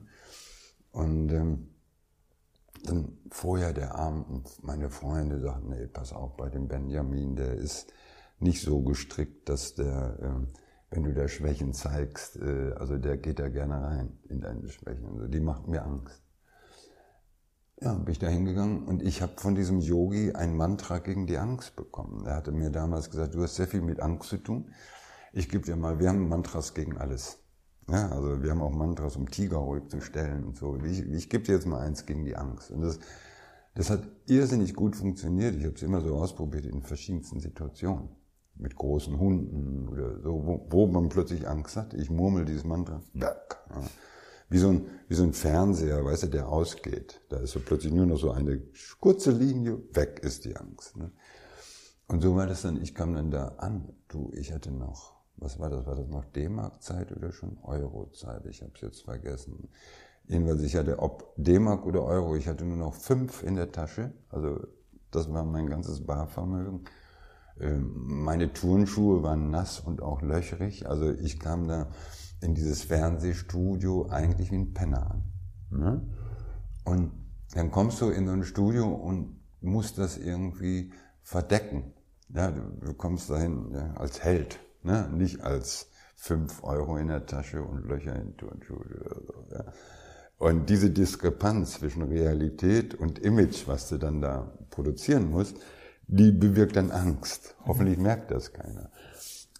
[0.91, 1.69] Und ähm,
[2.83, 7.93] dann vorher der Abend, meine Freunde sagten, nee, pass auf, bei dem Benjamin, der ist
[8.39, 10.17] nicht so gestrickt, dass der...
[10.21, 10.47] Ähm,
[10.91, 15.05] wenn du da Schwächen zeigst, äh, also der geht da gerne rein in deine Schwächen.
[15.05, 16.23] Also die macht mir Angst.
[17.81, 21.37] Ja, bin ich da hingegangen und ich habe von diesem Yogi ein Mantra gegen die
[21.37, 22.25] Angst bekommen.
[22.25, 24.73] Er hatte mir damals gesagt, du hast sehr viel mit Angst zu tun.
[25.31, 27.39] Ich gebe dir mal, wir haben Mantras gegen alles.
[27.87, 30.75] Ja, also wir haben auch Mantras, um Tiger ruhig zu stellen und so.
[30.83, 32.69] Ich, ich gebe dir jetzt mal eins gegen die Angst.
[32.71, 32.99] Und das,
[33.75, 35.55] das hat irrsinnig gut funktioniert.
[35.55, 38.09] Ich habe es immer so ausprobiert in verschiedensten Situationen.
[38.59, 41.93] Mit großen Hunden oder so, wo, wo man plötzlich Angst hat.
[41.93, 43.01] Ich murmel dieses Mantra.
[43.13, 43.57] Weg.
[43.69, 43.81] Ja.
[44.49, 47.21] Wie so, ein, wie so ein Fernseher, weißt du, der ausgeht.
[47.29, 48.61] Da ist so plötzlich nur noch so eine
[48.99, 50.97] kurze Linie, weg ist die Angst.
[50.97, 51.11] Ne?
[52.07, 53.93] Und so war das dann, ich kam dann da an.
[54.07, 55.85] Du, ich hatte noch, was war das?
[55.85, 58.45] War das noch D-Mark-Zeit oder schon Euro-Zeit?
[58.47, 59.69] Ich habe es jetzt vergessen.
[60.27, 64.13] Jedenfalls, ich hatte, ob D-Mark oder Euro, ich hatte nur noch fünf in der Tasche.
[64.29, 64.59] Also
[65.11, 66.85] das war mein ganzes Barvermögen.
[67.59, 70.87] Ähm, meine Turnschuhe waren nass und auch löchrig.
[70.87, 71.89] Also ich kam da
[72.41, 75.23] in dieses Fernsehstudio eigentlich wie ein Penner an.
[75.71, 76.09] Ne?
[76.85, 77.11] Und
[77.53, 81.93] dann kommst du in so ein Studio und musst das irgendwie verdecken.
[82.29, 85.09] Ja, du kommst dahin ja, als Held, ne?
[85.11, 89.47] nicht als fünf Euro in der Tasche und Löcher in Turnschuhe oder so.
[89.51, 89.65] Ja.
[90.37, 95.57] Und diese Diskrepanz zwischen Realität und Image, was du dann da produzieren musst,
[96.09, 97.55] die bewirkt dann Angst.
[97.65, 98.91] Hoffentlich merkt das keiner.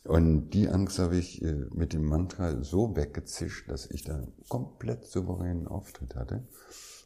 [0.04, 5.06] Und die Angst habe ich äh, mit dem Mantra so weggezischt, dass ich da komplett
[5.06, 6.48] souveränen Auftritt hatte.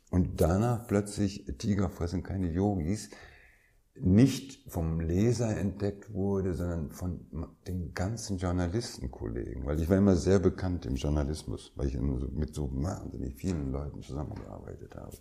[0.10, 3.10] Und danach plötzlich Tiger fressen keine Yogis
[3.96, 7.28] nicht vom Leser entdeckt wurde, sondern von
[7.68, 9.66] den ganzen Journalistenkollegen.
[9.66, 14.02] Weil ich war immer sehr bekannt im Journalismus, weil ich mit so wahnsinnig vielen Leuten
[14.02, 15.16] zusammengearbeitet habe.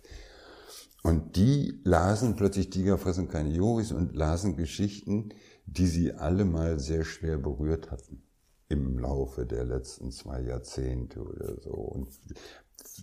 [1.03, 5.29] Und die lasen plötzlich Tiger fressen keine Yogis und lasen Geschichten,
[5.65, 8.23] die sie alle mal sehr schwer berührt hatten
[8.69, 11.71] im Laufe der letzten zwei Jahrzehnte oder so.
[11.71, 12.07] Und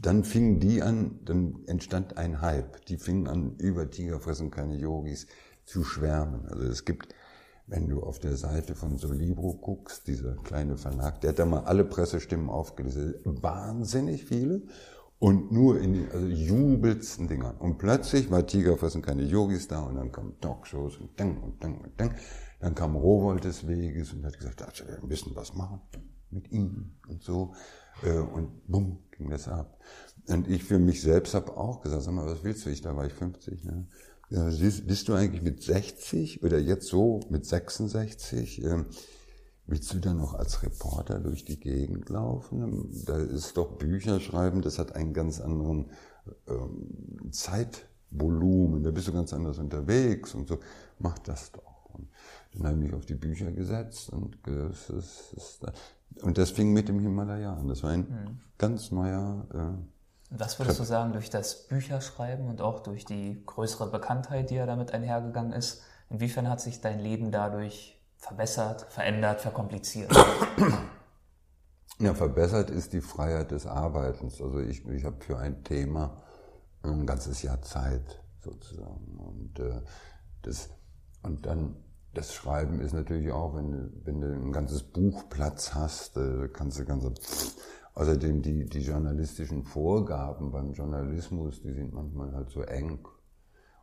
[0.00, 2.84] dann fingen die an, dann entstand ein Hype.
[2.86, 5.26] Die fingen an, über Tiger fressen keine Yogis
[5.66, 6.46] zu schwärmen.
[6.46, 7.14] Also es gibt,
[7.66, 11.64] wenn du auf der Seite von Solibro guckst, dieser kleine Verlag, der hat da mal
[11.64, 14.62] alle Pressestimmen aufgelistet, wahnsinnig viele
[15.20, 17.56] und nur in den also jubelsten Dingern.
[17.58, 21.62] Und plötzlich war Tiger fressen keine Yogis da und dann kamen Talkshows und Ding und
[21.62, 22.14] Ding und Ding.
[22.58, 25.80] Dann kam Rowold des Weges und hat gesagt, also wir müssen was machen
[26.30, 27.54] mit ihm und so.
[28.02, 29.78] Äh, und bumm, ging das ab.
[30.26, 32.70] Und ich für mich selbst habe auch gesagt, sag mal, was willst du?
[32.70, 33.64] Ich, da war ich 50.
[33.64, 33.86] Ne?
[34.30, 38.64] Ja, bist du eigentlich mit 60 oder jetzt so mit 66?
[38.64, 38.86] Ähm,
[39.70, 42.90] willst du dann noch als Reporter durch die Gegend laufen?
[43.06, 45.90] Da ist doch Bücher schreiben, das hat einen ganz anderen
[46.48, 50.58] ähm, Zeitvolumen, da bist du ganz anders unterwegs und so.
[50.98, 51.88] Mach das doch.
[51.94, 52.08] Und
[52.52, 55.72] dann habe ich mich auf die Bücher gesetzt und das, ist, das,
[56.22, 57.68] und das fing mit dem Himalaya an.
[57.68, 58.40] Das war ein mhm.
[58.58, 59.82] ganz neuer äh,
[60.30, 64.66] was würdest du sagen, durch das Bücherschreiben und auch durch die größere Bekanntheit, die ja
[64.66, 70.12] damit einhergegangen ist, inwiefern hat sich dein Leben dadurch verbessert, verändert, verkompliziert?
[72.02, 74.40] Ja, verbessert ist die Freiheit des Arbeitens.
[74.40, 76.16] Also ich, ich habe für ein Thema
[76.82, 79.18] ein ganzes Jahr Zeit sozusagen.
[79.18, 79.82] Und, äh,
[80.40, 80.70] das,
[81.22, 81.76] und dann
[82.14, 86.48] das Schreiben ist natürlich auch, wenn du, wenn du ein ganzes Buch Platz hast, äh,
[86.48, 87.04] kannst du ganz
[87.94, 93.06] Außerdem die, die journalistischen Vorgaben beim Journalismus, die sind manchmal halt so eng.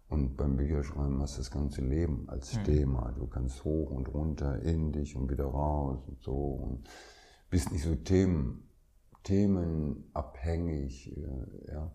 [0.10, 2.64] Und beim Bücherschreiben hast du das ganze Leben als mhm.
[2.64, 3.14] Thema.
[3.18, 6.34] Du kannst hoch und runter in dich und wieder raus und so.
[6.34, 6.90] Und
[7.50, 8.70] bist nicht so Themen,
[9.24, 11.18] themenabhängig.
[11.18, 11.92] Äh, ja.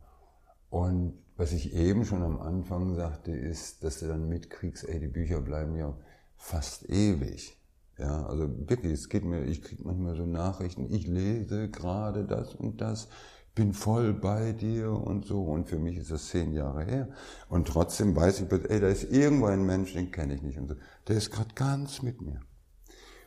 [0.68, 5.08] Und was ich eben schon am Anfang sagte, ist, dass du dann mitkriegst, ey, die
[5.08, 5.96] Bücher bleiben ja
[6.36, 7.58] fast ewig.
[7.98, 12.54] Ja, also wirklich, es geht mir, ich kriege manchmal so Nachrichten, ich lese gerade das
[12.54, 13.08] und das,
[13.54, 15.42] bin voll bei dir und so.
[15.42, 17.08] Und für mich ist das zehn Jahre her.
[17.48, 20.68] Und trotzdem weiß ich, ey, da ist irgendwo ein Mensch, den kenne ich nicht und
[20.68, 20.76] so.
[21.08, 22.40] Der ist gerade ganz mit mir.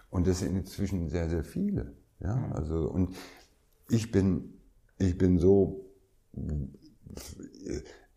[0.10, 1.94] Und das sind inzwischen sehr, sehr viele.
[2.20, 2.54] Ja, mhm.
[2.54, 3.16] also, und
[3.90, 4.62] ich bin,
[4.98, 5.92] ich bin so,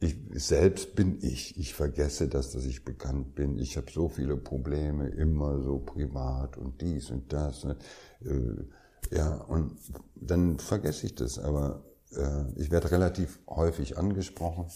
[0.00, 1.58] ich selbst bin ich.
[1.58, 3.58] Ich vergesse das, dass ich bekannt bin.
[3.58, 7.64] Ich habe so viele Probleme, immer so privat und dies und das.
[7.64, 7.76] Ne?
[8.24, 9.76] Äh, ja, und
[10.14, 11.38] dann vergesse ich das.
[11.38, 11.84] Aber
[12.16, 14.66] äh, ich werde relativ häufig angesprochen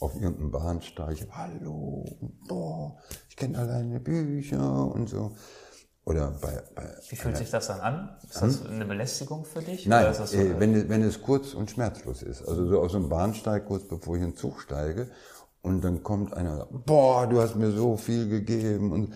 [0.00, 1.26] auf irgendeinem Bahnsteig.
[1.30, 2.04] Hallo,
[2.48, 2.96] boah,
[3.28, 5.32] ich kenne alle deine Bücher und so.
[6.04, 8.16] Oder bei, bei Wie fühlt sich das dann an?
[8.24, 8.70] Ist das hm?
[8.72, 9.86] eine Belästigung für dich?
[9.86, 12.42] Nein, so äh, wenn, wenn es kurz und schmerzlos ist.
[12.42, 15.08] Also so auf so einem Bahnsteig, kurz bevor ich in den Zug steige,
[15.62, 19.14] und dann kommt einer und sagt, boah, du hast mir so viel gegeben und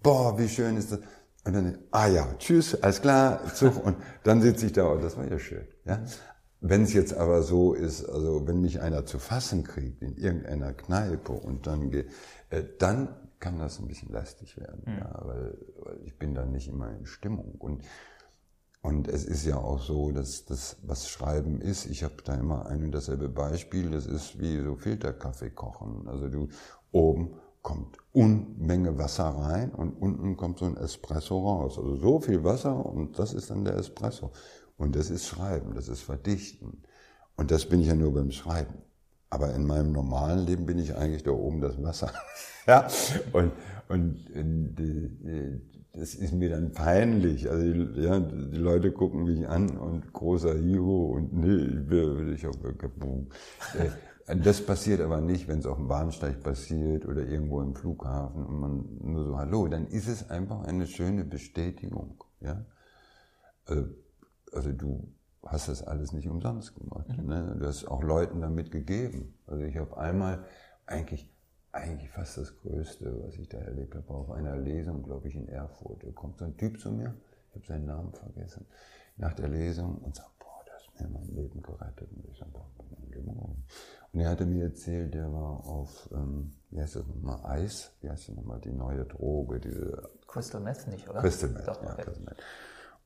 [0.00, 1.00] boah, wie schön ist das.
[1.44, 3.84] Und dann, ah ja, tschüss, alles klar, Zug.
[3.84, 5.66] Und dann sitze ich da und das war ja schön.
[5.84, 6.00] Ja?
[6.60, 10.72] Wenn es jetzt aber so ist, also wenn mich einer zu fassen kriegt in irgendeiner
[10.72, 12.10] Kneipe und dann geht,
[12.50, 14.98] äh, dann kann das ein bisschen lästig werden, mhm.
[14.98, 17.54] ja, weil, weil ich bin dann nicht immer in Stimmung.
[17.58, 17.84] Und
[18.80, 22.66] Und es ist ja auch so, dass das, was Schreiben ist, ich habe da immer
[22.66, 26.06] ein und dasselbe Beispiel, das ist wie so Filterkaffee kochen.
[26.08, 26.48] Also du
[26.92, 31.76] oben kommt Unmenge Wasser rein und unten kommt so ein Espresso raus.
[31.76, 34.30] Also so viel Wasser und das ist dann der Espresso.
[34.78, 36.82] Und das ist Schreiben, das ist Verdichten.
[37.36, 38.74] Und das bin ich ja nur beim Schreiben.
[39.30, 42.10] Aber in meinem normalen Leben bin ich eigentlich da oben das Wasser.
[42.66, 42.88] ja,
[43.32, 43.52] und,
[43.88, 45.60] und, und äh,
[45.92, 47.50] das ist mir dann peinlich.
[47.50, 52.74] Also ja, die Leute gucken mich an und großer Hero und nee, ich habe
[53.78, 58.46] äh, Das passiert aber nicht, wenn es auf dem Bahnsteig passiert oder irgendwo im Flughafen
[58.46, 62.22] und man nur so Hallo, dann ist es einfach eine schöne Bestätigung.
[62.40, 62.64] Ja?
[63.66, 63.88] Also,
[64.52, 65.08] also du
[65.44, 67.08] hast das alles nicht umsonst gemacht.
[67.08, 67.26] Mhm.
[67.26, 67.56] Ne?
[67.58, 69.34] Du hast auch Leuten damit gegeben.
[69.46, 70.44] Also ich habe einmal
[70.86, 71.32] eigentlich
[71.72, 75.48] eigentlich fast das Größte, was ich da erlebt habe, auf einer Lesung, glaube ich, in
[75.48, 76.02] Erfurt.
[76.02, 77.14] Da kommt so ein Typ zu mir,
[77.50, 78.66] ich habe seinen Namen vergessen,
[79.16, 82.10] nach der Lesung und sagt, boah, das hat mir mein Leben gerettet.
[82.10, 86.52] Und ich sage, boah, mein Leben Und er hatte mir erzählt, der war auf, ähm,
[86.70, 90.10] wie heißt das nochmal, Eis, wie heißt das nochmal, die neue Droge, diese...
[90.26, 91.20] Crystal Meth nicht, oder?
[91.20, 92.02] Crystal Meth, Doch, ja, okay.
[92.02, 92.42] Crystal Meth.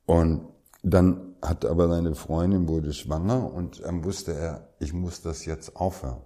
[0.06, 0.48] Und
[0.82, 5.76] dann hat aber seine Freundin wurde schwanger und dann wusste er, ich muss das jetzt
[5.76, 6.22] aufhören.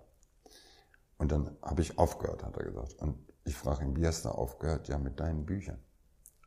[1.19, 2.95] Und dann habe ich aufgehört, hat er gesagt.
[3.01, 4.89] Und ich frage ihn, wie hast du aufgehört?
[4.89, 5.79] Ja, mit deinen Büchern.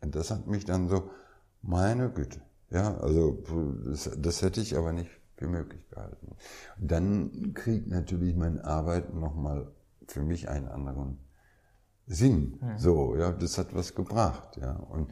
[0.01, 1.09] Und das hat mich dann so,
[1.61, 3.43] meine Güte, ja, also
[3.85, 6.35] das, das hätte ich aber nicht für möglich gehalten.
[6.79, 9.71] Und dann kriegt natürlich mein Arbeiten nochmal
[10.07, 11.19] für mich einen anderen
[12.05, 12.59] Sinn.
[12.61, 12.77] Mhm.
[12.77, 14.73] So, ja, das hat was gebracht, ja.
[14.73, 15.09] Und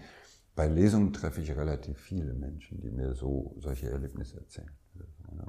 [0.58, 4.72] bei Lesungen treffe ich relativ viele Menschen, die mir so solche Erlebnisse erzählen.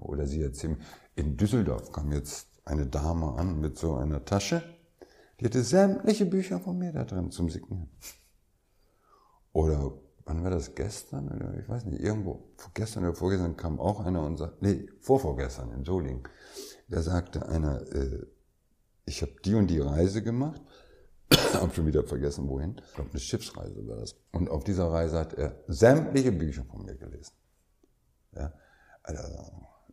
[0.00, 0.76] Oder sie erzählen,
[1.16, 4.62] in Düsseldorf kam jetzt eine Dame an mit so einer Tasche.
[5.40, 7.88] Die hatte sämtliche Bücher von mir da drin zum Signieren.
[9.54, 9.94] Oder
[10.26, 11.56] wann war das gestern?
[11.58, 15.86] Ich weiß nicht, irgendwo, gestern oder vorgestern kam auch einer und sagte, nee, vorvorgestern in
[15.86, 16.24] Solingen.
[16.88, 18.26] Da sagte einer, äh,
[19.06, 20.60] ich habe die und die Reise gemacht,
[21.54, 22.80] habe schon wieder vergessen, wohin.
[22.86, 24.16] Ich glaube, eine Schiffsreise war das.
[24.32, 27.32] Und auf dieser Reise hat er sämtliche Bücher von mir gelesen.
[28.34, 28.52] Ja,
[29.02, 29.22] also,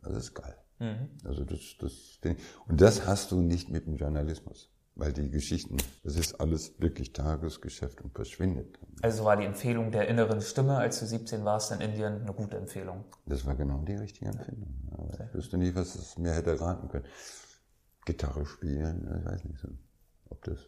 [0.02, 0.56] das ist geil.
[0.80, 1.10] Mhm.
[1.24, 2.20] Also das, das,
[2.68, 4.72] und das hast du nicht mit dem Journalismus.
[4.98, 8.80] Weil die Geschichten, das ist alles wirklich Tagesgeschäft und verschwindet.
[9.02, 12.56] Also war die Empfehlung der inneren Stimme, als du 17 warst in Indien, eine gute
[12.56, 13.04] Empfehlung?
[13.26, 14.74] Das war genau die richtige Empfehlung.
[14.92, 17.06] Aber ich wüsste nicht, was es mir hätte raten können.
[18.06, 19.68] Gitarre spielen, ich weiß nicht,
[20.30, 20.60] ob das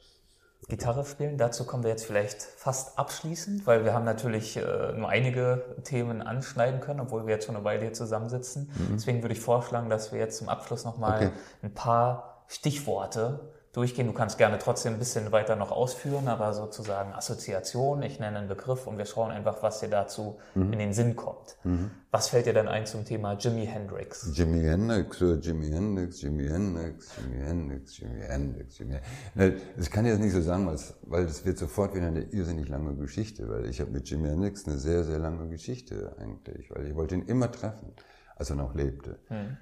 [0.67, 1.37] Gitarre spielen.
[1.37, 6.21] Dazu kommen wir jetzt vielleicht fast abschließend, weil wir haben natürlich äh, nur einige Themen
[6.21, 8.71] anschneiden können, obwohl wir jetzt schon eine Weile hier zusammensitzen.
[8.75, 8.93] Mhm.
[8.95, 11.31] Deswegen würde ich vorschlagen, dass wir jetzt zum Abschluss nochmal okay.
[11.61, 14.07] ein paar Stichworte durchgehen.
[14.07, 18.47] Du kannst gerne trotzdem ein bisschen weiter noch ausführen, aber sozusagen Assoziation, ich nenne einen
[18.47, 20.73] Begriff und wir schauen einfach, was dir dazu mhm.
[20.73, 21.57] in den Sinn kommt.
[21.63, 21.91] Mhm.
[22.09, 24.31] Was fällt dir denn ein zum Thema Jimi Hendrix?
[24.33, 28.99] Jimi Hendrix, Jimi Hendrix, Jimi Hendrix, Jimi Hendrix, Jimi Hendrix, Jimi
[29.35, 29.61] Hendrix.
[29.77, 30.67] Das kann ich jetzt nicht so sagen,
[31.03, 34.65] weil es wird sofort wieder eine irrsinnig lange Geschichte, weil ich habe mit Jimi Hendrix
[34.65, 37.93] eine sehr, sehr lange Geschichte eigentlich, weil ich wollte ihn immer treffen,
[38.35, 39.19] als er noch lebte.
[39.29, 39.57] Mhm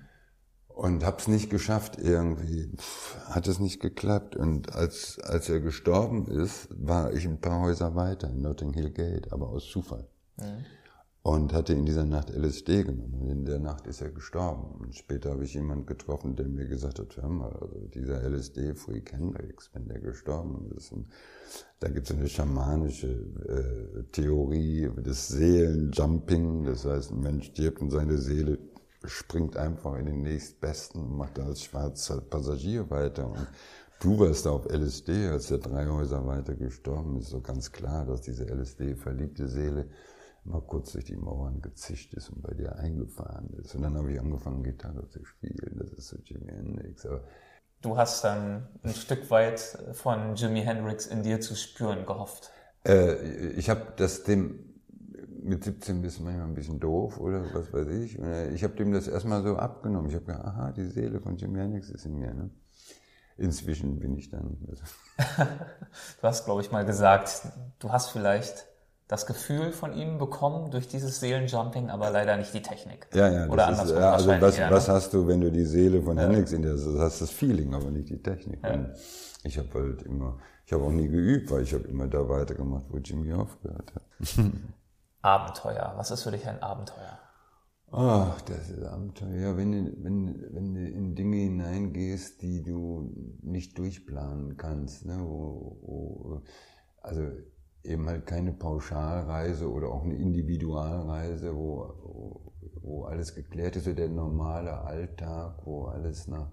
[0.75, 2.69] und habe es nicht geschafft irgendwie,
[3.29, 4.35] hat es nicht geklappt.
[4.35, 8.91] Und als, als er gestorben ist, war ich ein paar Häuser weiter in Notting Hill
[8.91, 10.05] Gate, aber aus Zufall.
[10.37, 10.65] Mhm.
[11.23, 13.15] Und hatte in dieser Nacht LSD genommen.
[13.21, 14.79] Und in der Nacht ist er gestorben.
[14.79, 19.13] Und später habe ich jemanden getroffen, der mir gesagt hat, hör mal, also dieser LSD-Freak
[19.13, 20.91] Hendrix, wenn der gestorben ist.
[20.91, 21.07] Und
[21.79, 26.65] da gibt es eine schamanische äh, Theorie des Seelenjumping.
[26.65, 28.59] Das heißt, ein Mensch stirbt und seine Seele
[29.07, 33.27] springt einfach in den nächstbesten und macht als schwarzer Passagier weiter.
[33.27, 33.47] Und
[33.99, 38.21] du warst auf LSD, als der drei Häuser weiter gestorben ist, so ganz klar, dass
[38.21, 39.89] diese LSD-verliebte Seele
[40.45, 43.75] mal kurz durch die Mauern gezischt ist und bei dir eingefahren ist.
[43.75, 45.77] Und dann habe ich angefangen, Gitarre zu spielen.
[45.79, 47.05] Das ist so Jimi Hendrix.
[47.05, 47.23] Aber
[47.81, 49.59] du hast dann ein Stück weit
[49.93, 52.51] von Jimi Hendrix in dir zu spüren gehofft.
[52.85, 54.64] Äh, ich habe das dem
[55.45, 58.19] mit 17 bist du manchmal ein bisschen doof oder was weiß ich.
[58.19, 60.09] Und ich habe dem das erstmal so abgenommen.
[60.09, 62.33] Ich habe gedacht, aha, die Seele von Jim Hendrix ist in mir.
[62.33, 62.49] Ne?
[63.37, 64.83] Inzwischen bin ich da nicht mehr so.
[66.21, 67.43] du hast, glaube ich, mal gesagt,
[67.79, 68.65] du hast vielleicht
[69.07, 73.07] das Gefühl von ihm bekommen durch dieses Seelenjumping, aber leider nicht die Technik.
[73.13, 73.47] Ja, ja.
[73.47, 73.91] Oder anders.
[73.91, 74.93] Ja, also was, eher, was ne?
[74.95, 76.23] hast du, wenn du die Seele von ja.
[76.23, 76.85] Hendrix in dir hast?
[76.85, 78.63] Du hast das Feeling, aber nicht die Technik.
[78.63, 78.89] Ja.
[79.43, 82.85] ich habe halt immer, ich habe auch nie geübt, weil ich habe immer da weitergemacht,
[82.89, 84.03] wo Jimmy aufgehört hat.
[85.25, 85.93] Abenteuer.
[85.95, 87.17] Was ist für dich ein Abenteuer?
[87.91, 89.57] Ach, das ist Abenteuer.
[89.57, 93.11] Wenn du, wenn, wenn du in Dinge hineingehst, die du
[93.41, 95.05] nicht durchplanen kannst.
[95.05, 95.17] Ne?
[95.19, 96.41] Wo, wo,
[97.01, 97.23] also
[97.83, 104.09] eben halt keine Pauschalreise oder auch eine Individualreise, wo, wo alles geklärt ist, so der
[104.09, 106.51] normale Alltag, wo alles nach,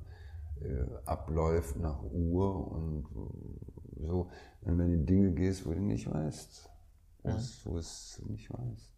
[0.62, 3.07] äh, abläuft nach Uhr und
[4.01, 4.31] so.
[4.62, 6.72] Und wenn du in Dinge gehst, wo du nicht weißt,
[7.24, 7.39] ja.
[7.65, 8.93] wo es nicht weißt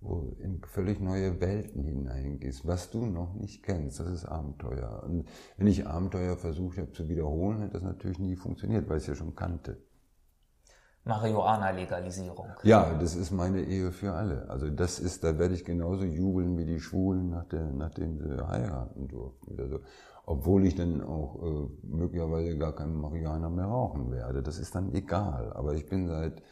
[0.00, 4.00] wo in völlig neue Welten hineingehst, was du noch nicht kennst.
[4.00, 5.02] Das ist Abenteuer.
[5.04, 9.04] Und wenn ich Abenteuer versucht habe zu wiederholen, hat das natürlich nie funktioniert, weil ich
[9.04, 9.78] es ja schon kannte.
[11.04, 12.48] Marihuana-Legalisierung.
[12.64, 14.48] Ja, das ist meine Ehe für alle.
[14.50, 18.46] Also das ist, da werde ich genauso jubeln wie die Schwulen, nach der, nachdem sie
[18.46, 19.52] heiraten durften.
[19.52, 19.80] Oder so.
[20.26, 24.42] Obwohl ich dann auch äh, möglicherweise gar keinen Marihuana mehr rauchen werde.
[24.42, 25.52] Das ist dann egal.
[25.54, 26.42] Aber ich bin seit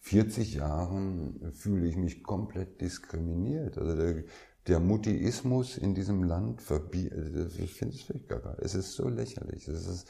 [0.00, 3.78] 40 Jahren fühle ich mich komplett diskriminiert.
[3.78, 4.24] Also der,
[4.66, 9.08] der Mutiismus in diesem Land verbietet, also ich finde es völlig gar Es ist so
[9.08, 9.66] lächerlich.
[9.68, 10.08] Es ist,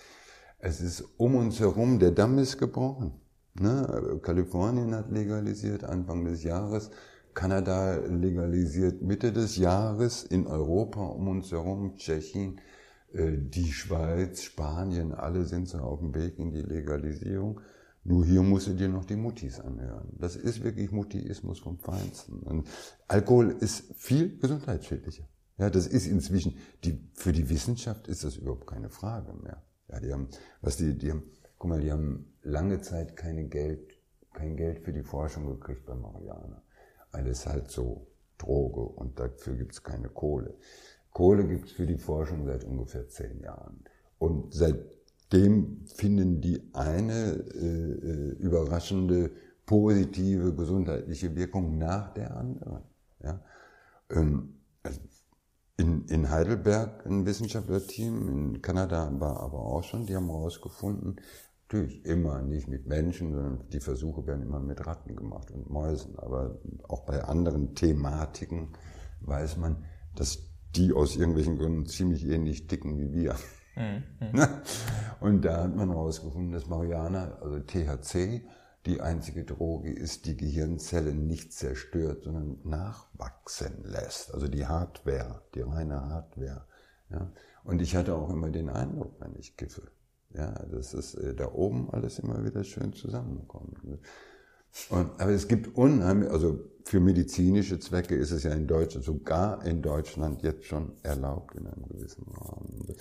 [0.58, 3.12] es ist um uns herum, der Damm ist gebrochen.
[3.54, 4.18] Ne?
[4.22, 6.90] Kalifornien hat legalisiert Anfang des Jahres.
[7.36, 12.60] Kanada legalisiert Mitte des Jahres in Europa um uns herum, Tschechien,
[13.12, 17.60] äh, die Schweiz, Spanien, alle sind so auf dem Weg in die Legalisierung.
[18.08, 20.12] Nur hier musst du dir noch die Muttis anhören.
[20.16, 22.38] Das ist wirklich Mutiismus vom Feinsten.
[22.38, 22.68] Und
[23.08, 25.24] Alkohol ist viel gesundheitsschädlicher.
[25.58, 29.60] Ja, das ist inzwischen, die, für die Wissenschaft ist das überhaupt keine Frage mehr.
[29.88, 30.28] Ja, die haben,
[30.60, 31.24] was die, die haben,
[31.58, 33.98] guck mal, die haben lange Zeit keine Geld,
[34.32, 36.62] kein Geld für die Forschung gekriegt bei Mariana.
[37.10, 38.06] Alles halt so
[38.38, 40.54] Droge und dafür gibt's keine Kohle.
[41.10, 43.82] Kohle gibt's für die Forschung seit ungefähr zehn Jahren.
[44.18, 44.95] Und seit
[45.32, 49.30] dem finden die eine äh, äh, überraschende
[49.64, 52.82] positive gesundheitliche Wirkung nach der anderen.
[53.22, 53.40] Ja?
[54.10, 55.00] Ähm, also
[55.76, 61.16] in, in Heidelberg ein Wissenschaftlerteam, in Kanada war aber auch schon, die haben herausgefunden,
[61.68, 66.16] natürlich immer nicht mit Menschen, sondern die Versuche werden immer mit Ratten gemacht und Mäusen,
[66.18, 68.68] aber auch bei anderen Thematiken
[69.20, 69.84] weiß man,
[70.14, 73.34] dass die aus irgendwelchen Gründen ziemlich ähnlich ticken wie wir.
[73.76, 74.02] Mhm.
[75.20, 78.42] Und da hat man herausgefunden, dass Mariana, also THC,
[78.86, 84.32] die einzige Droge ist, die Gehirnzellen nicht zerstört, sondern nachwachsen lässt.
[84.32, 86.66] Also die Hardware, die reine Hardware.
[87.10, 87.32] Ja.
[87.64, 89.82] Und ich hatte auch immer den Eindruck, wenn ich kiffe,
[90.30, 93.78] ja, dass es äh, da oben alles immer wieder schön zusammenkommt.
[94.90, 99.64] Und, aber es gibt unheimlich, also für medizinische Zwecke ist es ja in Deutschland, sogar
[99.66, 102.94] in Deutschland jetzt schon erlaubt in einem gewissen Rahmen.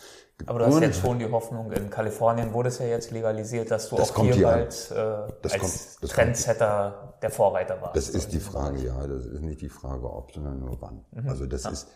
[0.48, 3.90] Aber du hast jetzt schon die Hoffnung, in Kalifornien wurde es ja jetzt legalisiert, dass
[3.90, 7.24] du auch hier, hier bald äh, als kommt, Trendsetter kommt.
[7.24, 7.96] der Vorreiter warst.
[7.96, 11.06] Das ist die Frage, ja, das ist nicht die Frage ob, sondern nur wann.
[11.12, 11.30] Mhm.
[11.30, 11.70] Also das ja.
[11.70, 11.88] ist,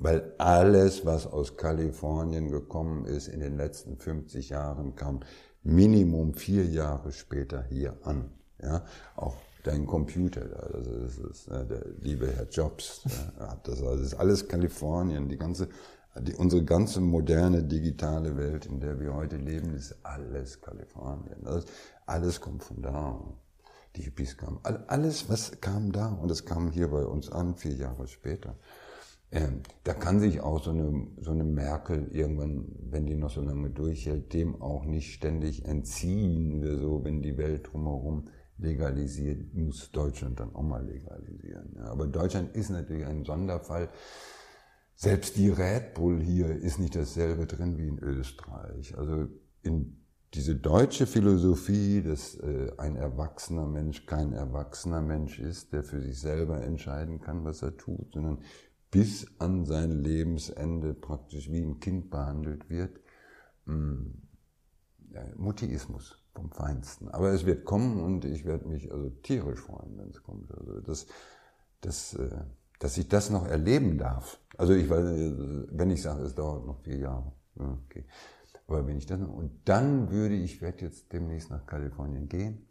[0.00, 5.20] weil alles, was aus Kalifornien gekommen ist in den letzten 50 Jahren, kam
[5.62, 8.32] Minimum vier Jahre später hier an.
[8.62, 8.84] Ja,
[9.16, 13.02] auch dein Computer, das ist, das ist ne, der liebe Herr Jobs,
[13.38, 15.68] hat das, das ist alles Kalifornien, die ganze,
[16.18, 21.36] die, unsere ganze moderne digitale Welt, in der wir heute leben, ist alles Kalifornien.
[21.44, 21.64] Das,
[22.06, 23.20] alles kommt von da.
[23.96, 27.74] Die Hippies kamen, alles, was kam da und das kam hier bei uns an, vier
[27.74, 28.54] Jahre später.
[29.32, 33.40] Ähm, da kann sich auch so eine, so eine Merkel irgendwann, wenn die noch so
[33.40, 38.26] lange durchhält, dem auch nicht ständig entziehen oder so, wenn die Welt drumherum
[38.60, 41.74] legalisiert, muss Deutschland dann auch mal legalisieren.
[41.76, 43.88] Ja, aber Deutschland ist natürlich ein Sonderfall.
[44.94, 48.96] Selbst die Red Bull hier ist nicht dasselbe drin wie in Österreich.
[48.98, 49.28] Also
[49.62, 49.96] in
[50.34, 56.20] diese deutsche Philosophie, dass äh, ein erwachsener Mensch kein erwachsener Mensch ist, der für sich
[56.20, 58.42] selber entscheiden kann, was er tut, sondern
[58.90, 63.00] bis an sein Lebensende praktisch wie ein Kind behandelt wird.
[63.66, 64.22] Hm,
[65.12, 67.08] ja, Mutiismus vom Feinsten.
[67.08, 70.50] Aber es wird kommen und ich werde mich also tierisch freuen, wenn es kommt.
[70.52, 71.06] Also das,
[71.80, 72.44] das, äh,
[72.78, 74.40] dass ich das noch erleben darf.
[74.56, 75.04] Also ich weiß,
[75.70, 77.32] wenn ich sage, es dauert noch vier Jahre.
[77.56, 78.04] Okay.
[78.66, 82.68] Aber wenn ich das noch, und dann würde ich, werde jetzt demnächst nach Kalifornien gehen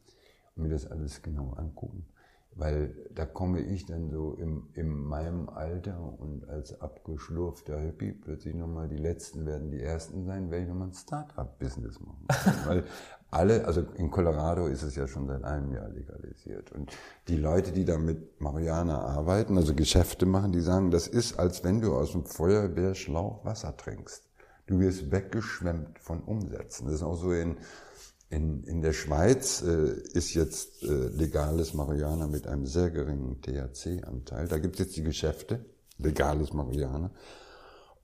[0.55, 2.07] und mir das alles genau angucken.
[2.55, 8.55] Weil da komme ich dann so im, in meinem Alter und als abgeschlurfter Hippie plötzlich
[8.55, 12.25] nochmal, die Letzten werden die Ersten sein, werde ich nochmal ein Start-up-Business machen.
[12.65, 12.83] Weil
[13.31, 16.71] alle, also in Colorado ist es ja schon seit einem Jahr legalisiert.
[16.71, 16.91] Und
[17.27, 21.63] die Leute, die da mit Marihuana arbeiten, also Geschäfte machen, die sagen, das ist, als
[21.63, 24.23] wenn du aus dem Feuerwehrschlauch Wasser trinkst.
[24.65, 26.87] Du wirst weggeschwemmt von Umsätzen.
[26.87, 27.57] Das ist auch so in,
[28.29, 34.47] in, in der Schweiz äh, ist jetzt äh, legales Marihuana mit einem sehr geringen THC-Anteil.
[34.47, 35.65] Da gibt es jetzt die Geschäfte,
[35.97, 37.11] legales Marihuana.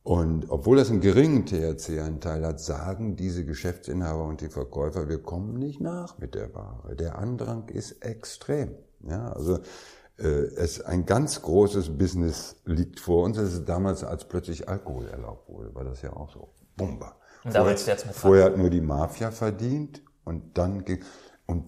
[0.06, 5.56] Und obwohl das einen geringen THC-Anteil hat, sagen diese Geschäftsinhaber und die Verkäufer, wir kommen
[5.56, 6.96] nicht nach mit der Ware.
[6.96, 8.76] Der Andrang ist extrem.
[9.02, 9.58] Ja, also
[10.20, 13.38] äh, es ein ganz großes Business liegt vor uns.
[13.38, 16.54] Das ist damals, als plötzlich Alkohol erlaubt wurde, war das ja auch so.
[16.78, 17.16] Bomber.
[17.44, 21.02] Und da willst du jetzt mit Vorher hat nur die Mafia verdient und dann ging,
[21.48, 21.68] und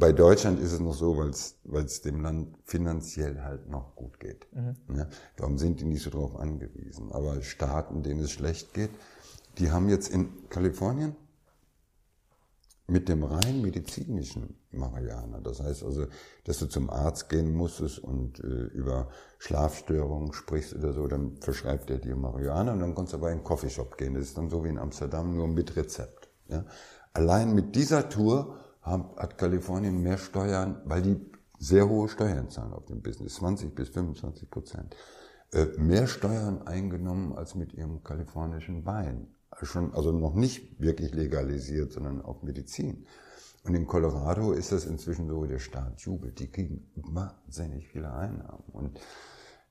[0.00, 4.48] bei Deutschland ist es noch so, weil es dem Land finanziell halt noch gut geht.
[4.52, 4.96] Mhm.
[4.96, 5.06] Ja,
[5.36, 7.12] darum sind die nicht so drauf angewiesen.
[7.12, 8.90] Aber Staaten, denen es schlecht geht,
[9.58, 11.14] die haben jetzt in Kalifornien
[12.86, 16.06] mit dem rein medizinischen Marihuana, das heißt also,
[16.44, 21.90] dass du zum Arzt gehen musstest und äh, über Schlafstörungen sprichst oder so, dann verschreibt
[21.90, 24.14] er dir Marihuana und dann kannst du aber in einen Coffeeshop gehen.
[24.14, 26.30] Das ist dann so wie in Amsterdam, nur mit Rezept.
[26.48, 26.64] Ja?
[27.12, 28.56] Allein mit dieser Tour
[28.90, 33.90] hat Kalifornien mehr Steuern, weil die sehr hohe Steuern zahlen auf dem Business, 20 bis
[33.90, 34.96] 25 Prozent,
[35.52, 39.28] äh, mehr Steuern eingenommen als mit ihrem kalifornischen Wein.
[39.62, 43.06] Schon, also noch nicht wirklich legalisiert, sondern auf Medizin.
[43.64, 46.38] Und in Colorado ist das inzwischen so, der Staat jubelt.
[46.38, 48.64] Die kriegen wahnsinnig viele Einnahmen.
[48.72, 48.98] Und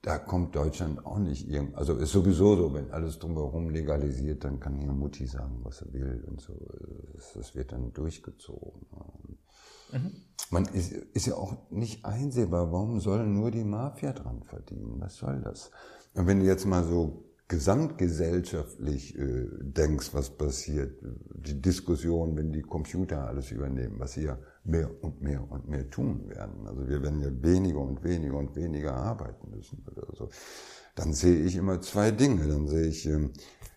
[0.02, 4.60] da kommt Deutschland auch nicht irgend, also ist sowieso so, wenn alles drumherum legalisiert, dann
[4.60, 6.54] kann hier Mutti sagen, was er will und so.
[7.36, 8.88] Das wird dann durchgezogen.
[9.92, 10.12] Mhm.
[10.52, 14.96] Man ist, ist ja auch nicht einsehbar, warum soll nur die Mafia dran verdienen?
[15.00, 15.70] Was soll das?
[16.14, 21.02] Und wenn du jetzt mal so gesamtgesellschaftlich äh, denkst, was passiert,
[21.36, 24.38] die Diskussion, wenn die Computer alles übernehmen, was ja
[24.70, 26.68] mehr und mehr und mehr tun werden.
[26.68, 30.30] Also wir werden ja weniger und weniger und weniger arbeiten müssen oder so.
[30.96, 32.48] Dann sehe ich immer zwei Dinge.
[32.48, 33.32] Dann sehe ich, ähm,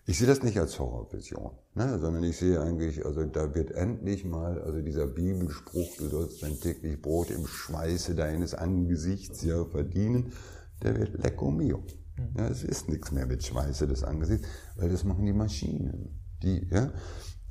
[0.05, 4.25] ich sehe das nicht als Horrorvision, ne, sondern ich sehe eigentlich, also da wird endlich
[4.25, 10.33] mal, also dieser Bibelspruch, du sollst dein täglich Brot im Schweiße deines Angesichts ja verdienen,
[10.81, 11.83] der wird lecco mio.
[12.17, 12.37] Mhm.
[12.37, 14.45] Ja, es ist nichts mehr mit Schweiße des Angesichts,
[14.75, 16.19] weil das machen die Maschinen.
[16.43, 16.91] Die, ja,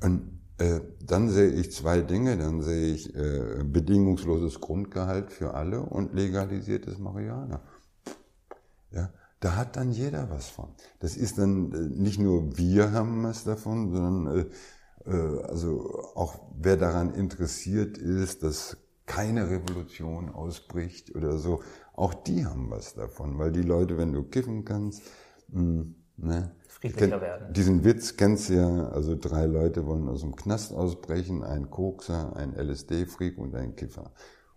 [0.03, 2.37] und dann sehe ich zwei Dinge.
[2.37, 7.61] Dann sehe ich äh, bedingungsloses Grundgehalt für alle und legalisiertes Marihuana.
[8.91, 9.09] Ja,
[9.39, 10.69] da hat dann jeder was von.
[10.99, 14.45] Das ist dann äh, nicht nur wir haben was davon, sondern äh,
[15.09, 21.61] äh, also auch wer daran interessiert ist, dass keine Revolution ausbricht oder so,
[21.93, 25.01] auch die haben was davon, weil die Leute, wenn du kiffen kannst,
[25.49, 27.53] mh, hm, ne, friedlicher werden.
[27.53, 32.35] Diesen Witz kennst du ja, also drei Leute wollen aus dem Knast ausbrechen, ein Kokser,
[32.35, 34.11] ein LSD-Freak und ein Kiffer.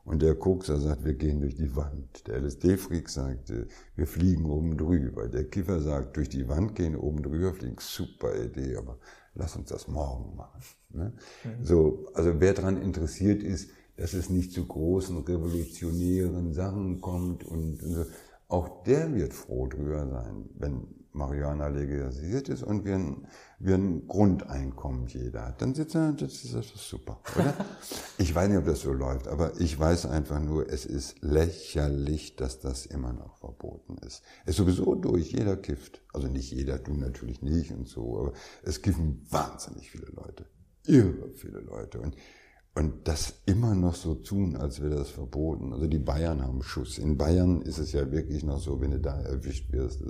[0.04, 2.28] Und der Kokser sagt, wir gehen durch die Wand.
[2.28, 3.52] Der LSD-Freak sagt,
[3.96, 5.28] wir fliegen oben drüber.
[5.28, 7.76] Der Kiffer sagt, durch die Wand gehen, oben drüber fliegen.
[7.80, 8.98] Super Idee, aber
[9.34, 10.60] lass uns das morgen machen.
[10.90, 11.12] Ne?
[11.42, 11.64] Mhm.
[11.64, 17.82] So, also wer daran interessiert ist, dass es nicht zu großen revolutionären Sachen kommt und,
[17.82, 18.04] und so,
[18.48, 20.86] auch der wird froh drüber sein, wenn
[21.16, 23.26] Marihuana legalisiert ist und wir ein,
[23.58, 27.54] wir ein Grundeinkommen jeder hat, dann sitzt er, das ist das super, oder?
[28.18, 32.36] ich weiß nicht, ob das so läuft, aber ich weiß einfach nur, es ist lächerlich,
[32.36, 34.22] dass das immer noch verboten ist.
[34.44, 36.02] Es ist sowieso durch, jeder kifft.
[36.12, 38.32] Also nicht jeder, du natürlich nicht und so, aber
[38.62, 40.46] es kiffen wahnsinnig viele Leute.
[40.86, 42.00] Irre viele Leute.
[42.00, 42.16] Und
[42.76, 45.72] und das immer noch so tun, als wäre das verboten.
[45.72, 46.98] Also die Bayern haben Schuss.
[46.98, 50.02] In Bayern ist es ja wirklich noch so, wenn du da erwischt wirst.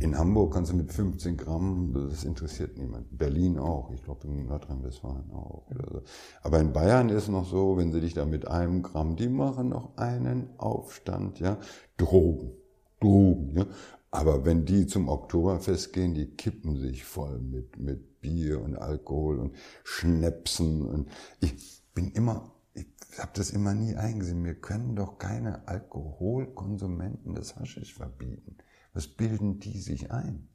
[0.00, 3.16] in Hamburg kannst du mit 15 Gramm, das interessiert niemand.
[3.16, 5.68] Berlin auch, ich glaube in Nordrhein-Westfalen auch.
[5.92, 6.02] So.
[6.42, 9.28] Aber in Bayern ist es noch so, wenn sie dich da mit einem Gramm, die
[9.28, 11.56] machen noch einen Aufstand, ja.
[11.96, 12.50] Drogen.
[12.98, 13.66] Drogen, ja.
[14.10, 19.38] Aber wenn die zum Oktoberfest gehen, die kippen sich voll mit, mit Bier und Alkohol
[19.38, 20.82] und Schnäpsen.
[20.82, 21.08] Und
[21.40, 22.86] ich bin immer, ich
[23.18, 24.44] habe das immer nie eingesehen.
[24.44, 28.56] Wir können doch keine Alkoholkonsumenten des Haschisch verbieten.
[28.92, 30.48] Was bilden die sich ein?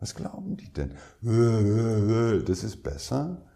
[0.00, 0.94] Was glauben die denn?
[2.44, 3.46] Das ist besser?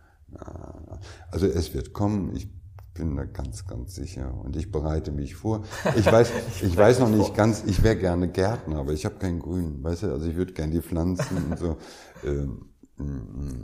[1.31, 2.35] Also es wird kommen.
[2.35, 2.49] Ich
[2.95, 4.35] bin da ganz, ganz sicher.
[4.35, 5.65] Und ich bereite mich vor.
[5.97, 6.31] Ich weiß,
[6.63, 9.83] ich weiß noch nicht ganz, ich wäre gerne Gärtner, aber ich habe keinen Grün.
[9.83, 11.77] Weißt du, also ich würde gerne die Pflanzen und so.
[12.25, 12.72] Ähm.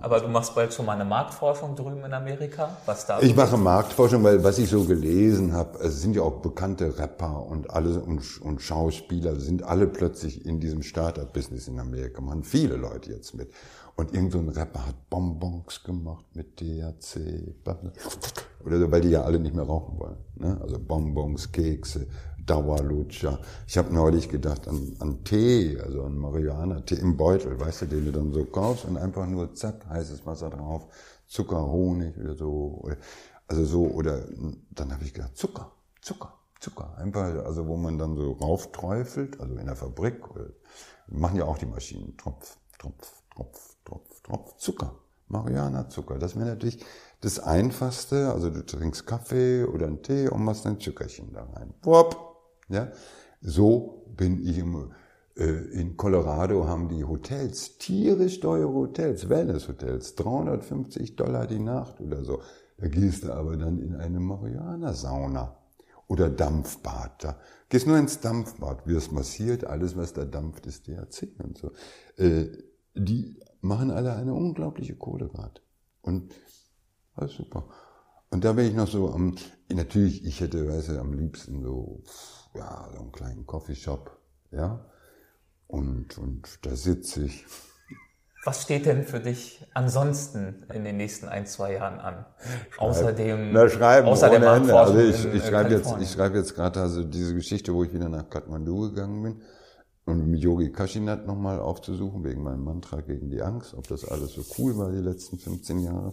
[0.01, 2.77] Aber du machst bald schon mal eine Marktforschung drüben in Amerika?
[2.87, 6.41] Was da ich mache Marktforschung, weil was ich so gelesen habe, es sind ja auch
[6.41, 12.21] bekannte Rapper und alle und, und Schauspieler sind alle plötzlich in diesem Startup-Business in Amerika.
[12.21, 13.53] Man viele Leute jetzt mit.
[13.97, 17.55] Und irgend so ein Rapper hat Bonbons gemacht mit DHC.
[18.65, 20.19] Oder so, weil die ja alle nicht mehr rauchen wollen.
[20.37, 20.57] Ne?
[20.63, 22.07] Also Bonbons, Kekse,
[22.49, 23.39] Dauerlutscher.
[23.67, 28.07] Ich habe neulich gedacht an, an Tee, also an Marihuana-Tee im Beutel, weißt du, den
[28.07, 30.87] du dann so kaufst und einfach nur zack, heißes Wasser drauf,
[31.27, 32.89] Zucker, Honig oder so.
[33.47, 34.25] Also so, oder
[34.71, 35.73] dann habe ich gedacht, Zucker,
[36.03, 36.97] Zucker, Zucker.
[36.99, 40.47] Einfach, also wo man dann so raufträufelt, also in der Fabrik oder
[41.11, 42.17] Machen ja auch die Maschinen.
[42.17, 44.57] Tropf, Tropf, Tropf, Tropf, Tropf.
[44.59, 44.95] Zucker.
[45.29, 46.19] Marihuana-Zucker.
[46.19, 46.85] Das wäre natürlich
[47.21, 48.33] das Einfachste.
[48.33, 51.75] Also du trinkst Kaffee oder einen Tee und machst ein Zuckerchen da rein.
[51.83, 52.28] Wupp.
[52.69, 52.91] Ja?
[53.41, 54.93] So bin ich im,
[55.37, 62.25] äh, in Colorado haben die Hotels, tierisch teure Hotels, Wellness-Hotels, 350 Dollar die Nacht oder
[62.25, 62.41] so.
[62.79, 65.57] Da gehst du aber dann in eine Marihuana-Sauna
[66.07, 67.25] oder Dampfbad.
[67.25, 67.37] Da
[67.69, 71.73] gehst nur ins Dampfbad, wirst massiert, alles was da dampft ist THC und so.
[72.17, 72.47] Äh,
[72.95, 75.61] die machen alle eine unglaubliche Kohle gerade.
[76.03, 76.33] Und
[77.21, 77.69] ist super.
[78.31, 79.37] Und da bin ich noch so am,
[79.69, 82.03] natürlich, ich hätte, weißt du, am liebsten so,
[82.55, 84.19] ja, so einen kleinen Coffeeshop,
[84.51, 84.85] ja.
[85.67, 87.45] Und, und da sitze ich.
[88.45, 92.25] Was steht denn für dich ansonsten in den nächsten ein, zwei Jahren an?
[92.79, 94.79] Außerdem, Na, schreiben außer ohne Ende.
[94.79, 98.09] Also ich, ich schreibe jetzt, ich schreibe jetzt gerade also diese Geschichte, wo ich wieder
[98.09, 99.43] nach Kathmandu gegangen bin
[100.07, 104.33] und mit Yogi Kashinath nochmal aufzusuchen, wegen meinem Mantra gegen die Angst, ob das alles
[104.33, 106.11] so cool war die letzten 15 Jahre.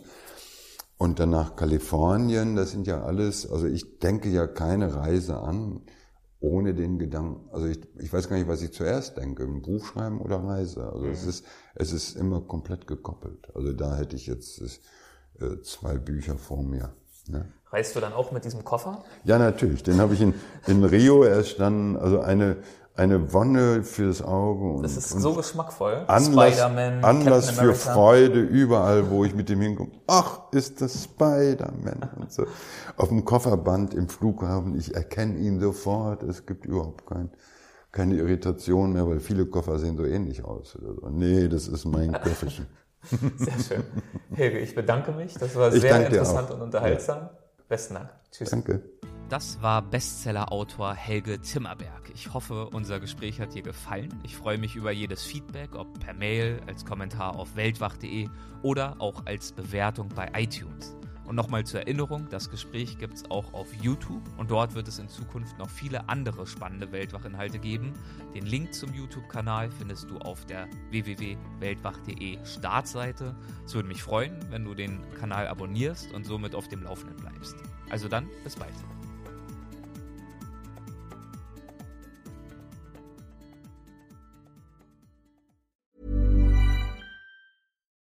[0.97, 5.81] Und dann nach Kalifornien, das sind ja alles, also ich denke ja keine Reise an,
[6.39, 9.85] ohne den Gedanken, also ich, ich weiß gar nicht, was ich zuerst denke, ein Buch
[9.85, 10.89] schreiben oder Reise.
[10.91, 11.11] Also mhm.
[11.11, 11.45] es ist,
[11.75, 13.49] es ist immer komplett gekoppelt.
[13.55, 14.61] Also da hätte ich jetzt
[15.39, 16.93] äh, zwei Bücher vor mir.
[17.27, 17.51] Ne?
[17.71, 19.03] Reist du dann auch mit diesem Koffer?
[19.23, 19.83] Ja, natürlich.
[19.83, 20.33] Den habe ich in,
[20.67, 22.57] in Rio erst dann, also eine,
[22.95, 24.75] eine Wonne fürs Auge.
[24.75, 26.05] Und, das ist so geschmackvoll.
[26.07, 29.91] Anlass, Anlass für Freude überall, wo ich mit dem hinkomme.
[30.07, 32.09] Ach, ist das Spider-Man.
[32.15, 32.45] Und so.
[32.95, 36.23] Auf dem Kofferband im Flughafen, ich erkenne ihn sofort.
[36.23, 37.31] Es gibt überhaupt kein,
[37.91, 40.77] keine Irritation mehr, weil viele Koffer sehen so ähnlich aus.
[40.77, 41.09] Oder so.
[41.09, 42.67] Nee, das ist mein Köfferchen.
[43.37, 43.83] Sehr schön.
[44.33, 45.33] Helge, ich bedanke mich.
[45.35, 47.17] Das war sehr interessant und unterhaltsam.
[47.17, 47.37] Ja.
[47.67, 48.09] Besten Dank.
[48.31, 48.49] Tschüss.
[48.49, 48.81] Danke.
[49.27, 52.11] Das war Bestseller-Autor Helge Timmerberg.
[52.13, 54.09] Ich hoffe, unser Gespräch hat dir gefallen.
[54.21, 58.29] Ich freue mich über jedes Feedback, ob per Mail, als Kommentar auf weltwach.de
[58.61, 60.95] oder auch als Bewertung bei iTunes.
[61.25, 64.99] Und nochmal zur Erinnerung, das Gespräch gibt es auch auf YouTube und dort wird es
[64.99, 67.93] in Zukunft noch viele andere spannende Weltwach-Inhalte geben.
[68.35, 73.35] Den Link zum YouTube-Kanal findest du auf der www.weltwach.de Startseite.
[73.65, 77.55] Es würde mich freuen, wenn du den Kanal abonnierst und somit auf dem Laufenden bleibst.
[77.89, 78.73] Also dann, bis bald.